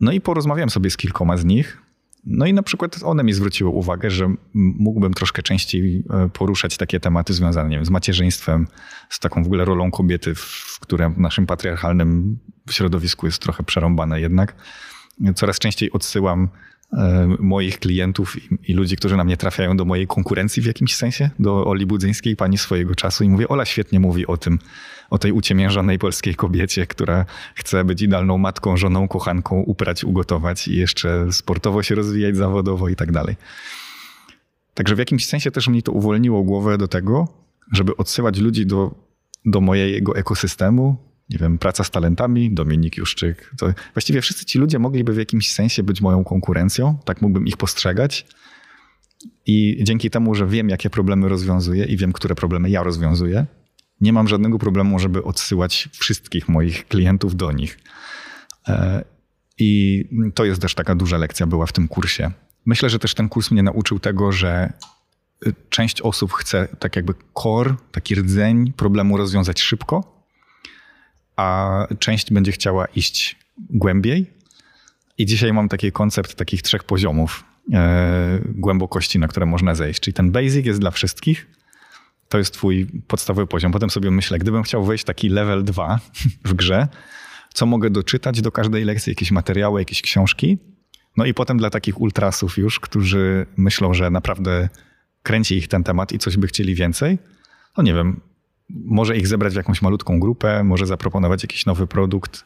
No 0.00 0.12
i 0.12 0.20
porozmawiałem 0.20 0.70
sobie 0.70 0.90
z 0.90 0.96
kilkoma 0.96 1.36
z 1.36 1.44
nich, 1.44 1.82
no 2.26 2.46
i 2.46 2.52
na 2.52 2.62
przykład 2.62 3.00
one 3.02 3.24
mi 3.24 3.32
zwróciły 3.32 3.70
uwagę, 3.70 4.10
że 4.10 4.34
mógłbym 4.54 5.14
troszkę 5.14 5.42
częściej 5.42 6.04
e, 6.10 6.28
poruszać 6.28 6.76
takie 6.76 7.00
tematy 7.00 7.34
związane 7.34 7.68
nie 7.68 7.76
wiem, 7.76 7.84
z 7.84 7.90
macierzyństwem, 7.90 8.66
z 9.10 9.20
taką 9.20 9.42
w 9.42 9.46
ogóle 9.46 9.64
rolą 9.64 9.90
kobiety, 9.90 10.34
w, 10.34 10.78
które 10.80 11.10
w 11.10 11.18
naszym 11.18 11.46
patriarchalnym 11.46 12.38
środowisku 12.70 13.26
jest 13.26 13.38
trochę 13.38 13.62
przerąbane 13.62 14.20
jednak. 14.20 14.54
Coraz 15.34 15.58
częściej 15.58 15.92
odsyłam 15.92 16.48
moich 17.38 17.78
klientów 17.78 18.36
i, 18.36 18.72
i, 18.72 18.74
ludzi, 18.74 18.96
którzy 18.96 19.16
na 19.16 19.24
mnie 19.24 19.36
trafiają 19.36 19.76
do 19.76 19.84
mojej 19.84 20.06
konkurencji 20.06 20.62
w 20.62 20.66
jakimś 20.66 20.96
sensie, 20.96 21.30
do 21.38 21.66
Oli 21.66 21.86
Budzyńskiej, 21.86 22.36
pani 22.36 22.58
swojego 22.58 22.94
czasu 22.94 23.24
i 23.24 23.28
mówię, 23.28 23.48
Ola 23.48 23.64
świetnie 23.64 24.00
mówi 24.00 24.26
o 24.26 24.36
tym, 24.36 24.58
o 25.10 25.18
tej 25.18 25.32
uciemiężonej 25.32 25.98
polskiej 25.98 26.34
kobiecie, 26.34 26.86
która 26.86 27.26
chce 27.54 27.84
być 27.84 28.02
idealną 28.02 28.38
matką, 28.38 28.76
żoną, 28.76 29.08
kochanką, 29.08 29.60
uprać, 29.60 30.04
ugotować 30.04 30.68
i 30.68 30.76
jeszcze 30.76 31.32
sportowo 31.32 31.82
się 31.82 31.94
rozwijać, 31.94 32.36
zawodowo 32.36 32.88
i 32.88 32.96
tak 32.96 33.12
dalej. 33.12 33.36
Także 34.74 34.94
w 34.94 34.98
jakimś 34.98 35.26
sensie 35.26 35.50
też 35.50 35.68
mi 35.68 35.82
to 35.82 35.92
uwolniło 35.92 36.42
głowę 36.42 36.78
do 36.78 36.88
tego, 36.88 37.28
żeby 37.72 37.96
odsyłać 37.96 38.38
ludzi 38.38 38.66
do, 38.66 38.94
do 39.44 39.60
mojego 39.60 40.16
ekosystemu, 40.16 41.13
nie 41.30 41.38
wiem, 41.38 41.58
praca 41.58 41.84
z 41.84 41.90
talentami, 41.90 42.54
Dominik 42.54 42.96
Juszczyk. 42.96 43.50
To 43.58 43.72
właściwie 43.94 44.20
wszyscy 44.20 44.44
ci 44.44 44.58
ludzie 44.58 44.78
mogliby 44.78 45.12
w 45.12 45.16
jakimś 45.16 45.52
sensie 45.52 45.82
być 45.82 46.00
moją 46.00 46.24
konkurencją, 46.24 46.98
tak 47.04 47.22
mógłbym 47.22 47.46
ich 47.46 47.56
postrzegać. 47.56 48.26
I 49.46 49.80
dzięki 49.82 50.10
temu, 50.10 50.34
że 50.34 50.46
wiem, 50.46 50.68
jakie 50.68 50.90
problemy 50.90 51.28
rozwiązuję 51.28 51.84
i 51.84 51.96
wiem, 51.96 52.12
które 52.12 52.34
problemy 52.34 52.70
ja 52.70 52.82
rozwiązuję, 52.82 53.46
nie 54.00 54.12
mam 54.12 54.28
żadnego 54.28 54.58
problemu, 54.58 54.98
żeby 54.98 55.24
odsyłać 55.24 55.88
wszystkich 55.92 56.48
moich 56.48 56.88
klientów 56.88 57.36
do 57.36 57.52
nich. 57.52 57.78
E, 58.68 59.04
I 59.58 60.04
to 60.34 60.44
jest 60.44 60.60
też 60.60 60.74
taka 60.74 60.94
duża 60.94 61.16
lekcja 61.16 61.46
była 61.46 61.66
w 61.66 61.72
tym 61.72 61.88
kursie. 61.88 62.30
Myślę, 62.66 62.90
że 62.90 62.98
też 62.98 63.14
ten 63.14 63.28
kurs 63.28 63.50
mnie 63.50 63.62
nauczył 63.62 63.98
tego, 63.98 64.32
że 64.32 64.72
y, 65.46 65.54
część 65.70 66.00
osób 66.00 66.32
chce 66.32 66.68
tak 66.78 66.96
jakby 66.96 67.14
core, 67.42 67.74
taki 67.92 68.14
rdzeń 68.14 68.72
problemu 68.72 69.16
rozwiązać 69.16 69.60
szybko, 69.60 70.13
a 71.36 71.86
część 71.98 72.32
będzie 72.32 72.52
chciała 72.52 72.86
iść 72.86 73.36
głębiej. 73.58 74.30
I 75.18 75.26
dzisiaj 75.26 75.52
mam 75.52 75.68
taki 75.68 75.92
koncept 75.92 76.34
takich 76.34 76.62
trzech 76.62 76.84
poziomów 76.84 77.44
e, 77.72 78.40
głębokości, 78.44 79.18
na 79.18 79.28
które 79.28 79.46
można 79.46 79.74
zejść. 79.74 80.00
Czyli 80.00 80.14
ten 80.14 80.32
basic 80.32 80.66
jest 80.66 80.80
dla 80.80 80.90
wszystkich, 80.90 81.46
to 82.28 82.38
jest 82.38 82.54
twój 82.54 82.86
podstawowy 83.06 83.46
poziom. 83.46 83.72
Potem 83.72 83.90
sobie 83.90 84.10
myślę, 84.10 84.38
gdybym 84.38 84.62
chciał 84.62 84.84
wejść 84.84 85.04
taki 85.04 85.28
level 85.28 85.64
2 85.64 86.00
w 86.44 86.54
grze, 86.54 86.88
co 87.54 87.66
mogę 87.66 87.90
doczytać 87.90 88.40
do 88.40 88.52
każdej 88.52 88.84
lekcji, 88.84 89.10
jakieś 89.10 89.30
materiały, 89.30 89.80
jakieś 89.80 90.02
książki. 90.02 90.58
No 91.16 91.24
i 91.24 91.34
potem 91.34 91.58
dla 91.58 91.70
takich 91.70 92.00
ultrasów 92.00 92.58
już, 92.58 92.80
którzy 92.80 93.46
myślą, 93.56 93.94
że 93.94 94.10
naprawdę 94.10 94.68
kręci 95.22 95.56
ich 95.56 95.68
ten 95.68 95.84
temat 95.84 96.12
i 96.12 96.18
coś 96.18 96.36
by 96.36 96.46
chcieli 96.46 96.74
więcej, 96.74 97.18
no 97.76 97.82
nie 97.82 97.94
wiem, 97.94 98.20
może 98.70 99.16
ich 99.16 99.26
zebrać 99.26 99.52
w 99.52 99.56
jakąś 99.56 99.82
malutką 99.82 100.20
grupę, 100.20 100.64
może 100.64 100.86
zaproponować 100.86 101.42
jakiś 101.42 101.66
nowy 101.66 101.86
produkt, 101.86 102.44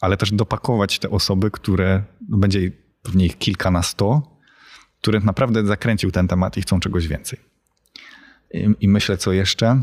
ale 0.00 0.16
też 0.16 0.32
dopakować 0.32 0.98
te 0.98 1.10
osoby, 1.10 1.50
które, 1.50 2.02
no 2.28 2.38
będzie 2.38 2.70
pewnie 3.02 3.26
ich 3.26 3.38
kilka 3.38 3.70
na 3.70 3.82
sto, 3.82 4.22
które 5.00 5.20
naprawdę 5.20 5.66
zakręcił 5.66 6.10
ten 6.10 6.28
temat 6.28 6.56
i 6.56 6.62
chcą 6.62 6.80
czegoś 6.80 7.08
więcej. 7.08 7.38
I, 8.54 8.68
I, 8.80 8.88
myślę, 8.88 9.16
co 9.16 9.32
jeszcze. 9.32 9.82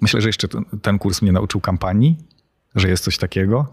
Myślę, 0.00 0.20
że 0.20 0.28
jeszcze 0.28 0.48
ten 0.82 0.98
kurs 0.98 1.22
mnie 1.22 1.32
nauczył 1.32 1.60
kampanii, 1.60 2.16
że 2.74 2.88
jest 2.88 3.04
coś 3.04 3.18
takiego 3.18 3.72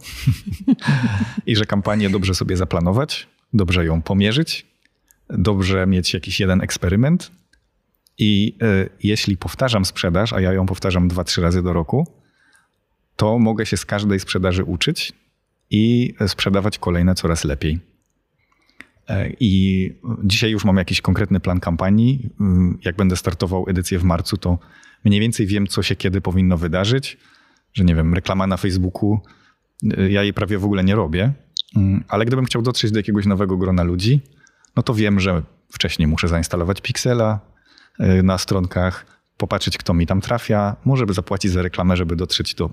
i 1.46 1.56
że 1.56 1.65
kampanię 1.65 2.10
dobrze 2.10 2.36
sobie 2.36 2.58
zaplanować, 2.58 3.28
dobrze 3.54 3.86
ją 3.86 4.02
pomierzyć, 4.02 4.65
dobrze 5.30 5.88
mieć 5.88 6.13
jakiś 6.13 6.39
jeden 6.39 6.62
eksperyment. 6.62 7.32
I 8.18 8.58
y, 8.64 8.90
jeśli 9.04 9.38
powtarzam 9.38 9.86
sprzedaż, 9.86 10.34
a 10.34 10.42
ja 10.42 10.54
ją 10.54 10.66
powtarzam 10.66 11.08
dwa, 11.08 11.24
trzy 11.24 11.42
razy 11.42 11.64
do 11.64 11.74
roku, 11.74 12.08
to 13.16 13.40
mogę 13.40 13.66
się 13.66 13.78
z 13.78 13.86
każdej 13.86 14.20
sprzedaży 14.20 14.64
uczyć 14.64 15.14
i 15.70 16.14
sprzedawać 16.28 16.80
kolejne 16.80 17.16
coraz 17.16 17.44
lepiej. 17.44 17.80
E, 19.10 19.30
I 19.40 19.94
dzisiaj 20.24 20.52
już 20.52 20.66
mam 20.66 20.78
jakiś 20.78 21.02
konkretny 21.02 21.40
plan 21.40 21.60
kampanii. 21.60 22.30
Mm, 22.40 22.80
jak 22.86 22.96
będę 22.96 23.16
startował 23.16 23.66
edycję 23.68 24.00
w 24.00 24.04
marcu, 24.04 24.38
to 24.38 24.60
mniej 25.06 25.20
więcej 25.20 25.46
wiem, 25.46 25.68
co 25.68 25.84
się 25.84 25.96
kiedy 25.96 26.22
powinno 26.22 26.58
wydarzyć. 26.58 27.18
Że 27.74 27.84
nie 27.84 27.96
wiem, 27.96 28.14
reklama 28.14 28.48
na 28.48 28.58
Facebooku, 28.58 29.20
y, 29.84 30.12
ja 30.12 30.24
jej 30.24 30.34
prawie 30.34 30.58
w 30.58 30.66
ogóle 30.66 30.84
nie 30.84 30.96
robię, 30.96 31.34
mm, 31.76 32.04
ale 32.08 32.26
gdybym 32.26 32.46
chciał 32.46 32.62
dotrzeć 32.62 32.92
do 32.92 33.00
jakiegoś 33.00 33.26
nowego 33.26 33.58
grona 33.58 33.84
ludzi, 33.84 34.22
no 34.76 34.84
to 34.84 34.94
wiem, 34.94 35.20
że 35.20 35.44
wcześniej 35.72 36.08
muszę 36.08 36.28
zainstalować 36.28 36.82
Pixela 36.82 37.40
na 38.24 38.38
stronkach, 38.38 39.06
popatrzeć, 39.38 39.78
kto 39.78 39.94
mi 39.94 40.08
tam 40.08 40.22
trafia, 40.22 40.76
może 40.86 41.06
by 41.06 41.14
zapłacić 41.14 41.52
za 41.52 41.62
reklamę, 41.62 41.98
żeby 41.98 42.16
dotrzeć 42.16 42.56
do, 42.56 42.70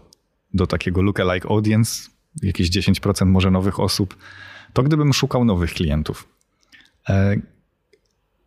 do 0.54 0.66
takiego 0.66 1.02
lookalike 1.02 1.48
audience, 1.48 2.10
jakieś 2.42 2.70
10% 2.70 3.26
może 3.26 3.50
nowych 3.50 3.80
osób 3.80 4.16
to 4.74 4.82
gdybym 4.82 5.12
szukał 5.12 5.44
nowych 5.44 5.72
klientów. 5.72 6.28
E, 7.08 7.36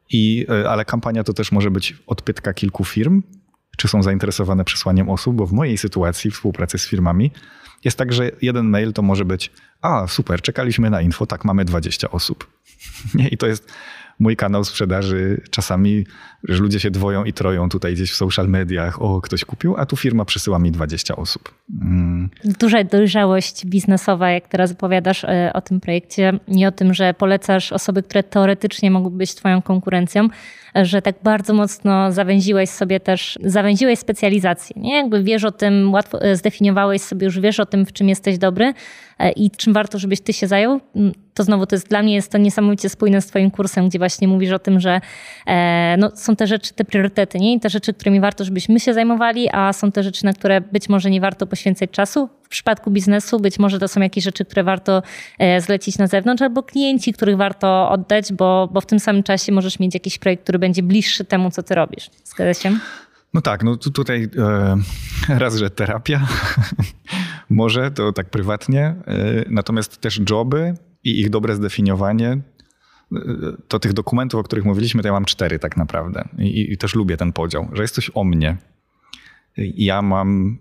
I, 0.09 0.45
e, 0.49 0.69
ale 0.69 0.85
kampania 0.85 1.23
to 1.23 1.33
też 1.33 1.51
może 1.51 1.71
być 1.71 1.95
odpytka 2.07 2.53
kilku 2.53 2.83
firm, 2.83 3.23
czy 3.77 3.87
są 3.87 4.03
zainteresowane 4.03 4.63
przesłaniem 4.65 5.09
osób, 5.09 5.35
bo 5.35 5.45
w 5.45 5.53
mojej 5.53 5.77
sytuacji 5.77 6.31
współpracy 6.31 6.77
z 6.77 6.87
firmami 6.87 7.31
jest 7.83 7.97
tak, 7.97 8.13
że 8.13 8.31
jeden 8.41 8.69
mail 8.69 8.93
to 8.93 9.01
może 9.01 9.25
być 9.25 9.51
a 9.81 10.07
super, 10.07 10.41
czekaliśmy 10.41 10.89
na 10.89 11.01
info, 11.01 11.25
tak 11.25 11.45
mamy 11.45 11.65
20 11.65 12.11
osób. 12.11 12.47
I 13.31 13.37
to 13.37 13.47
jest 13.47 13.71
mój 14.19 14.35
kanał 14.35 14.63
sprzedaży 14.63 15.41
czasami, 15.51 16.05
że 16.43 16.63
ludzie 16.63 16.79
się 16.79 16.91
dwoją 16.91 17.23
i 17.23 17.33
troją 17.33 17.69
tutaj 17.69 17.93
gdzieś 17.93 18.11
w 18.11 18.15
social 18.15 18.47
mediach, 18.47 19.01
o 19.01 19.21
ktoś 19.21 19.45
kupił, 19.45 19.75
a 19.77 19.85
tu 19.85 19.95
firma 19.95 20.25
przysyła 20.25 20.59
mi 20.59 20.71
20 20.71 21.15
osób. 21.15 21.53
Mm. 21.81 22.29
Duża 22.59 22.83
dojrzałość 22.83 23.65
biznesowa, 23.65 24.29
jak 24.29 24.47
teraz 24.47 24.71
opowiadasz 24.71 25.23
e, 25.23 25.51
o 25.53 25.61
tym 25.61 25.79
projekcie 25.79 26.39
i 26.47 26.65
o 26.65 26.71
tym, 26.71 26.93
że 26.93 27.13
polecasz 27.13 27.71
osoby, 27.71 28.03
które 28.03 28.23
teoretycznie 28.23 28.91
mogłyby 28.91 29.17
być 29.17 29.35
twoją 29.35 29.61
konkurencją, 29.61 30.29
że 30.75 31.01
tak 31.01 31.15
bardzo 31.23 31.53
mocno 31.53 32.11
zawęziłeś 32.11 32.69
sobie 32.69 32.99
też, 32.99 33.39
zawęziłeś 33.43 33.99
specjalizację, 33.99 34.81
nie? 34.81 34.95
Jakby 34.95 35.23
wiesz 35.23 35.43
o 35.43 35.51
tym, 35.51 35.93
łatwo 35.93 36.21
e, 36.21 36.35
zdefiniowałeś 36.35 37.01
sobie, 37.01 37.25
już 37.25 37.39
wiesz 37.39 37.59
o 37.59 37.65
tym, 37.65 37.85
w 37.85 37.93
czym 37.93 38.09
jesteś 38.09 38.37
dobry 38.37 38.73
e, 39.19 39.31
i 39.31 39.51
czym 39.51 39.73
warto, 39.73 39.99
żebyś 39.99 40.21
ty 40.21 40.33
się 40.33 40.47
zajął. 40.47 40.79
To 41.37 41.43
znowu 41.43 41.65
to 41.65 41.75
jest 41.75 41.89
dla 41.89 42.03
mnie 42.03 42.15
jest 42.15 42.31
to 42.31 42.37
niesamowicie 42.37 42.89
spójne 42.89 43.21
z 43.21 43.27
twoim 43.27 43.51
kursem, 43.51 43.89
gdzie 43.89 43.99
właśnie 43.99 44.27
mówisz 44.27 44.51
o 44.51 44.59
tym, 44.59 44.79
że 44.79 45.01
e, 45.45 45.95
no, 45.99 46.11
są 46.15 46.35
te 46.35 46.47
rzeczy, 46.47 46.73
te 46.73 46.85
priorytety, 46.85 47.39
nie? 47.39 47.53
I 47.53 47.59
te 47.59 47.69
rzeczy, 47.69 47.93
którymi 47.93 48.19
warto, 48.19 48.43
żebyśmy 48.43 48.79
się 48.79 48.93
zajmowali, 48.93 49.49
a 49.51 49.73
są 49.73 49.91
te 49.91 50.03
rzeczy, 50.03 50.25
na 50.25 50.33
które 50.33 50.61
być 50.61 50.89
może 50.89 51.09
nie 51.09 51.21
warto 51.21 51.47
poświęcać 51.47 51.91
czasu. 51.91 52.29
W 52.43 52.49
przypadku 52.49 52.91
biznesu 52.91 53.39
być 53.39 53.59
może 53.59 53.79
to 53.79 53.87
są 53.87 54.01
jakieś 54.01 54.23
rzeczy, 54.23 54.45
które 54.45 54.63
warto 54.63 55.03
zlecić 55.59 55.97
na 55.97 56.07
zewnątrz, 56.07 56.41
albo 56.41 56.63
klienci, 56.63 57.13
których 57.13 57.37
warto 57.37 57.89
oddać, 57.89 58.33
bo, 58.33 58.69
bo 58.71 58.81
w 58.81 58.85
tym 58.85 58.99
samym 58.99 59.23
czasie 59.23 59.51
możesz 59.51 59.79
mieć 59.79 59.93
jakiś 59.93 60.17
projekt, 60.17 60.43
który 60.43 60.59
będzie 60.59 60.83
bliższy 60.83 61.25
temu, 61.25 61.51
co 61.51 61.63
ty 61.63 61.75
robisz. 61.75 62.09
Zgadza 62.23 62.53
się? 62.53 62.71
No 63.33 63.41
tak, 63.41 63.63
no 63.63 63.77
tutaj 63.77 64.29
e, 64.37 64.77
raz, 65.39 65.55
że 65.55 65.69
terapia, 65.69 66.27
może 67.49 67.91
to 67.91 68.13
tak 68.13 68.29
prywatnie, 68.29 68.83
e, 68.85 68.95
natomiast 69.49 69.97
też 69.97 70.21
joby 70.29 70.73
i 71.07 71.19
ich 71.19 71.29
dobre 71.29 71.55
zdefiniowanie, 71.55 72.41
to 73.67 73.79
tych 73.79 73.93
dokumentów, 73.93 74.39
o 74.39 74.43
których 74.43 74.65
mówiliśmy, 74.65 75.01
to 75.01 75.07
ja 75.07 75.13
mam 75.13 75.25
cztery 75.25 75.59
tak 75.59 75.77
naprawdę. 75.77 76.29
I, 76.37 76.73
I, 76.73 76.77
też 76.77 76.95
lubię 76.95 77.17
ten 77.17 77.33
podział, 77.33 77.69
że 77.73 77.81
jest 77.81 77.95
coś 77.95 78.11
o 78.13 78.23
mnie. 78.23 78.57
Ja 79.57 80.01
mam 80.01 80.57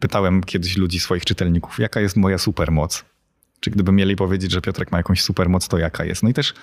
pytałem 0.00 0.42
kiedyś 0.42 0.76
ludzi, 0.76 1.00
swoich 1.00 1.24
czytelników, 1.24 1.78
jaka 1.78 2.00
jest 2.00 2.16
moja 2.16 2.38
supermoc? 2.38 3.04
Czy 3.60 3.70
gdyby 3.70 3.92
mieli 3.92 4.16
powiedzieć, 4.16 4.52
że 4.52 4.60
Piotrek 4.60 4.92
ma 4.92 4.98
jakąś 4.98 5.22
supermoc, 5.22 5.68
to 5.68 5.78
jaka 5.78 6.04
jest? 6.04 6.22
No 6.22 6.28
i 6.28 6.34
też 6.34 6.54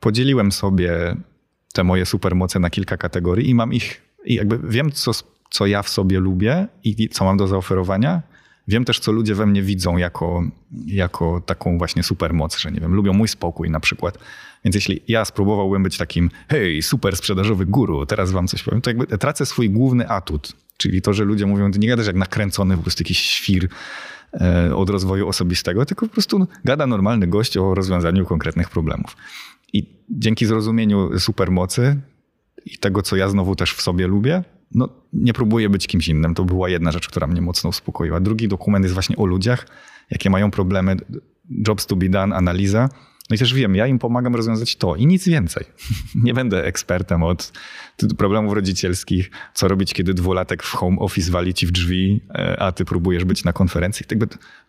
podzieliłem 0.00 0.52
sobie 0.52 1.16
te 1.72 1.84
moje 1.84 2.06
supermoce 2.06 2.58
na 2.58 2.70
kilka 2.70 2.96
kategorii 2.96 3.50
i 3.50 3.54
mam 3.54 3.72
ich, 3.72 4.02
i 4.24 4.34
jakby 4.34 4.58
wiem, 4.58 4.92
co, 4.92 5.12
co 5.50 5.66
ja 5.66 5.82
w 5.82 5.88
sobie 5.88 6.20
lubię 6.20 6.68
i 6.84 7.08
co 7.08 7.24
mam 7.24 7.36
do 7.36 7.46
zaoferowania. 7.46 8.22
Wiem 8.68 8.84
też, 8.84 8.98
co 8.98 9.12
ludzie 9.12 9.34
we 9.34 9.46
mnie 9.46 9.62
widzą 9.62 9.96
jako, 9.96 10.42
jako 10.86 11.42
taką 11.46 11.78
właśnie 11.78 12.02
supermoc, 12.02 12.58
że 12.58 12.72
nie 12.72 12.80
wiem, 12.80 12.94
lubią 12.94 13.12
mój 13.12 13.28
spokój 13.28 13.70
na 13.70 13.80
przykład. 13.80 14.18
Więc 14.64 14.74
jeśli 14.74 15.00
ja 15.08 15.24
spróbowałbym 15.24 15.82
być 15.82 15.98
takim, 15.98 16.30
hej, 16.48 16.82
super 16.82 17.16
sprzedażowy 17.16 17.66
guru, 17.66 18.06
teraz 18.06 18.32
wam 18.32 18.48
coś 18.48 18.62
powiem, 18.62 18.80
to 18.80 18.90
jakby 18.90 19.06
tracę 19.18 19.46
swój 19.46 19.70
główny 19.70 20.08
atut, 20.08 20.52
czyli 20.76 21.02
to, 21.02 21.12
że 21.12 21.24
ludzie 21.24 21.46
mówią, 21.46 21.72
ty 21.72 21.78
nie 21.78 21.88
gadasz 21.88 22.06
jak 22.06 22.16
nakręcony 22.16 22.76
po 22.76 22.82
prostu 22.82 23.02
jakiś 23.02 23.18
świr 23.18 23.68
e, 24.40 24.76
od 24.76 24.90
rozwoju 24.90 25.28
osobistego, 25.28 25.86
tylko 25.86 26.06
po 26.06 26.12
prostu 26.12 26.46
gada 26.64 26.86
normalny 26.86 27.26
gość 27.26 27.56
o 27.56 27.74
rozwiązaniu 27.74 28.26
konkretnych 28.26 28.68
problemów. 28.68 29.16
I 29.72 30.04
dzięki 30.10 30.46
zrozumieniu 30.46 31.18
supermocy 31.18 32.00
i 32.66 32.78
tego, 32.78 33.02
co 33.02 33.16
ja 33.16 33.28
znowu 33.28 33.56
też 33.56 33.74
w 33.74 33.82
sobie 33.82 34.06
lubię, 34.06 34.44
no 34.74 34.88
nie 35.12 35.32
próbuję 35.32 35.68
być 35.68 35.86
kimś 35.86 36.08
innym. 36.08 36.34
To 36.34 36.44
była 36.44 36.68
jedna 36.68 36.92
rzecz, 36.92 37.08
która 37.08 37.26
mnie 37.26 37.40
mocno 37.40 37.70
uspokoiła. 37.70 38.20
Drugi 38.20 38.48
dokument 38.48 38.84
jest 38.84 38.94
właśnie 38.94 39.16
o 39.16 39.26
ludziach, 39.26 39.66
jakie 40.10 40.30
mają 40.30 40.50
problemy, 40.50 40.96
jobs 41.68 41.86
to 41.86 41.96
be 41.96 42.08
done, 42.08 42.36
analiza. 42.36 42.88
No 43.30 43.36
i 43.36 43.38
też 43.38 43.54
wiem, 43.54 43.74
ja 43.74 43.86
im 43.86 43.98
pomagam 43.98 44.34
rozwiązać 44.34 44.76
to 44.76 44.96
i 44.96 45.06
nic 45.06 45.28
więcej. 45.28 45.64
Nie 46.24 46.34
będę 46.34 46.64
ekspertem 46.64 47.22
od 47.22 47.52
problemów 48.18 48.54
rodzicielskich, 48.54 49.30
co 49.54 49.68
robić, 49.68 49.94
kiedy 49.94 50.14
dwulatek 50.14 50.62
w 50.62 50.70
home 50.70 50.98
office 50.98 51.30
wali 51.30 51.54
ci 51.54 51.66
w 51.66 51.70
drzwi, 51.70 52.20
e, 52.30 52.62
a 52.62 52.72
ty 52.72 52.84
próbujesz 52.84 53.24
być 53.24 53.44
na 53.44 53.52
konferencji. 53.52 54.06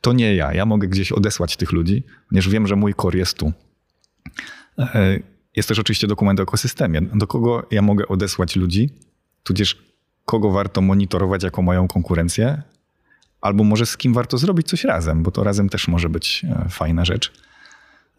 To 0.01 0.13
nie 0.13 0.35
ja. 0.35 0.53
Ja 0.53 0.65
mogę 0.65 0.87
gdzieś 0.87 1.11
odesłać 1.11 1.57
tych 1.57 1.71
ludzi, 1.71 2.03
ponieważ 2.29 2.49
wiem, 2.49 2.67
że 2.67 2.75
mój 2.75 2.93
kor 2.93 3.15
jest 3.15 3.37
tu. 3.37 3.53
E, 4.79 5.19
jest 5.55 5.69
też 5.69 5.79
oczywiście 5.79 6.07
dokument 6.07 6.39
o 6.39 6.43
ekosystemie. 6.43 7.01
Do 7.01 7.27
kogo 7.27 7.67
ja 7.71 7.81
mogę 7.81 8.07
odesłać 8.07 8.55
ludzi, 8.55 8.89
tudzież 9.45 9.77
kogo 10.25 10.51
warto 10.51 10.81
monitorować 10.81 11.43
jako 11.43 11.61
moją 11.61 11.87
konkurencję, 11.87 12.61
albo 13.41 13.63
może 13.63 13.85
z 13.85 13.97
kim 13.97 14.13
warto 14.13 14.37
zrobić 14.37 14.67
coś 14.67 14.83
razem, 14.83 15.23
bo 15.23 15.31
to 15.31 15.43
razem 15.43 15.69
też 15.69 15.87
może 15.87 16.09
być 16.09 16.45
e, 16.49 16.69
fajna 16.69 17.05
rzecz. 17.05 17.31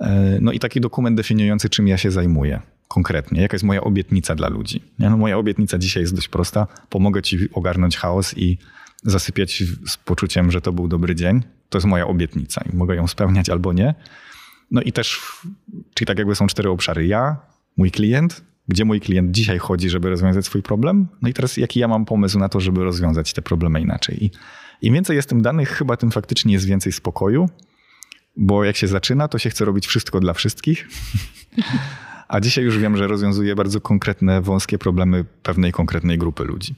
E, 0.00 0.38
no 0.40 0.52
i 0.52 0.58
taki 0.58 0.80
dokument 0.80 1.16
definiujący, 1.16 1.68
czym 1.68 1.88
ja 1.88 1.98
się 1.98 2.10
zajmuję 2.10 2.60
konkretnie, 2.88 3.42
jaka 3.42 3.54
jest 3.54 3.64
moja 3.64 3.80
obietnica 3.80 4.34
dla 4.34 4.48
ludzi. 4.48 4.84
No 4.98 5.16
moja 5.16 5.38
obietnica 5.38 5.78
dzisiaj 5.78 6.02
jest 6.02 6.14
dość 6.14 6.28
prosta. 6.28 6.66
Pomogę 6.90 7.22
ci 7.22 7.38
ogarnąć 7.52 7.96
chaos 7.96 8.38
i 8.38 8.58
zasypiać 9.02 9.62
z 9.86 9.96
poczuciem, 9.96 10.50
że 10.50 10.60
to 10.60 10.72
był 10.72 10.88
dobry 10.88 11.14
dzień. 11.14 11.42
To 11.68 11.78
jest 11.78 11.86
moja 11.86 12.06
obietnica 12.06 12.64
i 12.72 12.76
mogę 12.76 12.96
ją 12.96 13.06
spełniać 13.06 13.50
albo 13.50 13.72
nie. 13.72 13.94
No 14.70 14.82
i 14.82 14.92
też, 14.92 15.20
czyli 15.94 16.06
tak 16.06 16.18
jakby 16.18 16.34
są 16.34 16.46
cztery 16.46 16.70
obszary. 16.70 17.06
Ja, 17.06 17.36
mój 17.76 17.90
klient, 17.90 18.42
gdzie 18.68 18.84
mój 18.84 19.00
klient 19.00 19.30
dzisiaj 19.30 19.58
chodzi, 19.58 19.90
żeby 19.90 20.10
rozwiązać 20.10 20.44
swój 20.44 20.62
problem. 20.62 21.06
No 21.22 21.28
i 21.28 21.32
teraz 21.32 21.56
jaki 21.56 21.80
ja 21.80 21.88
mam 21.88 22.04
pomysł 22.04 22.38
na 22.38 22.48
to, 22.48 22.60
żeby 22.60 22.84
rozwiązać 22.84 23.32
te 23.32 23.42
problemy 23.42 23.80
inaczej. 23.80 24.24
I 24.24 24.30
im 24.82 24.94
więcej 24.94 25.16
jest 25.16 25.28
tym 25.28 25.42
danych, 25.42 25.68
chyba 25.68 25.96
tym 25.96 26.10
faktycznie 26.10 26.52
jest 26.52 26.66
więcej 26.66 26.92
spokoju, 26.92 27.48
bo 28.36 28.64
jak 28.64 28.76
się 28.76 28.86
zaczyna, 28.86 29.28
to 29.28 29.38
się 29.38 29.50
chce 29.50 29.64
robić 29.64 29.86
wszystko 29.86 30.20
dla 30.20 30.32
wszystkich. 30.32 30.88
A 32.28 32.40
dzisiaj 32.40 32.64
już 32.64 32.78
wiem, 32.78 32.96
że 32.96 33.06
rozwiązuje 33.06 33.54
bardzo 33.54 33.80
konkretne, 33.80 34.40
wąskie 34.40 34.78
problemy 34.78 35.24
pewnej 35.42 35.72
konkretnej 35.72 36.18
grupy 36.18 36.44
ludzi. 36.44 36.74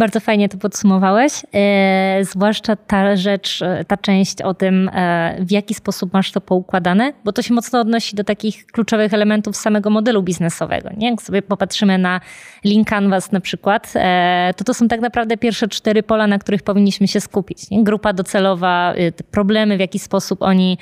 Bardzo 0.00 0.20
fajnie 0.20 0.48
to 0.48 0.58
podsumowałeś, 0.58 1.32
e, 1.54 2.24
zwłaszcza 2.24 2.76
ta 2.76 3.16
rzecz, 3.16 3.62
e, 3.62 3.84
ta 3.84 3.96
część 3.96 4.42
o 4.42 4.54
tym, 4.54 4.90
e, 4.94 5.36
w 5.40 5.50
jaki 5.50 5.74
sposób 5.74 6.12
masz 6.12 6.32
to 6.32 6.40
poukładane, 6.40 7.12
bo 7.24 7.32
to 7.32 7.42
się 7.42 7.54
mocno 7.54 7.80
odnosi 7.80 8.16
do 8.16 8.24
takich 8.24 8.66
kluczowych 8.66 9.14
elementów 9.14 9.56
samego 9.56 9.90
modelu 9.90 10.22
biznesowego. 10.22 10.90
Nie? 10.96 11.10
Jak 11.10 11.22
sobie 11.22 11.42
popatrzymy 11.42 11.98
na 11.98 12.20
Lean 12.64 12.84
Canvas 12.84 13.32
na 13.32 13.40
przykład, 13.40 13.92
to 14.56 14.64
to 14.64 14.74
są 14.74 14.88
tak 14.88 15.00
naprawdę 15.00 15.36
pierwsze 15.36 15.68
cztery 15.68 16.02
pola, 16.02 16.26
na 16.26 16.38
których 16.38 16.62
powinniśmy 16.62 17.08
się 17.08 17.20
skupić. 17.20 17.70
Nie? 17.70 17.84
Grupa 17.84 18.12
docelowa, 18.12 18.94
problemy, 19.30 19.76
w 19.76 19.80
jaki 19.80 19.98
sposób 19.98 20.42
oni, 20.42 20.78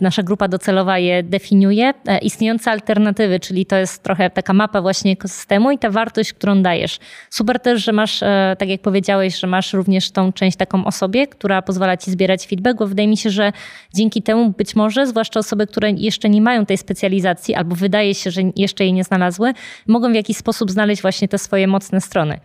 nasza 0.00 0.22
grupa 0.22 0.48
docelowa 0.48 0.98
je 0.98 1.22
definiuje, 1.22 1.94
istniejące 2.22 2.70
alternatywy, 2.70 3.40
czyli 3.40 3.66
to 3.66 3.76
jest 3.76 4.02
trochę 4.02 4.30
taka 4.30 4.52
mapa 4.52 4.82
właśnie 4.82 5.12
ekosystemu 5.12 5.70
i 5.70 5.78
ta 5.78 5.90
wartość, 5.90 6.32
którą 6.32 6.62
dajesz. 6.62 6.98
Super 7.30 7.60
też, 7.60 7.84
że 7.84 7.92
masz 7.92 8.01
masz, 8.02 8.22
e, 8.22 8.56
tak 8.58 8.68
jak 8.68 8.80
powiedziałeś, 8.80 9.40
że 9.40 9.46
masz 9.46 9.72
również 9.72 10.10
tą 10.10 10.32
część 10.32 10.56
taką 10.56 10.84
o 10.84 10.92
sobie, 10.92 11.26
która 11.26 11.62
pozwala 11.62 11.96
ci 11.96 12.10
zbierać 12.10 12.46
feedback, 12.46 12.78
bo 12.78 12.86
wydaje 12.86 13.08
mi 13.08 13.16
się, 13.16 13.30
że 13.30 13.52
dzięki 13.94 14.22
temu 14.22 14.50
być 14.50 14.76
może, 14.76 15.06
zwłaszcza 15.06 15.40
osoby, 15.40 15.66
które 15.66 15.90
jeszcze 15.90 16.28
nie 16.28 16.42
mają 16.42 16.66
tej 16.66 16.78
specjalizacji 16.78 17.54
albo 17.54 17.74
wydaje 17.76 18.14
się, 18.14 18.30
że 18.30 18.42
jeszcze 18.56 18.84
jej 18.84 18.92
nie 18.92 19.04
znalazły, 19.04 19.52
mogą 19.86 20.12
w 20.12 20.14
jakiś 20.14 20.36
sposób 20.36 20.70
znaleźć 20.70 21.02
właśnie 21.02 21.28
te 21.28 21.38
swoje 21.38 21.66
mocne 21.66 22.00
strony. 22.00 22.40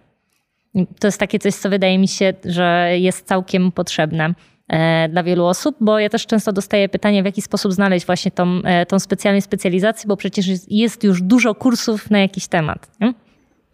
To 0.99 1.07
jest 1.07 1.19
takie 1.19 1.39
coś, 1.39 1.55
co 1.55 1.69
wydaje 1.69 1.97
mi 1.99 2.07
się, 2.07 2.33
że 2.45 2.89
jest 2.97 3.27
całkiem 3.27 3.71
potrzebne 3.71 4.33
e, 4.67 5.09
dla 5.09 5.23
wielu 5.23 5.45
osób, 5.45 5.75
bo 5.79 5.99
ja 5.99 6.09
też 6.09 6.25
często 6.25 6.53
dostaję 6.53 6.89
pytanie, 6.89 7.21
w 7.21 7.25
jaki 7.25 7.41
sposób 7.41 7.73
znaleźć 7.73 8.05
właśnie 8.05 8.31
tą, 8.31 8.61
e, 8.63 8.85
tą 8.85 8.99
specjalną 8.99 9.41
specjalizację, 9.41 10.07
bo 10.07 10.17
przecież 10.17 10.45
jest 10.67 11.03
już 11.03 11.21
dużo 11.21 11.55
kursów 11.55 12.11
na 12.11 12.19
jakiś 12.19 12.47
temat. 12.47 12.91
Nie? 12.99 13.13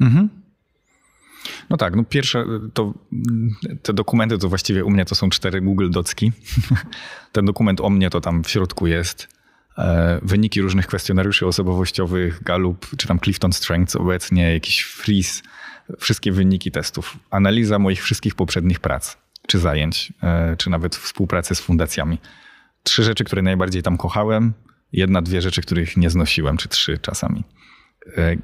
Mhm. 0.02 0.43
No 1.70 1.78
tak, 1.78 1.96
no 1.96 2.04
pierwsze 2.04 2.46
to 2.74 2.94
te 3.82 3.94
dokumenty 3.94 4.38
to 4.38 4.50
właściwie 4.50 4.86
u 4.86 4.89
mnie 4.89 5.06
to 5.06 5.16
są 5.16 5.30
cztery 5.30 5.62
Google 5.62 5.89
Docki. 5.89 6.32
Ten 7.32 7.46
dokument 7.46 7.82
o 7.82 7.89
mnie 7.89 8.10
to 8.10 8.22
tam 8.22 8.44
w 8.44 8.50
środku 8.50 8.88
jest 8.88 9.28
e, 9.78 10.20
wyniki 10.22 10.62
różnych 10.62 10.88
kwestionariuszy 10.88 11.48
osobowościowych, 11.48 12.44
Gallup 12.44 12.88
czy 12.98 13.08
tam 13.08 13.20
Clifton 13.20 13.54
Strengths 13.54 13.96
obecnie, 13.96 14.54
jakiś 14.54 14.82
Freeze, 14.82 15.41
wszystkie 16.00 16.32
wyniki 16.32 16.72
testów, 16.72 17.18
analiza 17.30 17.80
moich 17.80 18.04
wszystkich 18.04 18.36
poprzednich 18.36 18.80
prac 18.80 19.18
czy 19.48 19.60
zajęć, 19.60 20.14
e, 20.24 20.56
czy 20.58 20.70
nawet 20.70 20.96
współpracy 20.96 21.56
z 21.56 21.62
fundacjami. 21.62 22.18
Trzy 22.84 23.04
rzeczy, 23.04 23.24
które 23.24 23.41
najbardziej 23.41 23.84
tam 23.84 23.98
kochałem, 23.98 24.54
jedna, 24.91 25.22
dwie 25.22 25.41
rzeczy, 25.41 25.62
których 25.62 25.98
nie 25.98 26.10
znosiłem, 26.10 26.58
czy 26.58 26.70
trzy 26.70 26.98
czasami. 26.98 27.44
E, 28.18 28.36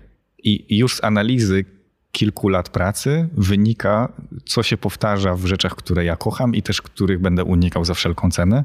I 0.43 0.77
już 0.77 0.95
z 0.95 1.03
analizy 1.03 1.65
kilku 2.11 2.49
lat 2.49 2.69
pracy 2.69 3.29
wynika, 3.33 4.13
co 4.45 4.63
się 4.63 4.77
powtarza 4.77 5.35
w 5.35 5.45
rzeczach, 5.45 5.75
które 5.75 6.05
ja 6.05 6.15
kocham 6.15 6.55
i 6.55 6.61
też 6.61 6.81
których 6.81 7.19
będę 7.19 7.43
unikał 7.43 7.85
za 7.85 7.93
wszelką 7.93 8.31
cenę. 8.31 8.63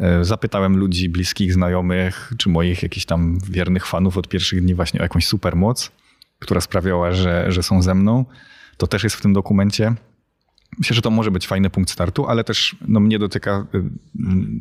E, 0.00 0.24
zapytałem 0.24 0.76
ludzi 0.76 1.08
bliskich, 1.08 1.52
znajomych, 1.52 2.32
czy 2.38 2.48
moich 2.48 2.82
jakichś 2.82 3.06
tam 3.06 3.38
wiernych 3.50 3.86
fanów 3.86 4.16
od 4.16 4.28
pierwszych 4.28 4.62
dni 4.62 4.74
właśnie 4.74 5.00
o 5.00 5.02
jakąś 5.02 5.26
supermoc, 5.26 5.92
która 6.38 6.60
sprawiała, 6.60 7.12
że, 7.12 7.52
że 7.52 7.62
są 7.62 7.82
ze 7.82 7.94
mną. 7.94 8.24
To 8.76 8.86
też 8.86 9.04
jest 9.04 9.16
w 9.16 9.20
tym 9.20 9.32
dokumencie. 9.32 9.94
Myślę, 10.78 10.94
że 10.94 11.02
to 11.02 11.10
może 11.10 11.30
być 11.30 11.46
fajny 11.46 11.70
punkt 11.70 11.90
startu, 11.90 12.26
ale 12.26 12.44
też 12.44 12.76
no, 12.88 13.00
mnie 13.00 13.18
dotyka, 13.18 13.66
y, 13.74 13.82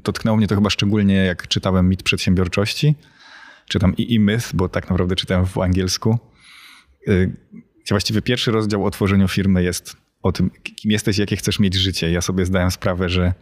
dotknęło 0.04 0.38
mnie 0.38 0.48
to 0.48 0.56
chyba 0.56 0.70
szczególnie 0.70 1.16
jak 1.16 1.48
czytałem 1.48 1.90
mit 1.90 2.04
przedsiębiorczości, 2.04 2.96
czytam 3.68 3.96
i, 3.98 4.14
i 4.14 4.20
myth, 4.20 4.50
bo 4.54 4.70
tak 4.70 4.90
naprawdę 4.90 5.16
czytałem 5.16 5.46
w 5.46 5.58
angielsku 5.58 6.20
y, 7.08 7.36
właściwie 7.94 8.22
pierwszy 8.22 8.52
rozdział 8.52 8.86
o 8.86 8.92
tworzeniu 8.92 9.28
firmy 9.28 9.64
jest 9.64 9.96
o 10.22 10.32
tym, 10.32 10.52
kim 10.64 10.92
jesteś, 10.92 11.18
jakie 11.18 11.36
chcesz 11.36 11.60
mieć 11.60 11.76
życie. 11.76 12.12
Ja 12.12 12.22
sobie 12.22 12.46
zdałem 12.46 12.72
sprawę, 12.72 13.10
że, 13.10 13.34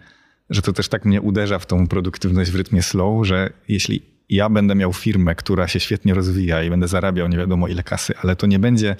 że 0.49 0.61
to 0.61 0.73
też 0.73 0.87
tak 0.87 1.05
mnie 1.05 1.21
uderza 1.21 1.59
w 1.59 1.65
tą 1.65 1.87
produktywność 1.87 2.51
w 2.51 2.55
rytmie 2.55 2.83
slow, 2.83 3.27
że 3.27 3.49
jeśli 3.67 4.01
ja 4.29 4.49
będę 4.49 4.75
miał 4.75 4.93
firmę, 4.93 5.35
która 5.35 5.67
się 5.67 5.79
świetnie 5.79 6.13
rozwija 6.13 6.63
i 6.63 6.69
będę 6.69 6.87
zarabiał 6.87 7.27
nie 7.27 7.37
wiadomo 7.37 7.67
ile 7.67 7.83
kasy, 7.83 8.13
ale 8.23 8.35
to 8.35 8.47
nie 8.47 8.59
będzie 8.59 8.95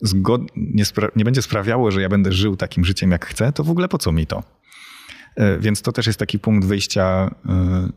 zgod... 0.00 0.42
nie, 0.56 0.84
spra... 0.84 1.08
nie 1.16 1.24
będzie 1.24 1.42
sprawiało, 1.42 1.90
że 1.90 2.02
ja 2.02 2.08
będę 2.08 2.32
żył 2.32 2.56
takim 2.56 2.84
życiem 2.84 3.10
jak 3.10 3.26
chcę, 3.26 3.52
to 3.52 3.64
w 3.64 3.70
ogóle 3.70 3.88
po 3.88 3.98
co 3.98 4.12
mi 4.12 4.26
to? 4.26 4.42
E, 5.36 5.58
więc 5.58 5.82
to 5.82 5.92
też 5.92 6.06
jest 6.06 6.18
taki 6.18 6.38
punkt 6.38 6.66
wyjścia, 6.66 7.34
e, 7.48 7.88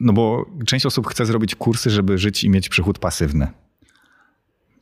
no 0.00 0.12
bo 0.12 0.46
część 0.66 0.86
osób 0.86 1.06
chce 1.06 1.26
zrobić 1.26 1.54
kursy, 1.54 1.90
żeby 1.90 2.18
żyć 2.18 2.44
i 2.44 2.50
mieć 2.50 2.68
przychód 2.68 2.98
pasywny. 2.98 3.48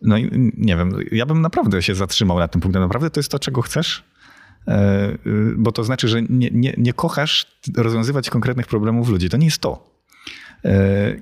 No 0.03 0.17
i 0.17 0.53
nie 0.57 0.77
wiem, 0.77 0.93
ja 1.13 1.27
bym 1.27 1.41
naprawdę 1.41 1.83
się 1.83 1.95
zatrzymał 1.95 2.39
na 2.39 2.49
tym 2.49 2.61
punkcie. 2.61 2.81
Naprawdę 2.81 3.11
to 3.11 3.21
jest 3.21 3.31
to, 3.31 3.39
czego 3.39 3.63
chcesz? 3.63 4.05
E, 4.69 5.11
y, 5.27 5.55
bo 5.57 5.73
to 5.73 5.85
znaczy, 5.85 6.09
że 6.09 6.23
nie, 6.23 6.51
nie, 6.53 6.75
nie 6.77 6.93
kochasz 6.93 7.47
rozwiązywać 7.77 8.31
konkretnych 8.31 8.67
problemów 8.67 9.09
ludzi. 9.09 9.29
To 9.29 9.37
nie 9.37 9.47
jest 9.47 9.59
to. 9.59 9.91
E, 10.65 11.17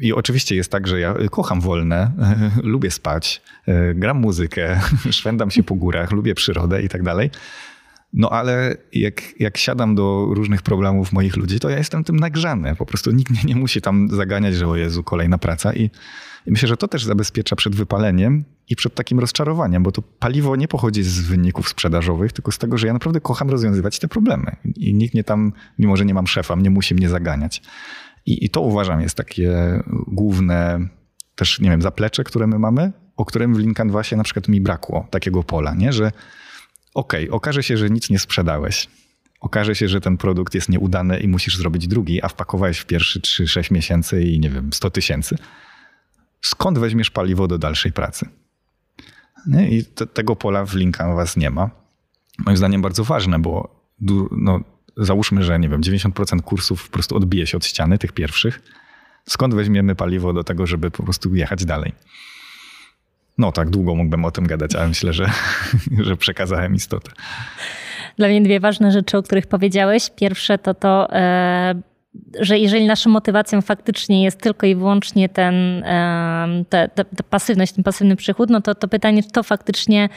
I 0.00 0.12
oczywiście 0.12 0.56
jest 0.56 0.70
tak, 0.70 0.86
że 0.86 1.00
ja 1.00 1.14
kocham 1.30 1.60
wolne, 1.60 2.12
lubię 2.62 2.90
spać, 2.90 3.42
e, 3.66 3.94
gram 3.94 4.16
muzykę, 4.20 4.80
szwendam 5.10 5.50
się 5.50 5.62
po 5.62 5.74
górach, 5.74 6.12
lubię 6.12 6.34
przyrodę 6.34 6.82
i 6.82 6.88
tak 6.88 7.02
dalej. 7.02 7.30
No 8.12 8.30
ale 8.30 8.76
jak, 8.92 9.40
jak 9.40 9.56
siadam 9.56 9.94
do 9.94 10.28
różnych 10.30 10.62
problemów 10.62 11.12
moich 11.12 11.36
ludzi, 11.36 11.60
to 11.60 11.70
ja 11.70 11.78
jestem 11.78 12.04
tym 12.04 12.20
nagrzany. 12.20 12.76
Po 12.76 12.86
prostu 12.86 13.10
nikt 13.10 13.30
mnie 13.30 13.40
nie 13.44 13.56
musi 13.56 13.80
tam 13.80 14.08
zaganiać, 14.10 14.54
że 14.54 14.68
o 14.68 14.76
Jezu, 14.76 15.02
kolejna 15.02 15.38
praca. 15.38 15.74
I, 15.74 15.90
Myślę, 16.46 16.68
że 16.68 16.76
to 16.76 16.88
też 16.88 17.04
zabezpiecza 17.04 17.56
przed 17.56 17.76
wypaleniem 17.76 18.44
i 18.68 18.76
przed 18.76 18.94
takim 18.94 19.20
rozczarowaniem, 19.20 19.82
bo 19.82 19.92
to 19.92 20.02
paliwo 20.02 20.56
nie 20.56 20.68
pochodzi 20.68 21.02
z 21.02 21.20
wyników 21.20 21.68
sprzedażowych, 21.68 22.32
tylko 22.32 22.52
z 22.52 22.58
tego, 22.58 22.78
że 22.78 22.86
ja 22.86 22.92
naprawdę 22.92 23.20
kocham 23.20 23.50
rozwiązywać 23.50 23.98
te 23.98 24.08
problemy. 24.08 24.56
I 24.76 24.94
nikt 24.94 25.14
mnie 25.14 25.24
tam, 25.24 25.52
mimo 25.78 25.96
że 25.96 26.04
nie 26.04 26.14
mam 26.14 26.26
szefa, 26.26 26.54
nie 26.54 26.70
musi 26.70 26.94
mnie 26.94 27.08
zaganiać. 27.08 27.62
I, 28.26 28.44
I 28.44 28.50
to 28.50 28.60
uważam 28.60 29.00
jest 29.00 29.16
takie 29.16 29.82
główne 30.06 30.88
też, 31.34 31.60
nie 31.60 31.70
wiem, 31.70 31.82
zaplecze, 31.82 32.24
które 32.24 32.46
my 32.46 32.58
mamy, 32.58 32.92
o 33.16 33.24
którym 33.24 33.54
w 33.54 33.58
Linkanwasie 33.58 34.16
na 34.16 34.24
przykład 34.24 34.48
mi 34.48 34.60
brakło 34.60 35.06
takiego 35.10 35.42
pola, 35.42 35.74
nie? 35.74 35.92
że 35.92 36.12
okej, 36.94 37.24
okay, 37.24 37.36
okaże 37.36 37.62
się, 37.62 37.76
że 37.76 37.90
nic 37.90 38.10
nie 38.10 38.18
sprzedałeś. 38.18 38.88
Okaże 39.40 39.74
się, 39.74 39.88
że 39.88 40.00
ten 40.00 40.16
produkt 40.16 40.54
jest 40.54 40.68
nieudany 40.68 41.20
i 41.20 41.28
musisz 41.28 41.56
zrobić 41.56 41.88
drugi, 41.88 42.22
a 42.22 42.28
wpakowałeś 42.28 42.78
w 42.78 42.86
pierwszy 42.86 43.20
3-6 43.20 43.72
miesięcy 43.72 44.22
i 44.22 44.40
nie 44.40 44.50
wiem, 44.50 44.72
100 44.72 44.90
tysięcy. 44.90 45.36
Skąd 46.42 46.78
weźmiesz 46.78 47.10
paliwo 47.10 47.48
do 47.48 47.58
dalszej 47.58 47.92
pracy? 47.92 48.28
Nie? 49.46 49.70
I 49.70 49.84
te, 49.84 50.06
tego 50.06 50.36
pola 50.36 50.64
w 50.64 50.74
Linkanwas 50.74 51.36
nie 51.36 51.50
ma. 51.50 51.70
Moim 52.38 52.56
zdaniem 52.56 52.82
bardzo 52.82 53.04
ważne, 53.04 53.38
bo 53.38 53.82
no, 54.30 54.60
załóżmy, 54.96 55.42
że 55.42 55.58
nie 55.58 55.68
wiem, 55.68 55.80
90% 55.80 56.42
kursów 56.42 56.86
po 56.86 56.92
prostu 56.92 57.16
odbije 57.16 57.46
się 57.46 57.56
od 57.56 57.66
ściany, 57.66 57.98
tych 57.98 58.12
pierwszych. 58.12 58.62
Skąd 59.28 59.54
weźmiemy 59.54 59.94
paliwo 59.94 60.32
do 60.32 60.44
tego, 60.44 60.66
żeby 60.66 60.90
po 60.90 61.02
prostu 61.02 61.34
jechać 61.34 61.64
dalej? 61.64 61.92
No 63.38 63.52
tak, 63.52 63.70
długo 63.70 63.94
mógłbym 63.94 64.24
o 64.24 64.30
tym 64.30 64.46
gadać, 64.46 64.74
ale 64.74 64.88
myślę, 64.88 65.12
że, 65.12 65.30
że 66.06 66.16
przekazałem 66.16 66.74
istotę. 66.74 67.10
Dla 68.16 68.28
mnie 68.28 68.42
dwie 68.42 68.60
ważne 68.60 68.92
rzeczy, 68.92 69.18
o 69.18 69.22
których 69.22 69.46
powiedziałeś. 69.46 70.10
Pierwsze 70.16 70.58
to 70.58 70.74
to, 70.74 71.12
e, 71.12 71.74
że 72.40 72.58
jeżeli 72.58 72.86
naszą 72.86 73.10
motywacją 73.10 73.62
faktycznie 73.62 74.24
jest 74.24 74.40
tylko 74.40 74.66
i 74.66 74.74
wyłącznie 74.74 75.28
ten, 75.28 75.84
ta, 76.68 76.88
ta, 76.88 77.04
ta 77.04 77.22
pasywność, 77.30 77.72
ten 77.72 77.84
pasywny 77.84 78.16
przychód, 78.16 78.50
no 78.50 78.60
to 78.60 78.74
to 78.74 78.88
pytanie, 78.88 79.22
czy 79.22 79.30
to 79.30 79.42
faktycznie 79.42 80.08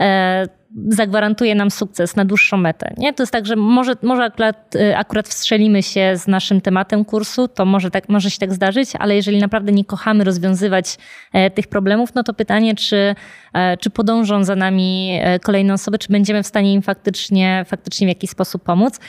e, 0.00 0.46
zagwarantuje 0.88 1.54
nam 1.54 1.70
sukces 1.70 2.16
na 2.16 2.24
dłuższą 2.24 2.56
metę. 2.56 2.94
Nie? 2.96 3.12
To 3.12 3.22
jest 3.22 3.32
tak, 3.32 3.46
że 3.46 3.56
może, 3.56 3.92
może 4.02 4.24
akurat, 4.24 4.74
y, 4.74 4.96
akurat 4.96 5.28
wstrzelimy 5.28 5.82
się 5.82 6.12
z 6.16 6.26
naszym 6.26 6.60
tematem 6.60 7.04
kursu, 7.04 7.48
to 7.48 7.64
może, 7.64 7.90
tak, 7.90 8.08
może 8.08 8.30
się 8.30 8.38
tak 8.38 8.54
zdarzyć, 8.54 8.90
ale 8.98 9.16
jeżeli 9.16 9.38
naprawdę 9.38 9.72
nie 9.72 9.84
kochamy 9.84 10.24
rozwiązywać 10.24 10.98
e, 11.32 11.50
tych 11.50 11.66
problemów, 11.66 12.14
no 12.14 12.22
to 12.22 12.34
pytanie, 12.34 12.74
czy, 12.74 13.14
e, 13.52 13.76
czy 13.76 13.90
podążą 13.90 14.44
za 14.44 14.56
nami 14.56 15.18
e, 15.22 15.38
kolejne 15.38 15.74
osoby, 15.74 15.98
czy 15.98 16.08
będziemy 16.08 16.42
w 16.42 16.46
stanie 16.46 16.74
im 16.74 16.82
faktycznie, 16.82 17.64
faktycznie 17.68 18.06
w 18.06 18.08
jakiś 18.08 18.30
sposób 18.30 18.62
pomóc. 18.62 19.00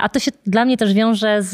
A 0.00 0.08
to 0.08 0.18
się 0.18 0.30
dla 0.46 0.64
mnie 0.64 0.76
też 0.76 0.94
wiąże 0.94 1.42
z, 1.42 1.50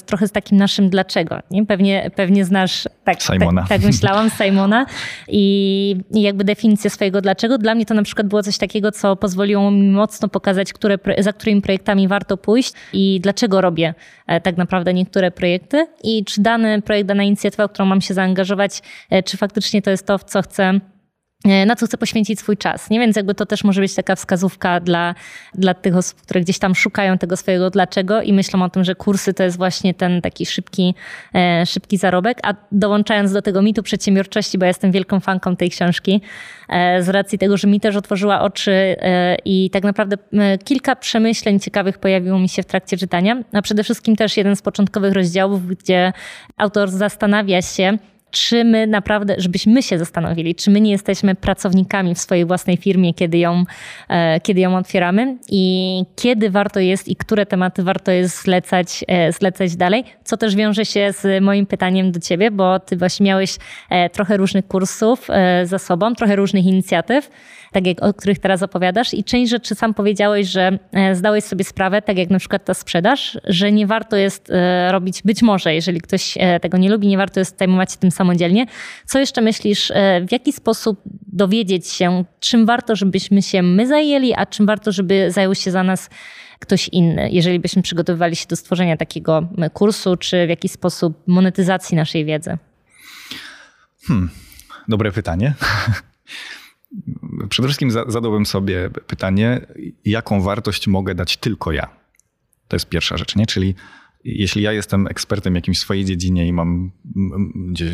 z 0.00 0.02
trochę 0.02 0.28
z 0.28 0.32
takim 0.32 0.58
naszym 0.58 0.90
dlaczego. 0.90 1.38
Nie? 1.50 1.66
Pewnie, 1.66 2.10
pewnie 2.16 2.44
znasz, 2.44 2.88
tak, 3.04 3.22
Simona. 3.22 3.60
tak, 3.60 3.68
tak 3.68 3.82
myślałam, 3.82 4.30
Simona 4.30 4.86
i, 5.28 5.96
i 6.14 6.22
jakby 6.22 6.44
definicję 6.44 6.90
swojego 6.90 7.20
dlaczego. 7.20 7.58
Dla 7.58 7.74
mnie 7.74 7.86
to 7.86 7.94
na 7.94 8.02
przykład 8.02 8.26
było 8.26 8.42
coś 8.42 8.58
takiego, 8.58 8.89
co 8.92 9.16
pozwoliło 9.16 9.70
mi 9.70 9.88
mocno 9.88 10.28
pokazać, 10.28 10.72
które, 10.72 10.98
za 11.18 11.32
którymi 11.32 11.62
projektami 11.62 12.08
warto 12.08 12.36
pójść 12.36 12.72
i 12.92 13.20
dlaczego 13.22 13.60
robię 13.60 13.94
e, 14.26 14.40
tak 14.40 14.56
naprawdę 14.56 14.94
niektóre 14.94 15.30
projekty 15.30 15.86
i 16.04 16.24
czy 16.24 16.42
dany 16.42 16.82
projekt, 16.82 17.08
dana 17.08 17.22
inicjatywa, 17.22 17.68
w 17.68 17.72
którą 17.72 17.86
mam 17.86 18.00
się 18.00 18.14
zaangażować, 18.14 18.82
e, 19.10 19.22
czy 19.22 19.36
faktycznie 19.36 19.82
to 19.82 19.90
jest 19.90 20.06
to, 20.06 20.18
w 20.18 20.24
co 20.24 20.42
chcę 20.42 20.80
na 21.44 21.76
co 21.76 21.86
chcę 21.86 21.98
poświęcić 21.98 22.38
swój 22.38 22.56
czas. 22.56 22.90
Nie? 22.90 23.00
Więc 23.00 23.16
jakby 23.16 23.34
to 23.34 23.46
też 23.46 23.64
może 23.64 23.80
być 23.80 23.94
taka 23.94 24.16
wskazówka 24.16 24.80
dla, 24.80 25.14
dla 25.54 25.74
tych 25.74 25.96
osób, 25.96 26.22
które 26.22 26.40
gdzieś 26.40 26.58
tam 26.58 26.74
szukają 26.74 27.18
tego 27.18 27.36
swojego 27.36 27.70
dlaczego 27.70 28.22
i 28.22 28.32
myślą 28.32 28.62
o 28.62 28.68
tym, 28.68 28.84
że 28.84 28.94
kursy 28.94 29.34
to 29.34 29.42
jest 29.42 29.56
właśnie 29.56 29.94
ten 29.94 30.22
taki 30.22 30.46
szybki, 30.46 30.94
e, 31.34 31.66
szybki 31.66 31.96
zarobek. 31.96 32.38
A 32.42 32.54
dołączając 32.72 33.32
do 33.32 33.42
tego 33.42 33.62
mitu 33.62 33.82
przedsiębiorczości, 33.82 34.58
bo 34.58 34.64
ja 34.64 34.68
jestem 34.68 34.92
wielką 34.92 35.20
fanką 35.20 35.56
tej 35.56 35.70
książki, 35.70 36.20
e, 36.68 37.02
z 37.02 37.08
racji 37.08 37.38
tego, 37.38 37.56
że 37.56 37.68
mi 37.68 37.80
też 37.80 37.96
otworzyła 37.96 38.40
oczy 38.40 38.96
i 39.44 39.70
tak 39.70 39.82
naprawdę 39.82 40.16
kilka 40.64 40.96
przemyśleń 40.96 41.60
ciekawych 41.60 41.98
pojawiło 41.98 42.38
mi 42.38 42.48
się 42.48 42.62
w 42.62 42.66
trakcie 42.66 42.96
czytania. 42.96 43.42
A 43.52 43.62
przede 43.62 43.84
wszystkim 43.84 44.16
też 44.16 44.36
jeden 44.36 44.56
z 44.56 44.62
początkowych 44.62 45.12
rozdziałów, 45.12 45.66
gdzie 45.66 46.12
autor 46.56 46.90
zastanawia 46.90 47.62
się, 47.62 47.98
czy 48.30 48.64
my 48.64 48.86
naprawdę, 48.86 49.34
żebyśmy 49.38 49.82
się 49.82 49.98
zastanowili, 49.98 50.54
czy 50.54 50.70
my 50.70 50.80
nie 50.80 50.90
jesteśmy 50.90 51.34
pracownikami 51.34 52.14
w 52.14 52.18
swojej 52.18 52.44
własnej 52.44 52.76
firmie, 52.76 53.14
kiedy 53.14 53.38
ją, 53.38 53.64
e, 54.08 54.40
kiedy 54.40 54.60
ją 54.60 54.76
otwieramy 54.76 55.36
i 55.48 56.04
kiedy 56.16 56.50
warto 56.50 56.80
jest 56.80 57.08
i 57.08 57.16
które 57.16 57.46
tematy 57.46 57.82
warto 57.82 58.10
jest 58.10 58.42
zlecać, 58.42 59.04
e, 59.08 59.32
zlecać 59.32 59.76
dalej, 59.76 60.04
co 60.24 60.36
też 60.36 60.56
wiąże 60.56 60.84
się 60.84 61.12
z 61.12 61.42
moim 61.44 61.66
pytaniem 61.66 62.12
do 62.12 62.20
ciebie, 62.20 62.50
bo 62.50 62.80
ty 62.80 62.96
właśnie 62.96 63.26
miałeś 63.26 63.56
e, 63.90 64.10
trochę 64.10 64.36
różnych 64.36 64.66
kursów 64.66 65.28
za 65.64 65.78
sobą, 65.78 66.14
trochę 66.14 66.36
różnych 66.36 66.64
inicjatyw 66.64 67.30
tak 67.72 67.86
jak 67.86 68.02
o 68.02 68.14
których 68.14 68.38
teraz 68.38 68.62
opowiadasz. 68.62 69.14
I 69.14 69.24
część 69.24 69.50
rzeczy 69.50 69.74
sam 69.74 69.94
powiedziałeś, 69.94 70.46
że 70.46 70.78
zdałeś 71.12 71.44
sobie 71.44 71.64
sprawę, 71.64 72.02
tak 72.02 72.18
jak 72.18 72.30
na 72.30 72.38
przykład 72.38 72.64
ta 72.64 72.74
sprzedaż, 72.74 73.38
że 73.44 73.72
nie 73.72 73.86
warto 73.86 74.16
jest 74.16 74.52
robić, 74.90 75.22
być 75.22 75.42
może, 75.42 75.74
jeżeli 75.74 76.00
ktoś 76.00 76.38
tego 76.60 76.78
nie 76.78 76.90
lubi, 76.90 77.08
nie 77.08 77.16
warto 77.16 77.40
jest 77.40 77.58
zajmować 77.58 77.92
się 77.92 77.98
tym 77.98 78.10
samodzielnie. 78.20 78.66
Co 79.06 79.18
jeszcze 79.18 79.40
myślisz, 79.40 79.92
w 80.28 80.32
jaki 80.32 80.52
sposób 80.52 81.00
dowiedzieć 81.32 81.88
się, 81.88 82.24
czym 82.40 82.66
warto, 82.66 82.96
żebyśmy 82.96 83.42
się 83.42 83.62
my 83.62 83.86
zajęli, 83.86 84.34
a 84.34 84.46
czym 84.46 84.66
warto, 84.66 84.92
żeby 84.92 85.30
zajął 85.30 85.54
się 85.54 85.70
za 85.70 85.82
nas 85.82 86.10
ktoś 86.58 86.88
inny, 86.88 87.30
jeżeli 87.30 87.58
byśmy 87.58 87.82
przygotowywali 87.82 88.36
się 88.36 88.46
do 88.48 88.56
stworzenia 88.56 88.96
takiego 88.96 89.48
kursu, 89.72 90.16
czy 90.16 90.46
w 90.46 90.48
jakiś 90.48 90.72
sposób 90.72 91.22
monetyzacji 91.26 91.96
naszej 91.96 92.24
wiedzy? 92.24 92.58
Hmm, 94.06 94.30
dobre 94.88 95.12
pytanie. 95.12 95.54
Przede 97.48 97.68
wszystkim 97.68 97.90
zadałbym 97.90 98.46
sobie 98.46 98.90
pytanie, 98.90 99.60
jaką 100.04 100.42
wartość 100.42 100.86
mogę 100.86 101.14
dać 101.14 101.36
tylko 101.36 101.72
ja. 101.72 101.88
To 102.68 102.76
jest 102.76 102.88
pierwsza 102.88 103.16
rzecz, 103.16 103.36
nie? 103.36 103.46
Czyli 103.46 103.74
jeśli 104.24 104.62
ja 104.62 104.72
jestem 104.72 105.06
ekspertem 105.06 105.54
jakimś 105.54 105.78
swojej 105.78 106.04
dziedzinie 106.04 106.46
i 106.46 106.52
mam 106.52 106.90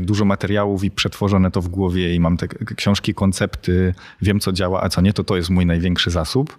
dużo 0.00 0.24
materiałów 0.24 0.84
i 0.84 0.90
przetworzone 0.90 1.50
to 1.50 1.62
w 1.62 1.68
głowie 1.68 2.14
i 2.14 2.20
mam 2.20 2.36
te 2.36 2.48
książki, 2.48 3.14
koncepty, 3.14 3.94
wiem 4.22 4.40
co 4.40 4.52
działa, 4.52 4.82
a 4.82 4.88
co 4.88 5.00
nie, 5.00 5.12
to 5.12 5.24
to 5.24 5.36
jest 5.36 5.50
mój 5.50 5.66
największy 5.66 6.10
zasób 6.10 6.58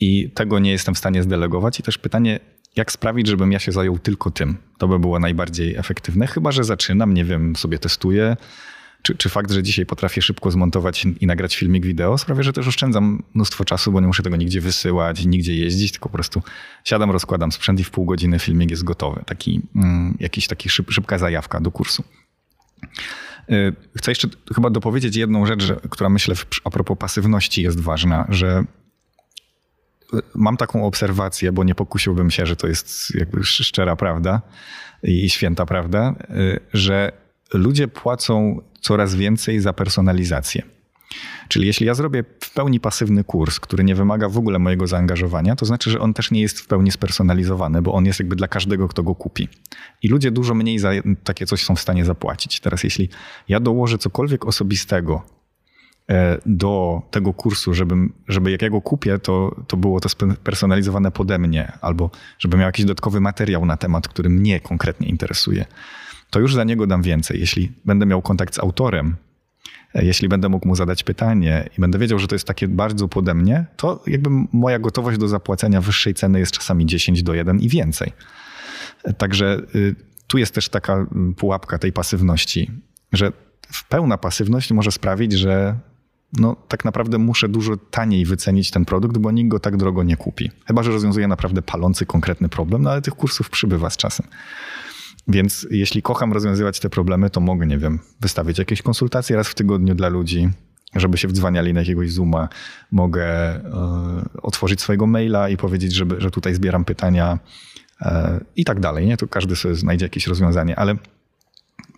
i 0.00 0.30
tego 0.30 0.58
nie 0.58 0.70
jestem 0.70 0.94
w 0.94 0.98
stanie 0.98 1.22
zdelegować. 1.22 1.80
I 1.80 1.82
też 1.82 1.98
pytanie, 1.98 2.40
jak 2.76 2.92
sprawić, 2.92 3.26
żebym 3.26 3.52
ja 3.52 3.58
się 3.58 3.72
zajął 3.72 3.98
tylko 3.98 4.30
tym? 4.30 4.56
To 4.78 4.88
by 4.88 4.98
było 4.98 5.18
najbardziej 5.18 5.76
efektywne, 5.76 6.26
chyba 6.26 6.52
że 6.52 6.64
zaczynam, 6.64 7.14
nie 7.14 7.24
wiem, 7.24 7.56
sobie 7.56 7.78
testuję, 7.78 8.36
czy, 9.06 9.14
czy 9.14 9.28
fakt, 9.28 9.50
że 9.50 9.62
dzisiaj 9.62 9.86
potrafię 9.86 10.22
szybko 10.22 10.50
zmontować 10.50 11.06
i 11.20 11.26
nagrać 11.26 11.56
filmik 11.56 11.86
wideo 11.86 12.18
sprawia, 12.18 12.42
że 12.42 12.52
też 12.52 12.68
oszczędzam 12.68 13.22
mnóstwo 13.34 13.64
czasu, 13.64 13.92
bo 13.92 14.00
nie 14.00 14.06
muszę 14.06 14.22
tego 14.22 14.36
nigdzie 14.36 14.60
wysyłać, 14.60 15.24
nigdzie 15.24 15.54
jeździć, 15.54 15.92
tylko 15.92 16.08
po 16.08 16.12
prostu 16.12 16.42
siadam, 16.84 17.10
rozkładam 17.10 17.52
sprzęt 17.52 17.80
i 17.80 17.84
w 17.84 17.90
pół 17.90 18.04
godziny 18.04 18.38
filmik 18.38 18.70
jest 18.70 18.84
gotowy. 18.84 19.22
Taki, 19.26 19.62
mm, 19.76 20.16
jakiś 20.20 20.46
taki 20.46 20.68
szyb, 20.68 20.90
szybka 20.90 21.18
zajawka 21.18 21.60
do 21.60 21.70
kursu. 21.70 22.04
Y, 23.50 23.72
chcę 23.96 24.10
jeszcze 24.10 24.28
chyba 24.54 24.70
dopowiedzieć 24.70 25.16
jedną 25.16 25.46
rzecz, 25.46 25.62
że, 25.62 25.76
która 25.90 26.10
myślę 26.10 26.34
w, 26.34 26.46
a 26.64 26.70
propos 26.70 26.98
pasywności 26.98 27.62
jest 27.62 27.80
ważna, 27.80 28.26
że 28.28 28.64
y, 30.14 30.20
mam 30.34 30.56
taką 30.56 30.86
obserwację, 30.86 31.52
bo 31.52 31.64
nie 31.64 31.74
pokusiłbym 31.74 32.30
się, 32.30 32.46
że 32.46 32.56
to 32.56 32.66
jest 32.66 33.14
jakby 33.14 33.44
szczera 33.44 33.96
prawda 33.96 34.42
i 35.02 35.30
święta 35.30 35.66
prawda, 35.66 36.14
y, 36.30 36.60
że 36.72 37.12
ludzie 37.54 37.88
płacą 37.88 38.62
coraz 38.86 39.14
więcej 39.14 39.60
za 39.60 39.72
personalizację. 39.72 40.62
Czyli 41.48 41.66
jeśli 41.66 41.86
ja 41.86 41.94
zrobię 41.94 42.24
w 42.40 42.54
pełni 42.54 42.80
pasywny 42.80 43.24
kurs, 43.24 43.60
który 43.60 43.84
nie 43.84 43.94
wymaga 43.94 44.28
w 44.28 44.38
ogóle 44.38 44.58
mojego 44.58 44.86
zaangażowania, 44.86 45.56
to 45.56 45.66
znaczy, 45.66 45.90
że 45.90 46.00
on 46.00 46.14
też 46.14 46.30
nie 46.30 46.40
jest 46.40 46.60
w 46.60 46.66
pełni 46.66 46.90
spersonalizowany, 46.90 47.82
bo 47.82 47.92
on 47.92 48.06
jest 48.06 48.18
jakby 48.18 48.36
dla 48.36 48.48
każdego, 48.48 48.88
kto 48.88 49.02
go 49.02 49.14
kupi. 49.14 49.48
I 50.02 50.08
ludzie 50.08 50.30
dużo 50.30 50.54
mniej 50.54 50.78
za 50.78 50.90
takie 51.24 51.46
coś 51.46 51.64
są 51.64 51.76
w 51.76 51.80
stanie 51.80 52.04
zapłacić. 52.04 52.60
Teraz, 52.60 52.84
jeśli 52.84 53.08
ja 53.48 53.60
dołożę 53.60 53.98
cokolwiek 53.98 54.46
osobistego 54.46 55.22
e, 56.10 56.38
do 56.46 57.02
tego 57.10 57.32
kursu, 57.32 57.74
żebym, 57.74 58.12
żeby 58.28 58.50
jak 58.50 58.62
ja 58.62 58.70
go 58.70 58.80
kupię, 58.80 59.18
to, 59.18 59.56
to 59.66 59.76
było 59.76 60.00
to 60.00 60.08
spersonalizowane 60.08 61.10
pode 61.10 61.38
mnie, 61.38 61.72
albo 61.80 62.10
żeby 62.38 62.56
miał 62.56 62.66
jakiś 62.66 62.84
dodatkowy 62.84 63.20
materiał 63.20 63.66
na 63.66 63.76
temat, 63.76 64.08
który 64.08 64.30
mnie 64.30 64.60
konkretnie 64.60 65.08
interesuje 65.08 65.64
to 66.36 66.40
już 66.40 66.54
za 66.54 66.64
niego 66.64 66.86
dam 66.86 67.02
więcej. 67.02 67.40
Jeśli 67.40 67.72
będę 67.84 68.06
miał 68.06 68.22
kontakt 68.22 68.54
z 68.54 68.58
autorem, 68.58 69.16
e, 69.94 70.04
jeśli 70.04 70.28
będę 70.28 70.48
mógł 70.48 70.68
mu 70.68 70.76
zadać 70.76 71.02
pytanie 71.02 71.68
i 71.78 71.80
będę 71.80 71.98
wiedział, 71.98 72.18
że 72.18 72.28
to 72.28 72.34
jest 72.34 72.46
takie 72.46 72.68
bardzo 72.68 73.08
pode 73.08 73.34
mnie, 73.34 73.66
to 73.76 74.02
jakby 74.06 74.30
moja 74.52 74.78
gotowość 74.78 75.18
do 75.18 75.28
zapłacenia 75.28 75.80
wyższej 75.80 76.14
ceny 76.14 76.38
jest 76.38 76.52
czasami 76.52 76.86
10 76.86 77.22
do 77.22 77.34
1 77.34 77.60
i 77.60 77.68
więcej. 77.68 78.12
E, 79.04 79.12
także 79.12 79.60
y, 79.74 79.94
tu 80.26 80.38
jest 80.38 80.54
też 80.54 80.68
taka 80.68 80.94
mm, 80.94 81.34
pułapka 81.34 81.78
tej 81.78 81.92
pasywności, 81.92 82.70
że 83.12 83.32
pełna 83.88 84.18
pasywność 84.18 84.72
może 84.72 84.92
sprawić, 84.92 85.32
że 85.32 85.76
no 86.32 86.56
tak 86.68 86.84
naprawdę 86.84 87.18
muszę 87.18 87.48
dużo 87.48 87.76
taniej 87.76 88.24
wycenić 88.24 88.70
ten 88.70 88.84
produkt, 88.84 89.18
bo 89.18 89.30
nikt 89.30 89.48
go 89.48 89.60
tak 89.60 89.76
drogo 89.76 90.02
nie 90.02 90.16
kupi. 90.16 90.50
Chyba, 90.66 90.82
że 90.82 90.90
rozwiązuje 90.90 91.28
naprawdę 91.28 91.62
palący 91.62 92.06
konkretny 92.06 92.48
problem, 92.48 92.82
no 92.82 92.90
ale 92.90 93.02
tych 93.02 93.14
kursów 93.14 93.50
przybywa 93.50 93.90
z 93.90 93.96
czasem. 93.96 94.26
Więc 95.28 95.66
jeśli 95.70 96.02
kocham 96.02 96.32
rozwiązywać 96.32 96.80
te 96.80 96.90
problemy, 96.90 97.30
to 97.30 97.40
mogę, 97.40 97.66
nie 97.66 97.78
wiem, 97.78 97.98
wystawić 98.20 98.58
jakieś 98.58 98.82
konsultacje 98.82 99.36
raz 99.36 99.48
w 99.48 99.54
tygodniu 99.54 99.94
dla 99.94 100.08
ludzi, 100.08 100.48
żeby 100.94 101.18
się 101.18 101.28
wdzwaniali 101.28 101.72
na 101.72 101.80
jakiegoś 101.80 102.12
Zooma. 102.12 102.48
Mogę 102.90 103.56
y, 103.56 103.62
otworzyć 104.42 104.80
swojego 104.80 105.06
maila 105.06 105.48
i 105.48 105.56
powiedzieć, 105.56 105.94
żeby, 105.94 106.20
że 106.20 106.30
tutaj 106.30 106.54
zbieram 106.54 106.84
pytania 106.84 107.38
y, 108.02 108.06
i 108.56 108.64
tak 108.64 108.80
dalej. 108.80 109.06
Nie? 109.06 109.16
To 109.16 109.28
każdy 109.28 109.56
sobie 109.56 109.74
znajdzie 109.74 110.04
jakieś 110.04 110.26
rozwiązanie, 110.26 110.76
ale 110.78 110.96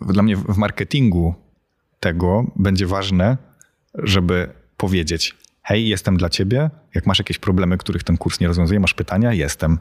dla 0.01 0.23
mnie 0.23 0.35
w 0.37 0.57
marketingu 0.57 1.35
tego 1.99 2.51
będzie 2.55 2.87
ważne, 2.87 3.37
żeby 3.93 4.49
powiedzieć: 4.77 5.35
Hej, 5.63 5.87
jestem 5.87 6.17
dla 6.17 6.29
ciebie. 6.29 6.69
Jak 6.95 7.05
masz 7.05 7.19
jakieś 7.19 7.39
problemy, 7.39 7.77
których 7.77 8.03
ten 8.03 8.17
kurs 8.17 8.39
nie 8.39 8.47
rozwiązuje, 8.47 8.79
masz 8.79 8.93
pytania, 8.93 9.33
jestem. 9.33 9.77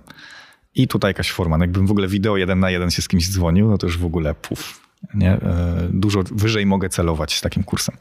I 0.75 0.89
tutaj 0.89 1.11
jakaś 1.11 1.31
forma. 1.31 1.59
Jakbym 1.61 1.87
w 1.87 1.91
ogóle 1.91 2.09
wideo 2.09 2.37
jeden 2.37 2.61
na 2.61 2.71
jeden 2.71 2.91
się 2.91 3.03
z 3.03 3.09
kimś 3.09 3.31
dzwonił, 3.31 3.69
no 3.69 3.79
to 3.79 3.87
już 3.87 3.99
w 3.99 4.05
ogóle 4.05 4.35
puf. 4.35 4.89
Nie? 5.15 5.33
E, 5.33 5.89
dużo 5.91 6.23
wyżej 6.23 6.67
mogę 6.67 6.89
celować 6.89 7.37
z 7.37 7.41
takim 7.41 7.65
kursem. 7.65 7.97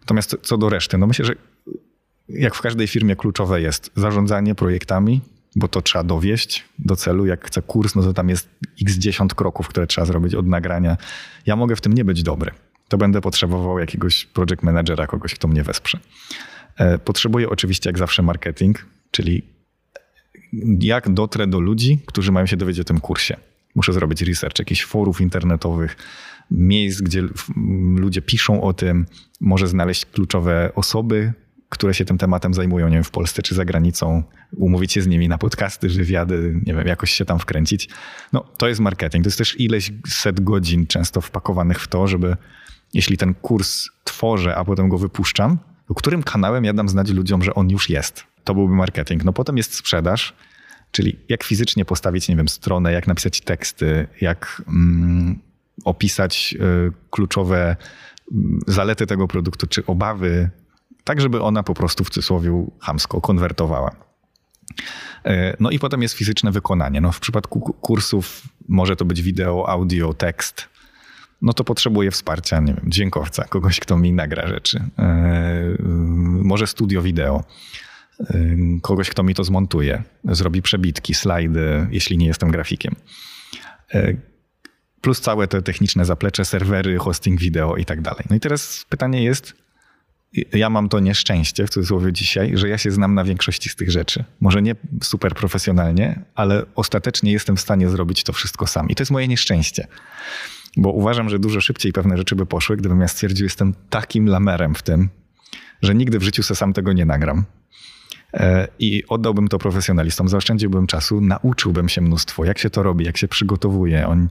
Natomiast 0.00 0.36
co 0.42 0.58
do 0.58 0.68
reszty, 0.68 0.98
no 0.98 1.06
myślę, 1.06 1.24
że 1.24 1.34
jak 2.28 2.54
w 2.54 2.60
każdej 2.60 2.86
firmie 2.86 3.16
kluczowe 3.16 3.60
jest 3.60 3.90
zarządzanie 3.96 4.54
projektami, 4.54 5.20
bo 5.56 5.68
to 5.68 5.82
trzeba 5.82 6.04
dowieść 6.04 6.64
do 6.78 6.96
celu. 6.96 7.26
Jak 7.26 7.46
chcę 7.46 7.62
kurs, 7.62 7.94
no 7.94 8.02
to 8.02 8.12
tam 8.12 8.28
jest 8.28 8.48
x 8.82 8.94
dziesiąt 8.94 9.34
kroków, 9.34 9.68
które 9.68 9.86
trzeba 9.86 10.04
zrobić 10.04 10.34
od 10.34 10.46
nagrania. 10.46 10.96
Ja 11.46 11.56
mogę 11.56 11.76
w 11.76 11.80
tym 11.80 11.92
nie 11.92 12.04
być 12.04 12.22
dobry. 12.22 12.50
To 12.88 12.98
będę 12.98 13.20
potrzebował 13.20 13.78
jakiegoś 13.78 14.24
project 14.26 14.62
managera, 14.62 15.06
kogoś, 15.06 15.34
kto 15.34 15.48
mnie 15.48 15.62
wesprze. 15.62 15.98
E, 16.76 16.98
potrzebuję 16.98 17.50
oczywiście 17.50 17.88
jak 17.90 17.98
zawsze 17.98 18.22
marketing, 18.22 18.86
czyli 19.10 19.42
jak 20.80 21.14
dotrę 21.14 21.46
do 21.46 21.60
ludzi, 21.60 22.00
którzy 22.06 22.32
mają 22.32 22.46
się 22.46 22.56
dowiedzieć 22.56 22.80
o 22.80 22.84
tym 22.84 23.00
kursie. 23.00 23.36
Muszę 23.74 23.92
zrobić 23.92 24.22
research, 24.22 24.58
jakichś 24.58 24.84
forów 24.84 25.20
internetowych, 25.20 25.96
miejsc, 26.50 27.00
gdzie 27.00 27.22
ludzie 27.96 28.22
piszą 28.22 28.62
o 28.62 28.72
tym, 28.72 29.06
może 29.40 29.68
znaleźć 29.68 30.06
kluczowe 30.06 30.70
osoby, 30.74 31.32
które 31.68 31.94
się 31.94 32.04
tym 32.04 32.18
tematem 32.18 32.54
zajmują, 32.54 32.88
nie 32.88 32.94
wiem, 32.94 33.04
w 33.04 33.10
Polsce 33.10 33.42
czy 33.42 33.54
za 33.54 33.64
granicą, 33.64 34.22
umówić 34.56 34.92
się 34.92 35.02
z 35.02 35.06
nimi 35.06 35.28
na 35.28 35.38
podcasty, 35.38 35.88
wywiady, 35.88 36.60
nie 36.66 36.74
wiem, 36.74 36.86
jakoś 36.86 37.10
się 37.10 37.24
tam 37.24 37.38
wkręcić. 37.38 37.88
No, 38.32 38.44
to 38.56 38.68
jest 38.68 38.80
marketing. 38.80 39.24
To 39.24 39.28
jest 39.28 39.38
też 39.38 39.60
ileś 39.60 39.92
set 40.06 40.40
godzin 40.40 40.86
często 40.86 41.20
wpakowanych 41.20 41.80
w 41.80 41.88
to, 41.88 42.08
żeby 42.08 42.36
jeśli 42.94 43.16
ten 43.16 43.34
kurs 43.34 43.88
tworzę, 44.04 44.56
a 44.56 44.64
potem 44.64 44.88
go 44.88 44.98
wypuszczam, 44.98 45.58
to 45.88 45.94
którym 45.94 46.22
kanałem 46.22 46.64
ja 46.64 46.72
dam 46.72 46.88
znać 46.88 47.10
ludziom, 47.10 47.42
że 47.42 47.54
on 47.54 47.70
już 47.70 47.90
jest? 47.90 48.24
To 48.48 48.54
byłby 48.54 48.74
marketing. 48.74 49.24
No 49.24 49.32
potem 49.32 49.56
jest 49.56 49.74
sprzedaż, 49.74 50.34
czyli 50.90 51.18
jak 51.28 51.44
fizycznie 51.44 51.84
postawić, 51.84 52.28
nie 52.28 52.36
wiem, 52.36 52.48
stronę, 52.48 52.92
jak 52.92 53.06
napisać 53.06 53.40
teksty, 53.40 54.06
jak 54.20 54.62
mm, 54.68 55.38
opisać 55.84 56.54
y, 56.60 56.92
kluczowe 57.10 57.76
mm, 58.32 58.60
zalety 58.66 59.06
tego 59.06 59.28
produktu, 59.28 59.66
czy 59.66 59.86
obawy, 59.86 60.50
tak 61.04 61.20
żeby 61.20 61.42
ona 61.42 61.62
po 61.62 61.74
prostu 61.74 62.04
w 62.04 62.10
cudzysłowie 62.10 62.66
hamsko 62.80 63.20
konwertowała. 63.20 63.90
Y, 65.26 65.56
no 65.60 65.70
i 65.70 65.78
potem 65.78 66.02
jest 66.02 66.14
fizyczne 66.14 66.52
wykonanie. 66.52 67.00
No 67.00 67.12
w 67.12 67.20
przypadku 67.20 67.60
kursów 67.60 68.42
może 68.68 68.96
to 68.96 69.04
być 69.04 69.22
wideo, 69.22 69.68
audio, 69.68 70.14
tekst. 70.14 70.68
No 71.42 71.52
to 71.52 71.64
potrzebuję 71.64 72.10
wsparcia, 72.10 72.60
nie 72.60 72.74
wiem, 72.74 72.84
dźwiękowca, 72.86 73.44
kogoś, 73.44 73.80
kto 73.80 73.98
mi 73.98 74.12
nagra 74.12 74.48
rzeczy. 74.48 74.78
Y, 74.78 75.82
może 76.42 76.66
studio 76.66 77.02
wideo 77.02 77.44
kogoś, 78.82 79.10
kto 79.10 79.22
mi 79.22 79.34
to 79.34 79.44
zmontuje, 79.44 80.02
zrobi 80.24 80.62
przebitki, 80.62 81.14
slajdy, 81.14 81.86
jeśli 81.90 82.18
nie 82.18 82.26
jestem 82.26 82.50
grafikiem 82.50 82.94
plus 85.00 85.20
całe 85.20 85.48
te 85.48 85.62
techniczne 85.62 86.04
zaplecze, 86.04 86.44
serwery, 86.44 86.98
hosting 86.98 87.40
wideo 87.40 87.76
i 87.76 87.84
tak 87.84 88.00
dalej. 88.00 88.24
No 88.30 88.36
i 88.36 88.40
teraz 88.40 88.86
pytanie 88.88 89.24
jest, 89.24 89.54
ja 90.52 90.70
mam 90.70 90.88
to 90.88 91.00
nieszczęście, 91.00 91.66
w 91.66 91.70
cudzysłowie 91.70 92.12
dzisiaj, 92.12 92.52
że 92.54 92.68
ja 92.68 92.78
się 92.78 92.90
znam 92.90 93.14
na 93.14 93.24
większości 93.24 93.68
z 93.68 93.76
tych 93.76 93.90
rzeczy. 93.90 94.24
Może 94.40 94.62
nie 94.62 94.74
super 95.02 95.34
profesjonalnie, 95.34 96.24
ale 96.34 96.64
ostatecznie 96.74 97.32
jestem 97.32 97.56
w 97.56 97.60
stanie 97.60 97.88
zrobić 97.88 98.24
to 98.24 98.32
wszystko 98.32 98.66
sam. 98.66 98.88
I 98.88 98.94
to 98.94 99.02
jest 99.02 99.10
moje 99.10 99.28
nieszczęście. 99.28 99.86
Bo 100.76 100.92
uważam, 100.92 101.28
że 101.28 101.38
dużo 101.38 101.60
szybciej 101.60 101.92
pewne 101.92 102.16
rzeczy 102.16 102.36
by 102.36 102.46
poszły, 102.46 102.76
gdybym 102.76 103.00
ja 103.00 103.08
stwierdził, 103.08 103.44
jestem 103.44 103.74
takim 103.90 104.26
lamerem 104.26 104.74
w 104.74 104.82
tym, 104.82 105.08
że 105.82 105.94
nigdy 105.94 106.18
w 106.18 106.22
życiu 106.22 106.42
se 106.42 106.54
sam 106.54 106.72
tego 106.72 106.92
nie 106.92 107.04
nagram. 107.04 107.44
E, 108.34 108.68
i 108.78 109.04
oddałbym 109.08 109.48
to 109.48 109.58
profesjonalistom, 109.58 110.28
zaoszczędziłbym 110.28 110.86
czasu, 110.86 111.20
nauczyłbym 111.20 111.88
się 111.88 112.00
mnóstwo, 112.00 112.44
jak 112.44 112.58
się 112.58 112.70
to 112.70 112.82
robi, 112.82 113.04
jak 113.04 113.16
się 113.16 113.28
przygotowuje. 113.28 114.08
On, 114.08 114.28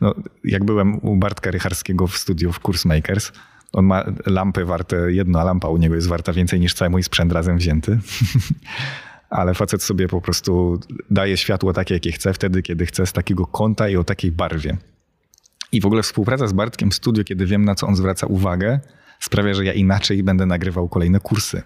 no, 0.00 0.14
jak 0.44 0.64
byłem 0.64 0.98
u 0.98 1.16
Bartka 1.16 1.50
Rycharskiego 1.50 2.06
w 2.06 2.16
studiu 2.16 2.52
w 2.52 2.60
Course 2.68 2.88
Makers, 2.88 3.32
on 3.74 3.84
ma 3.84 4.04
lampy 4.26 4.64
warte, 4.64 5.12
jedna 5.12 5.44
lampa 5.44 5.68
u 5.68 5.76
niego 5.76 5.94
jest 5.94 6.08
warta 6.08 6.32
więcej 6.32 6.60
niż 6.60 6.74
cały 6.74 6.90
mój 6.90 7.02
sprzęt 7.02 7.32
razem 7.32 7.58
wzięty. 7.58 7.98
Ale 9.30 9.54
facet 9.54 9.82
sobie 9.82 10.08
po 10.08 10.20
prostu 10.20 10.80
daje 11.10 11.36
światło 11.36 11.72
takie, 11.72 11.94
jakie 11.94 12.12
chce, 12.12 12.32
wtedy, 12.32 12.62
kiedy 12.62 12.86
chce, 12.86 13.06
z 13.06 13.12
takiego 13.12 13.46
kąta 13.46 13.88
i 13.88 13.96
o 13.96 14.04
takiej 14.04 14.32
barwie. 14.32 14.76
I 15.72 15.80
w 15.80 15.86
ogóle 15.86 16.02
współpraca 16.02 16.46
z 16.46 16.52
Bartkiem 16.52 16.90
w 16.90 16.94
studiu, 16.94 17.24
kiedy 17.24 17.46
wiem, 17.46 17.64
na 17.64 17.74
co 17.74 17.86
on 17.86 17.96
zwraca 17.96 18.26
uwagę, 18.26 18.80
sprawia, 19.20 19.54
że 19.54 19.64
ja 19.64 19.72
inaczej 19.72 20.22
będę 20.22 20.46
nagrywał 20.46 20.88
kolejne 20.88 21.20
kursy. 21.20 21.62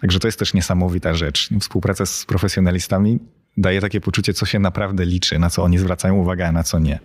Także 0.00 0.18
to 0.18 0.28
jest 0.28 0.38
też 0.38 0.54
niesamowita 0.54 1.14
rzecz. 1.14 1.48
Współpraca 1.60 2.06
z 2.06 2.24
profesjonalistami 2.24 3.18
daje 3.56 3.80
takie 3.80 4.00
poczucie, 4.00 4.34
co 4.34 4.46
się 4.46 4.58
naprawdę 4.58 5.04
liczy, 5.06 5.38
na 5.38 5.50
co 5.50 5.62
oni 5.62 5.78
zwracają 5.78 6.14
uwagę, 6.14 6.46
a 6.46 6.52
na 6.52 6.62
co 6.62 6.78
nie. 6.78 7.00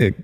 Y, 0.00 0.14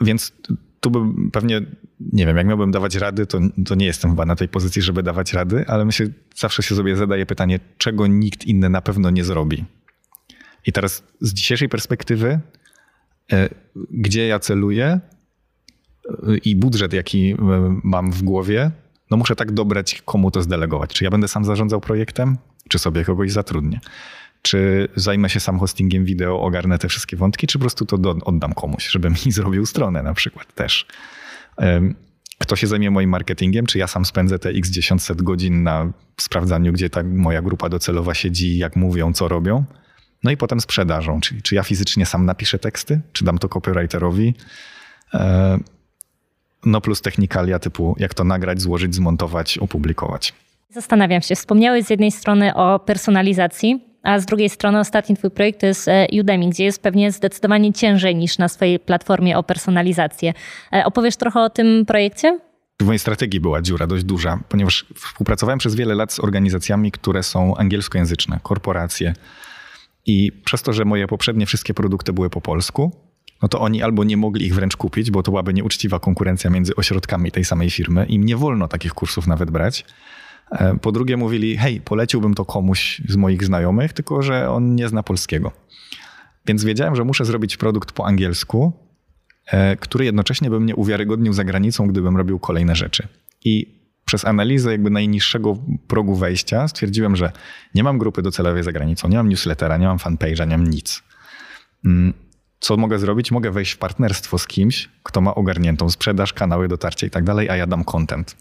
więc 0.00 0.32
tu 0.80 0.90
bym 0.90 1.30
pewnie, 1.30 1.60
nie 2.00 2.26
wiem, 2.26 2.36
jak 2.36 2.46
miałbym 2.46 2.70
dawać 2.70 2.94
rady, 2.94 3.26
to, 3.26 3.40
to 3.66 3.74
nie 3.74 3.86
jestem 3.86 4.10
chyba 4.10 4.26
na 4.26 4.36
tej 4.36 4.48
pozycji, 4.48 4.82
żeby 4.82 5.02
dawać 5.02 5.32
rady, 5.32 5.64
ale 5.66 5.84
myślę, 5.84 6.06
zawsze 6.36 6.62
się 6.62 6.74
sobie 6.74 6.96
zadaję 6.96 7.26
pytanie, 7.26 7.60
czego 7.78 8.06
nikt 8.06 8.44
inny 8.44 8.68
na 8.68 8.82
pewno 8.82 9.10
nie 9.10 9.24
zrobi. 9.24 9.64
I 10.66 10.72
teraz 10.72 11.02
z 11.20 11.34
dzisiejszej 11.34 11.68
perspektywy, 11.68 12.40
y, 13.32 13.48
gdzie 13.90 14.26
ja 14.26 14.38
celuję 14.38 15.00
y, 16.28 16.38
i 16.38 16.56
budżet, 16.56 16.92
jaki 16.92 17.34
mam 17.84 18.12
w 18.12 18.22
głowie, 18.22 18.70
no 19.10 19.16
muszę 19.16 19.36
tak 19.36 19.52
dobrać, 19.52 20.02
komu 20.04 20.30
to 20.30 20.42
zdelegować. 20.42 20.94
Czy 20.94 21.04
ja 21.04 21.10
będę 21.10 21.28
sam 21.28 21.44
zarządzał 21.44 21.80
projektem, 21.80 22.38
czy 22.68 22.78
sobie 22.78 23.04
kogoś 23.04 23.32
zatrudnię? 23.32 23.80
Czy 24.42 24.88
zajmę 24.96 25.30
się 25.30 25.40
sam 25.40 25.58
hostingiem 25.58 26.04
wideo, 26.04 26.40
ogarnę 26.40 26.78
te 26.78 26.88
wszystkie 26.88 27.16
wątki, 27.16 27.46
czy 27.46 27.58
po 27.58 27.62
prostu 27.62 27.86
to 27.86 27.98
do, 27.98 28.16
oddam 28.24 28.54
komuś, 28.54 28.88
żeby 28.88 29.10
mi 29.26 29.32
zrobił 29.32 29.66
stronę 29.66 30.02
na 30.02 30.14
przykład 30.14 30.54
też. 30.54 30.86
Kto 32.38 32.56
się 32.56 32.66
zajmie 32.66 32.90
moim 32.90 33.10
marketingiem, 33.10 33.66
czy 33.66 33.78
ja 33.78 33.86
sam 33.86 34.04
spędzę 34.04 34.38
te 34.38 34.48
x 34.48 34.70
dziesiąt 34.70 35.02
set 35.02 35.22
godzin 35.22 35.62
na 35.62 35.92
sprawdzaniu, 36.20 36.72
gdzie 36.72 36.90
ta 36.90 37.02
moja 37.02 37.42
grupa 37.42 37.68
docelowa 37.68 38.14
siedzi, 38.14 38.58
jak 38.58 38.76
mówią, 38.76 39.12
co 39.12 39.28
robią. 39.28 39.64
No 40.24 40.30
i 40.30 40.36
potem 40.36 40.60
sprzedażą, 40.60 41.20
czyli 41.20 41.42
czy 41.42 41.54
ja 41.54 41.62
fizycznie 41.62 42.06
sam 42.06 42.26
napiszę 42.26 42.58
teksty, 42.58 43.00
czy 43.12 43.24
dam 43.24 43.38
to 43.38 43.48
copywriterowi. 43.48 44.34
No 46.64 46.80
plus 46.80 47.02
technikalia 47.02 47.58
typu 47.58 47.96
jak 47.98 48.14
to 48.14 48.24
nagrać, 48.24 48.60
złożyć, 48.60 48.94
zmontować, 48.94 49.58
opublikować. 49.58 50.32
Zastanawiam 50.70 51.22
się, 51.22 51.34
wspomniałeś 51.34 51.84
z 51.84 51.90
jednej 51.90 52.12
strony 52.12 52.54
o 52.54 52.78
personalizacji, 52.78 53.84
a 54.02 54.18
z 54.18 54.26
drugiej 54.26 54.48
strony 54.48 54.78
ostatni 54.78 55.16
twój 55.16 55.30
projekt 55.30 55.60
to 55.60 55.66
jest 55.66 55.88
e, 55.88 56.06
Udemy, 56.20 56.50
gdzie 56.50 56.64
jest 56.64 56.82
pewnie 56.82 57.12
zdecydowanie 57.12 57.72
ciężej 57.72 58.16
niż 58.16 58.38
na 58.38 58.48
swojej 58.48 58.78
platformie 58.78 59.38
o 59.38 59.42
personalizację. 59.42 60.34
E, 60.72 60.84
opowiesz 60.84 61.16
trochę 61.16 61.40
o 61.40 61.50
tym 61.50 61.86
projekcie? 61.86 62.38
W 62.80 62.84
mojej 62.84 62.98
strategii 62.98 63.40
była 63.40 63.62
dziura 63.62 63.86
dość 63.86 64.04
duża, 64.04 64.40
ponieważ 64.48 64.86
współpracowałem 64.94 65.58
przez 65.58 65.74
wiele 65.74 65.94
lat 65.94 66.12
z 66.12 66.20
organizacjami, 66.20 66.92
które 66.92 67.22
są 67.22 67.56
angielskojęzyczne, 67.56 68.40
korporacje. 68.42 69.14
I 70.06 70.32
przez 70.44 70.62
to, 70.62 70.72
że 70.72 70.84
moje 70.84 71.06
poprzednie 71.06 71.46
wszystkie 71.46 71.74
produkty 71.74 72.12
były 72.12 72.30
po 72.30 72.40
polsku, 72.40 72.92
no 73.42 73.48
to 73.48 73.60
oni 73.60 73.82
albo 73.82 74.04
nie 74.04 74.16
mogli 74.16 74.46
ich 74.46 74.54
wręcz 74.54 74.76
kupić, 74.76 75.10
bo 75.10 75.22
to 75.22 75.30
byłaby 75.30 75.54
nieuczciwa 75.54 76.00
konkurencja 76.00 76.50
między 76.50 76.76
ośrodkami 76.76 77.30
tej 77.30 77.44
samej 77.44 77.70
firmy. 77.70 78.06
Im 78.06 78.24
nie 78.24 78.36
wolno 78.36 78.68
takich 78.68 78.94
kursów 78.94 79.26
nawet 79.26 79.50
brać. 79.50 79.84
E, 80.50 80.78
po 80.78 80.92
drugie 80.92 81.16
mówili, 81.16 81.56
hej, 81.56 81.80
poleciłbym 81.80 82.34
to 82.34 82.44
komuś 82.44 83.02
z 83.08 83.16
moich 83.16 83.44
znajomych, 83.44 83.92
tylko 83.92 84.22
że 84.22 84.50
on 84.50 84.74
nie 84.74 84.88
zna 84.88 85.02
polskiego. 85.02 85.52
Więc 86.46 86.64
wiedziałem, 86.64 86.96
że 86.96 87.04
muszę 87.04 87.24
zrobić 87.24 87.56
produkt 87.56 87.92
po 87.92 88.06
angielsku, 88.06 88.72
e, 89.46 89.76
który 89.76 90.04
jednocześnie 90.04 90.50
by 90.50 90.60
mnie 90.60 90.76
uwiarygodnił 90.76 91.32
za 91.32 91.44
granicą, 91.44 91.86
gdybym 91.86 92.16
robił 92.16 92.38
kolejne 92.38 92.76
rzeczy. 92.76 93.08
I 93.44 93.78
przez 94.04 94.24
analizę 94.24 94.72
jakby 94.72 94.90
najniższego 94.90 95.56
progu 95.88 96.14
wejścia 96.14 96.68
stwierdziłem, 96.68 97.16
że 97.16 97.32
nie 97.74 97.82
mam 97.82 97.98
grupy 97.98 98.22
docelowej 98.22 98.62
za 98.62 98.72
granicą, 98.72 99.08
nie 99.08 99.16
mam 99.16 99.28
newslettera, 99.28 99.76
nie 99.76 99.86
mam 99.86 99.98
fanpage'a, 99.98 100.48
nie 100.48 100.58
mam 100.58 100.66
nic. 100.70 101.02
Co 102.60 102.76
mogę 102.76 102.98
zrobić? 102.98 103.30
Mogę 103.30 103.50
wejść 103.50 103.72
w 103.72 103.78
partnerstwo 103.78 104.38
z 104.38 104.46
kimś, 104.46 104.88
kto 105.02 105.20
ma 105.20 105.34
ogarniętą 105.34 105.90
sprzedaż, 105.90 106.32
kanały 106.32 106.68
dotarcia 106.68 107.06
i 107.06 107.10
tak 107.10 107.24
dalej, 107.24 107.50
a 107.50 107.56
ja 107.56 107.66
dam 107.66 107.84
content. 107.84 108.36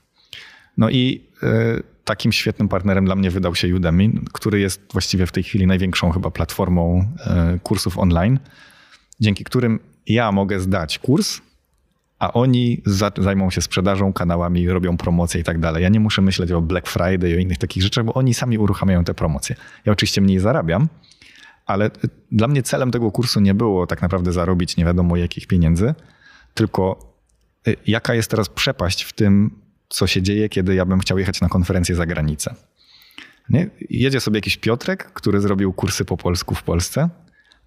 No 0.77 0.89
i 0.89 1.21
y, 1.43 1.83
takim 2.05 2.31
świetnym 2.31 2.67
partnerem 2.69 3.05
dla 3.05 3.15
mnie 3.15 3.31
wydał 3.31 3.55
się 3.55 3.75
Udemy, 3.75 4.09
który 4.33 4.59
jest 4.59 4.81
właściwie 4.91 5.25
w 5.25 5.31
tej 5.31 5.43
chwili 5.43 5.67
największą 5.67 6.11
chyba 6.11 6.31
platformą 6.31 6.99
y, 7.55 7.59
kursów 7.59 7.99
online, 7.99 8.39
dzięki 9.19 9.43
którym 9.43 9.79
ja 10.07 10.31
mogę 10.31 10.59
zdać 10.59 10.99
kurs, 10.99 11.41
a 12.19 12.33
oni 12.33 12.81
zajmą 13.17 13.49
się 13.49 13.61
sprzedażą, 13.61 14.13
kanałami, 14.13 14.69
robią 14.69 14.97
promocje 14.97 15.41
i 15.41 15.43
tak 15.43 15.59
dalej. 15.59 15.83
Ja 15.83 15.89
nie 15.89 15.99
muszę 15.99 16.21
myśleć 16.21 16.51
o 16.51 16.61
Black 16.61 16.87
Friday, 16.87 17.35
o 17.35 17.39
innych 17.39 17.57
takich 17.57 17.83
rzeczach, 17.83 18.05
bo 18.05 18.13
oni 18.13 18.33
sami 18.33 18.57
uruchamiają 18.57 19.03
te 19.03 19.13
promocje. 19.13 19.55
Ja 19.85 19.91
oczywiście 19.91 20.21
mniej 20.21 20.39
zarabiam, 20.39 20.87
ale 21.67 21.91
dla 22.31 22.47
mnie 22.47 22.63
celem 22.63 22.91
tego 22.91 23.11
kursu 23.11 23.39
nie 23.39 23.53
było 23.53 23.87
tak 23.87 24.01
naprawdę 24.01 24.33
zarobić 24.33 24.77
nie 24.77 24.85
wiadomo 24.85 25.17
jakich 25.17 25.47
pieniędzy, 25.47 25.95
tylko 26.53 27.13
y, 27.67 27.75
jaka 27.87 28.13
jest 28.13 28.31
teraz 28.31 28.49
przepaść 28.49 29.03
w 29.03 29.13
tym, 29.13 29.51
co 29.89 30.07
się 30.07 30.21
dzieje, 30.21 30.49
kiedy 30.49 30.75
ja 30.75 30.85
bym 30.85 30.99
chciał 30.99 31.19
jechać 31.19 31.41
na 31.41 31.49
konferencję 31.49 31.95
za 31.95 32.05
granicę. 32.05 32.55
Nie? 33.49 33.69
Jedzie 33.89 34.19
sobie 34.19 34.37
jakiś 34.37 34.57
Piotrek, 34.57 35.11
który 35.13 35.41
zrobił 35.41 35.73
kursy 35.73 36.05
po 36.05 36.17
polsku 36.17 36.55
w 36.55 36.63
Polsce, 36.63 37.09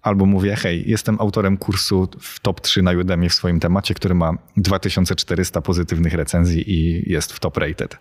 albo 0.01 0.25
mówię, 0.25 0.55
hej, 0.55 0.83
jestem 0.89 1.17
autorem 1.19 1.57
kursu 1.57 2.07
w 2.19 2.39
top 2.39 2.61
3 2.61 2.81
na 2.81 2.91
Udemy 2.91 3.29
w 3.29 3.33
swoim 3.33 3.59
temacie, 3.59 3.93
który 3.93 4.15
ma 4.15 4.33
2400 4.57 5.61
pozytywnych 5.61 6.13
recenzji 6.13 6.71
i 6.71 7.11
jest 7.11 7.33
w 7.33 7.39
top 7.39 7.57
rated. 7.57 7.97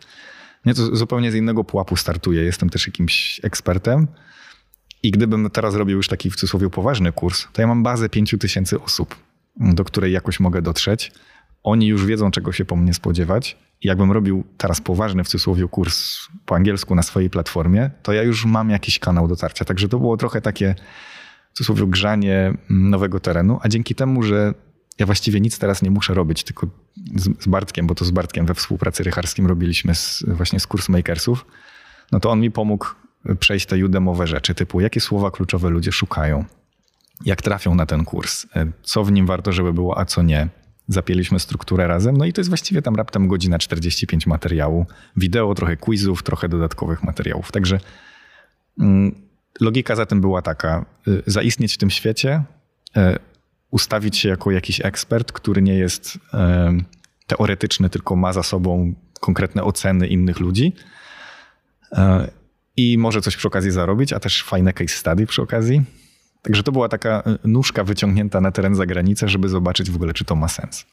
Nie, 0.67 0.75
to 0.75 0.97
zupełnie 0.97 1.33
z 1.33 1.35
innego 1.35 1.65
pułapu 1.65 1.97
startuję. 1.97 2.43
Jestem 2.43 2.71
też 2.71 2.87
jakimś 2.87 3.41
ekspertem. 3.43 4.07
I 5.03 5.11
gdybym 5.11 5.51
teraz 5.51 5.75
robił 5.75 5.97
już 5.97 6.09
taki 6.09 6.31
w 6.31 6.37
cudzysłowie 6.37 6.71
poważny 6.71 7.13
kurs, 7.13 7.47
to 7.53 7.63
ja 7.63 7.69
mam 7.69 7.83
bazę 7.83 8.09
5000 8.09 8.81
osób, 8.81 9.17
do 9.57 9.85
której 9.85 10.13
jakoś 10.13 10.41
mogę 10.41 10.63
dotrzeć. 10.63 11.13
Oni 11.63 11.87
już 11.87 12.07
wiedzą, 12.07 12.31
czego 12.31 12.53
się 12.53 12.65
po 12.65 12.77
mnie 12.77 12.95
spodziewać. 12.95 13.57
I 13.83 13.89
jakbym 13.89 14.13
robił 14.13 14.45
teraz 14.57 14.81
poważny 14.81 15.25
w 15.25 15.29
cudzysłowie 15.29 15.69
kurs 15.69 16.19
po 16.47 16.55
angielsku 16.55 16.95
na 16.95 17.03
swojej 17.03 17.31
platformie, 17.31 17.91
to 18.03 18.13
ja 18.13 18.23
już 18.23 18.45
mam 18.45 18.71
jakiś 18.71 18.99
kanał 18.99 19.29
dotarcia. 19.29 19.65
Także 19.65 19.89
to 19.89 19.99
było 19.99 20.17
trochę 20.17 20.41
takie 20.41 20.75
w 21.53 21.57
cudzysłowie 21.57 21.87
grzanie 21.87 22.55
nowego 22.71 23.21
terenu, 23.21 23.59
a 23.63 23.69
dzięki 23.69 23.95
temu, 23.95 24.23
że 24.23 24.55
ja 24.99 25.07
właściwie 25.07 25.41
nic 25.41 25.59
teraz 25.59 25.83
nie 25.83 25.91
muszę 25.91 26.15
robić, 26.15 26.45
tylko 26.45 26.67
z, 27.17 27.49
Bartkiem, 27.49 27.87
bo 27.87 27.95
to 27.95 28.05
z 28.05 28.11
Bartkiem 28.11 28.47
we 28.47 28.55
współpracy 28.55 29.03
rycharskim 29.03 29.47
robiliśmy 29.47 29.95
z, 29.95 30.25
właśnie 30.29 30.61
z 30.61 30.67
kursmakersów, 30.67 31.47
no 32.13 32.21
to 32.21 32.31
on 32.31 32.41
mi 32.41 32.51
pomógł 32.51 32.87
przejść 33.39 33.67
te 33.67 33.79
judemowe 33.79 34.27
rzeczy, 34.27 34.55
typu 34.55 34.81
jakie 34.81 35.01
słowa 35.01 35.31
kluczowe 35.31 35.71
ludzie 35.71 35.93
szukają, 35.93 36.45
jak 37.25 37.43
trafią 37.43 37.75
na 37.75 37.87
ten 37.87 38.05
kurs, 38.05 38.47
co 38.83 39.05
w 39.05 39.13
nim 39.13 39.27
warto, 39.27 39.53
żeby 39.53 39.73
było, 39.73 39.99
a 39.99 40.05
co 40.05 40.23
nie. 40.23 40.49
Zapięliśmy 40.89 41.41
strukturę 41.41 41.87
razem, 41.87 42.17
no 42.17 42.25
i 42.25 42.33
to 42.33 42.41
jest 42.41 42.49
właściwie 42.49 42.83
tam 42.83 42.97
raptem 42.97 43.29
godzina 43.29 43.59
45 43.59 44.27
materiału, 44.27 44.87
wideo, 45.17 45.55
trochę 45.55 45.77
quizów, 45.77 46.23
trochę 46.23 46.49
dodatkowych 46.49 47.03
materiałów. 47.03 47.53
Także 47.53 47.81
mm, 48.81 49.15
logika 49.61 49.97
za 49.97 50.07
tym 50.07 50.21
była 50.21 50.43
taka: 50.43 50.85
y, 51.09 51.23
zaistnieć 51.27 51.75
w 51.75 51.79
tym 51.79 51.91
świecie, 51.91 52.43
y, 52.97 53.01
ustawić 53.71 54.17
się 54.17 54.29
jako 54.29 54.51
jakiś 54.51 54.81
ekspert, 54.81 55.33
który 55.33 55.63
nie 55.63 55.75
jest 55.75 56.17
y, 56.17 56.19
teoretyczny, 57.27 57.91
tylko 57.91 58.17
ma 58.17 58.33
za 58.33 58.43
sobą 58.43 58.95
konkretne 59.21 59.65
oceny 59.65 60.07
innych 60.07 60.41
ludzi 60.41 60.73
i 62.77 62.99
może 62.99 63.21
coś 63.21 63.37
przy 63.37 63.49
okazji 63.49 63.71
zarobić, 63.71 64.13
a 64.13 64.21
też 64.21 64.43
fajne 64.45 64.73
case 64.73 64.95
study 64.97 65.27
przy 65.27 65.43
okazji. 65.43 65.83
Także 66.43 66.63
to 66.63 66.73
była 66.73 66.89
taka 66.89 67.23
nóżka 67.45 67.85
wyciągnięta 67.85 68.41
na 68.41 68.53
teren 68.53 68.75
zagranicy, 68.75 69.29
żeby 69.29 69.49
zobaczyć 69.49 69.91
w 69.91 69.97
ogóle, 69.97 70.13
czy 70.13 70.25
to 70.25 70.37
ma 70.37 70.49
sens. 70.49 70.87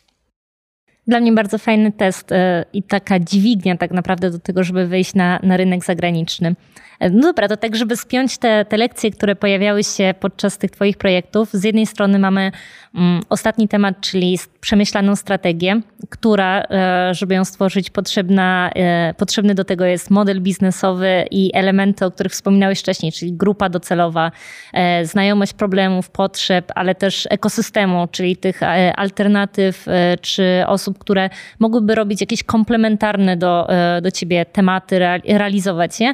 Dla 1.08 1.20
mnie 1.20 1.32
bardzo 1.32 1.58
fajny 1.58 1.92
test 1.92 2.30
i 2.74 2.84
taka 2.84 3.20
dźwignia 3.20 3.78
tak 3.78 3.92
naprawdę 3.92 4.32
do 4.32 4.40
tego, 4.40 4.64
żeby 4.64 4.88
wyjść 4.88 5.14
na, 5.14 5.40
na 5.44 5.58
rynek 5.58 5.86
zagraniczny. 5.86 6.56
No 7.00 7.22
dobra, 7.22 7.48
to 7.48 7.58
tak, 7.58 7.76
żeby 7.76 7.98
spiąć 7.98 8.38
te, 8.38 8.66
te 8.66 8.78
lekcje, 8.78 9.12
które 9.12 9.36
pojawiały 9.36 9.84
się 9.84 10.14
podczas 10.20 10.58
tych 10.58 10.72
Twoich 10.72 10.98
projektów. 10.98 11.50
Z 11.52 11.64
jednej 11.64 11.86
strony 11.86 12.20
mamy 12.20 12.52
mm, 12.96 13.22
ostatni 13.30 13.68
temat, 13.68 14.02
czyli 14.02 14.40
przemyślaną 14.60 15.16
strategię, 15.16 15.82
która, 16.10 16.64
e, 16.70 17.14
żeby 17.14 17.36
ją 17.36 17.46
stworzyć, 17.46 17.90
potrzebna, 17.90 18.70
e, 18.76 19.14
potrzebny 19.14 19.56
do 19.56 19.64
tego 19.64 19.86
jest 19.86 20.10
model 20.10 20.42
biznesowy 20.42 21.26
i 21.32 21.52
elementy, 21.54 22.06
o 22.06 22.12
których 22.12 22.32
wspominałeś 22.32 22.80
wcześniej, 22.80 23.12
czyli 23.12 23.34
grupa 23.34 23.70
docelowa, 23.70 24.32
e, 24.74 25.06
znajomość 25.06 25.54
problemów, 25.54 26.10
potrzeb, 26.10 26.72
ale 26.76 26.96
też 26.96 27.28
ekosystemu, 27.30 28.08
czyli 28.12 28.38
tych 28.38 28.60
alternatyw 28.96 29.86
czy 30.22 30.64
osób, 30.68 30.98
które 30.98 31.30
mogłyby 31.60 31.96
robić 31.96 32.22
jakieś 32.22 32.44
komplementarne 32.44 33.38
do, 33.38 33.68
do 34.02 34.12
ciebie 34.12 34.46
tematy, 34.46 35.00
realizować 35.26 36.00
je 36.00 36.14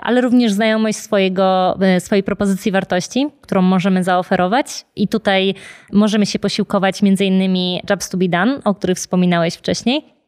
ale 0.00 0.20
również 0.20 0.52
znajomość 0.52 0.98
swojego, 0.98 1.78
e, 1.80 2.00
swojej 2.00 2.22
propozycji 2.22 2.72
wartości, 2.72 3.28
którą 3.40 3.62
możemy 3.62 4.04
zaoferować. 4.04 4.84
I 4.96 5.08
tutaj 5.08 5.54
możemy 5.92 6.26
się 6.26 6.38
posiłkować 6.38 7.02
między 7.02 7.24
innymi 7.24 7.82
Jobs 7.90 8.08
to 8.08 8.18
be 8.18 8.28
done, 8.28 8.60
o 8.64 8.74
których 8.74 8.96
wspominałeś 8.96 9.54
wcześniej. 9.54 10.19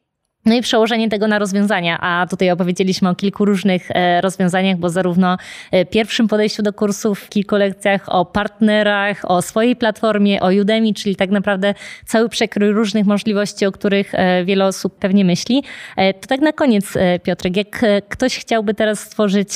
No 0.47 0.55
i 0.55 0.63
przełożenie 0.63 1.09
tego 1.09 1.29
na 1.29 1.39
rozwiązania, 1.39 1.99
a 2.01 2.27
tutaj 2.31 2.51
opowiedzieliśmy 2.51 3.09
o 3.09 3.15
kilku 3.15 3.45
różnych 3.45 3.91
e, 3.91 4.21
rozwiązaniach, 4.21 4.77
bo 4.77 4.91
zarówno 4.91 5.37
e, 5.71 5.85
pierwszym 5.85 6.29
podejściu 6.29 6.63
do 6.63 6.73
kursów 6.73 7.21
w 7.21 7.29
kilku 7.29 7.57
lekcjach, 7.57 8.09
o 8.09 8.25
partnerach, 8.25 9.31
o 9.31 9.43
swojej 9.43 9.77
platformie, 9.77 10.41
o 10.41 10.49
Udemy, 10.61 10.95
czyli 10.95 11.17
tak 11.17 11.31
naprawdę 11.31 11.75
cały 12.07 12.29
przekrój 12.29 12.73
różnych 12.73 13.07
możliwości, 13.07 13.67
o 13.67 13.73
których 13.73 14.15
e, 14.15 14.45
wiele 14.45 14.67
osób 14.67 14.99
pewnie 14.99 15.25
myśli. 15.25 15.63
To 15.97 16.27
tak 16.29 16.41
na 16.41 16.53
koniec, 16.53 16.95
Piotrek, 17.23 17.57
jak 17.57 17.85
ktoś 18.09 18.39
chciałby 18.39 18.75
teraz 18.75 19.01
stworzyć 19.01 19.51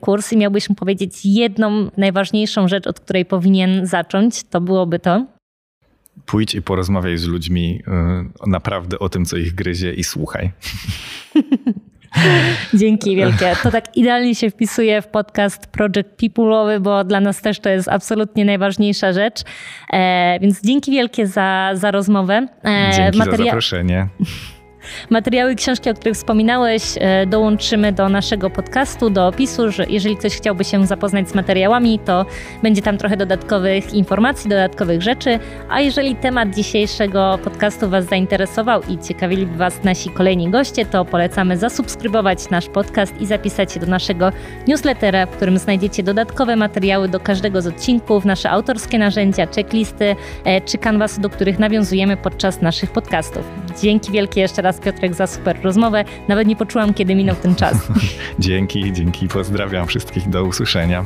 kurs 0.00 0.32
i 0.32 0.36
miałbyś 0.36 0.68
mu 0.68 0.74
powiedzieć 0.74 1.12
jedną 1.24 1.90
najważniejszą 1.96 2.68
rzecz, 2.68 2.86
od 2.86 3.00
której 3.00 3.24
powinien 3.24 3.86
zacząć, 3.86 4.44
to 4.44 4.60
byłoby 4.60 4.98
to? 4.98 5.31
Pójdź 6.26 6.54
i 6.54 6.62
porozmawiaj 6.62 7.18
z 7.18 7.26
ludźmi 7.26 7.82
y, 8.46 8.50
naprawdę 8.50 8.98
o 8.98 9.08
tym, 9.08 9.24
co 9.24 9.36
ich 9.36 9.54
gryzie 9.54 9.94
i 9.94 10.04
słuchaj. 10.04 10.50
Dzięki 12.74 13.16
wielkie. 13.16 13.56
To 13.62 13.70
tak 13.70 13.96
idealnie 13.96 14.34
się 14.34 14.50
wpisuje 14.50 15.02
w 15.02 15.06
podcast 15.06 15.66
Project 15.66 16.08
People'owy, 16.22 16.80
bo 16.80 17.04
dla 17.04 17.20
nas 17.20 17.42
też 17.42 17.60
to 17.60 17.68
jest 17.68 17.88
absolutnie 17.88 18.44
najważniejsza 18.44 19.12
rzecz. 19.12 19.42
E, 19.92 20.38
więc 20.40 20.62
dzięki 20.62 20.90
wielkie 20.90 21.26
za, 21.26 21.70
za 21.74 21.90
rozmowę. 21.90 22.46
E, 22.64 22.90
Dzięki 22.96 23.18
Materia... 23.18 23.38
za 23.38 23.44
zaproszenie. 23.44 24.08
Materiały 25.10 25.54
książki, 25.54 25.90
o 25.90 25.94
których 25.94 26.14
wspominałeś, 26.14 26.82
e, 27.00 27.26
dołączymy 27.26 27.92
do 27.92 28.08
naszego 28.08 28.50
podcastu, 28.50 29.10
do 29.10 29.26
opisu, 29.26 29.70
że 29.70 29.86
jeżeli 29.88 30.16
ktoś 30.16 30.36
chciałby 30.36 30.64
się 30.64 30.86
zapoznać 30.86 31.28
z 31.28 31.34
materiałami, 31.34 31.98
to 31.98 32.26
będzie 32.62 32.82
tam 32.82 32.98
trochę 32.98 33.16
dodatkowych 33.16 33.94
informacji, 33.94 34.50
dodatkowych 34.50 35.02
rzeczy. 35.02 35.38
A 35.68 35.80
jeżeli 35.80 36.16
temat 36.16 36.54
dzisiejszego 36.54 37.38
podcastu 37.44 37.88
Was 37.88 38.04
zainteresował 38.04 38.82
i 38.88 38.98
ciekawiliby 38.98 39.56
Was 39.56 39.84
nasi 39.84 40.10
kolejni 40.10 40.50
goście, 40.50 40.86
to 40.86 41.04
polecamy 41.04 41.56
zasubskrybować 41.58 42.50
nasz 42.50 42.68
podcast 42.68 43.20
i 43.20 43.26
zapisać 43.26 43.72
się 43.72 43.80
do 43.80 43.86
naszego 43.86 44.32
newslettera, 44.66 45.26
w 45.26 45.30
którym 45.30 45.58
znajdziecie 45.58 46.02
dodatkowe 46.02 46.56
materiały 46.56 47.08
do 47.08 47.20
każdego 47.20 47.62
z 47.62 47.66
odcinków, 47.66 48.24
nasze 48.24 48.50
autorskie 48.50 48.98
narzędzia, 48.98 49.46
checklisty 49.46 50.16
e, 50.44 50.60
czy 50.60 50.78
kanwasy, 50.78 51.20
do 51.20 51.30
których 51.30 51.58
nawiązujemy 51.58 52.16
podczas 52.16 52.62
naszych 52.62 52.90
podcastów. 52.90 53.42
Dzięki 53.82 54.12
wielkie 54.12 54.40
jeszcze 54.40 54.62
raz 54.62 54.71
raz 54.72 54.80
Piotrek 54.80 55.14
za 55.14 55.26
super 55.26 55.62
rozmowę. 55.62 56.04
Nawet 56.28 56.48
nie 56.48 56.56
poczułam, 56.56 56.94
kiedy 56.94 57.14
minął 57.14 57.36
ten 57.36 57.54
czas. 57.54 57.76
dzięki, 58.38 58.92
dzięki. 58.92 59.28
Pozdrawiam 59.28 59.86
wszystkich. 59.86 60.28
Do 60.28 60.44
usłyszenia. 60.44 61.04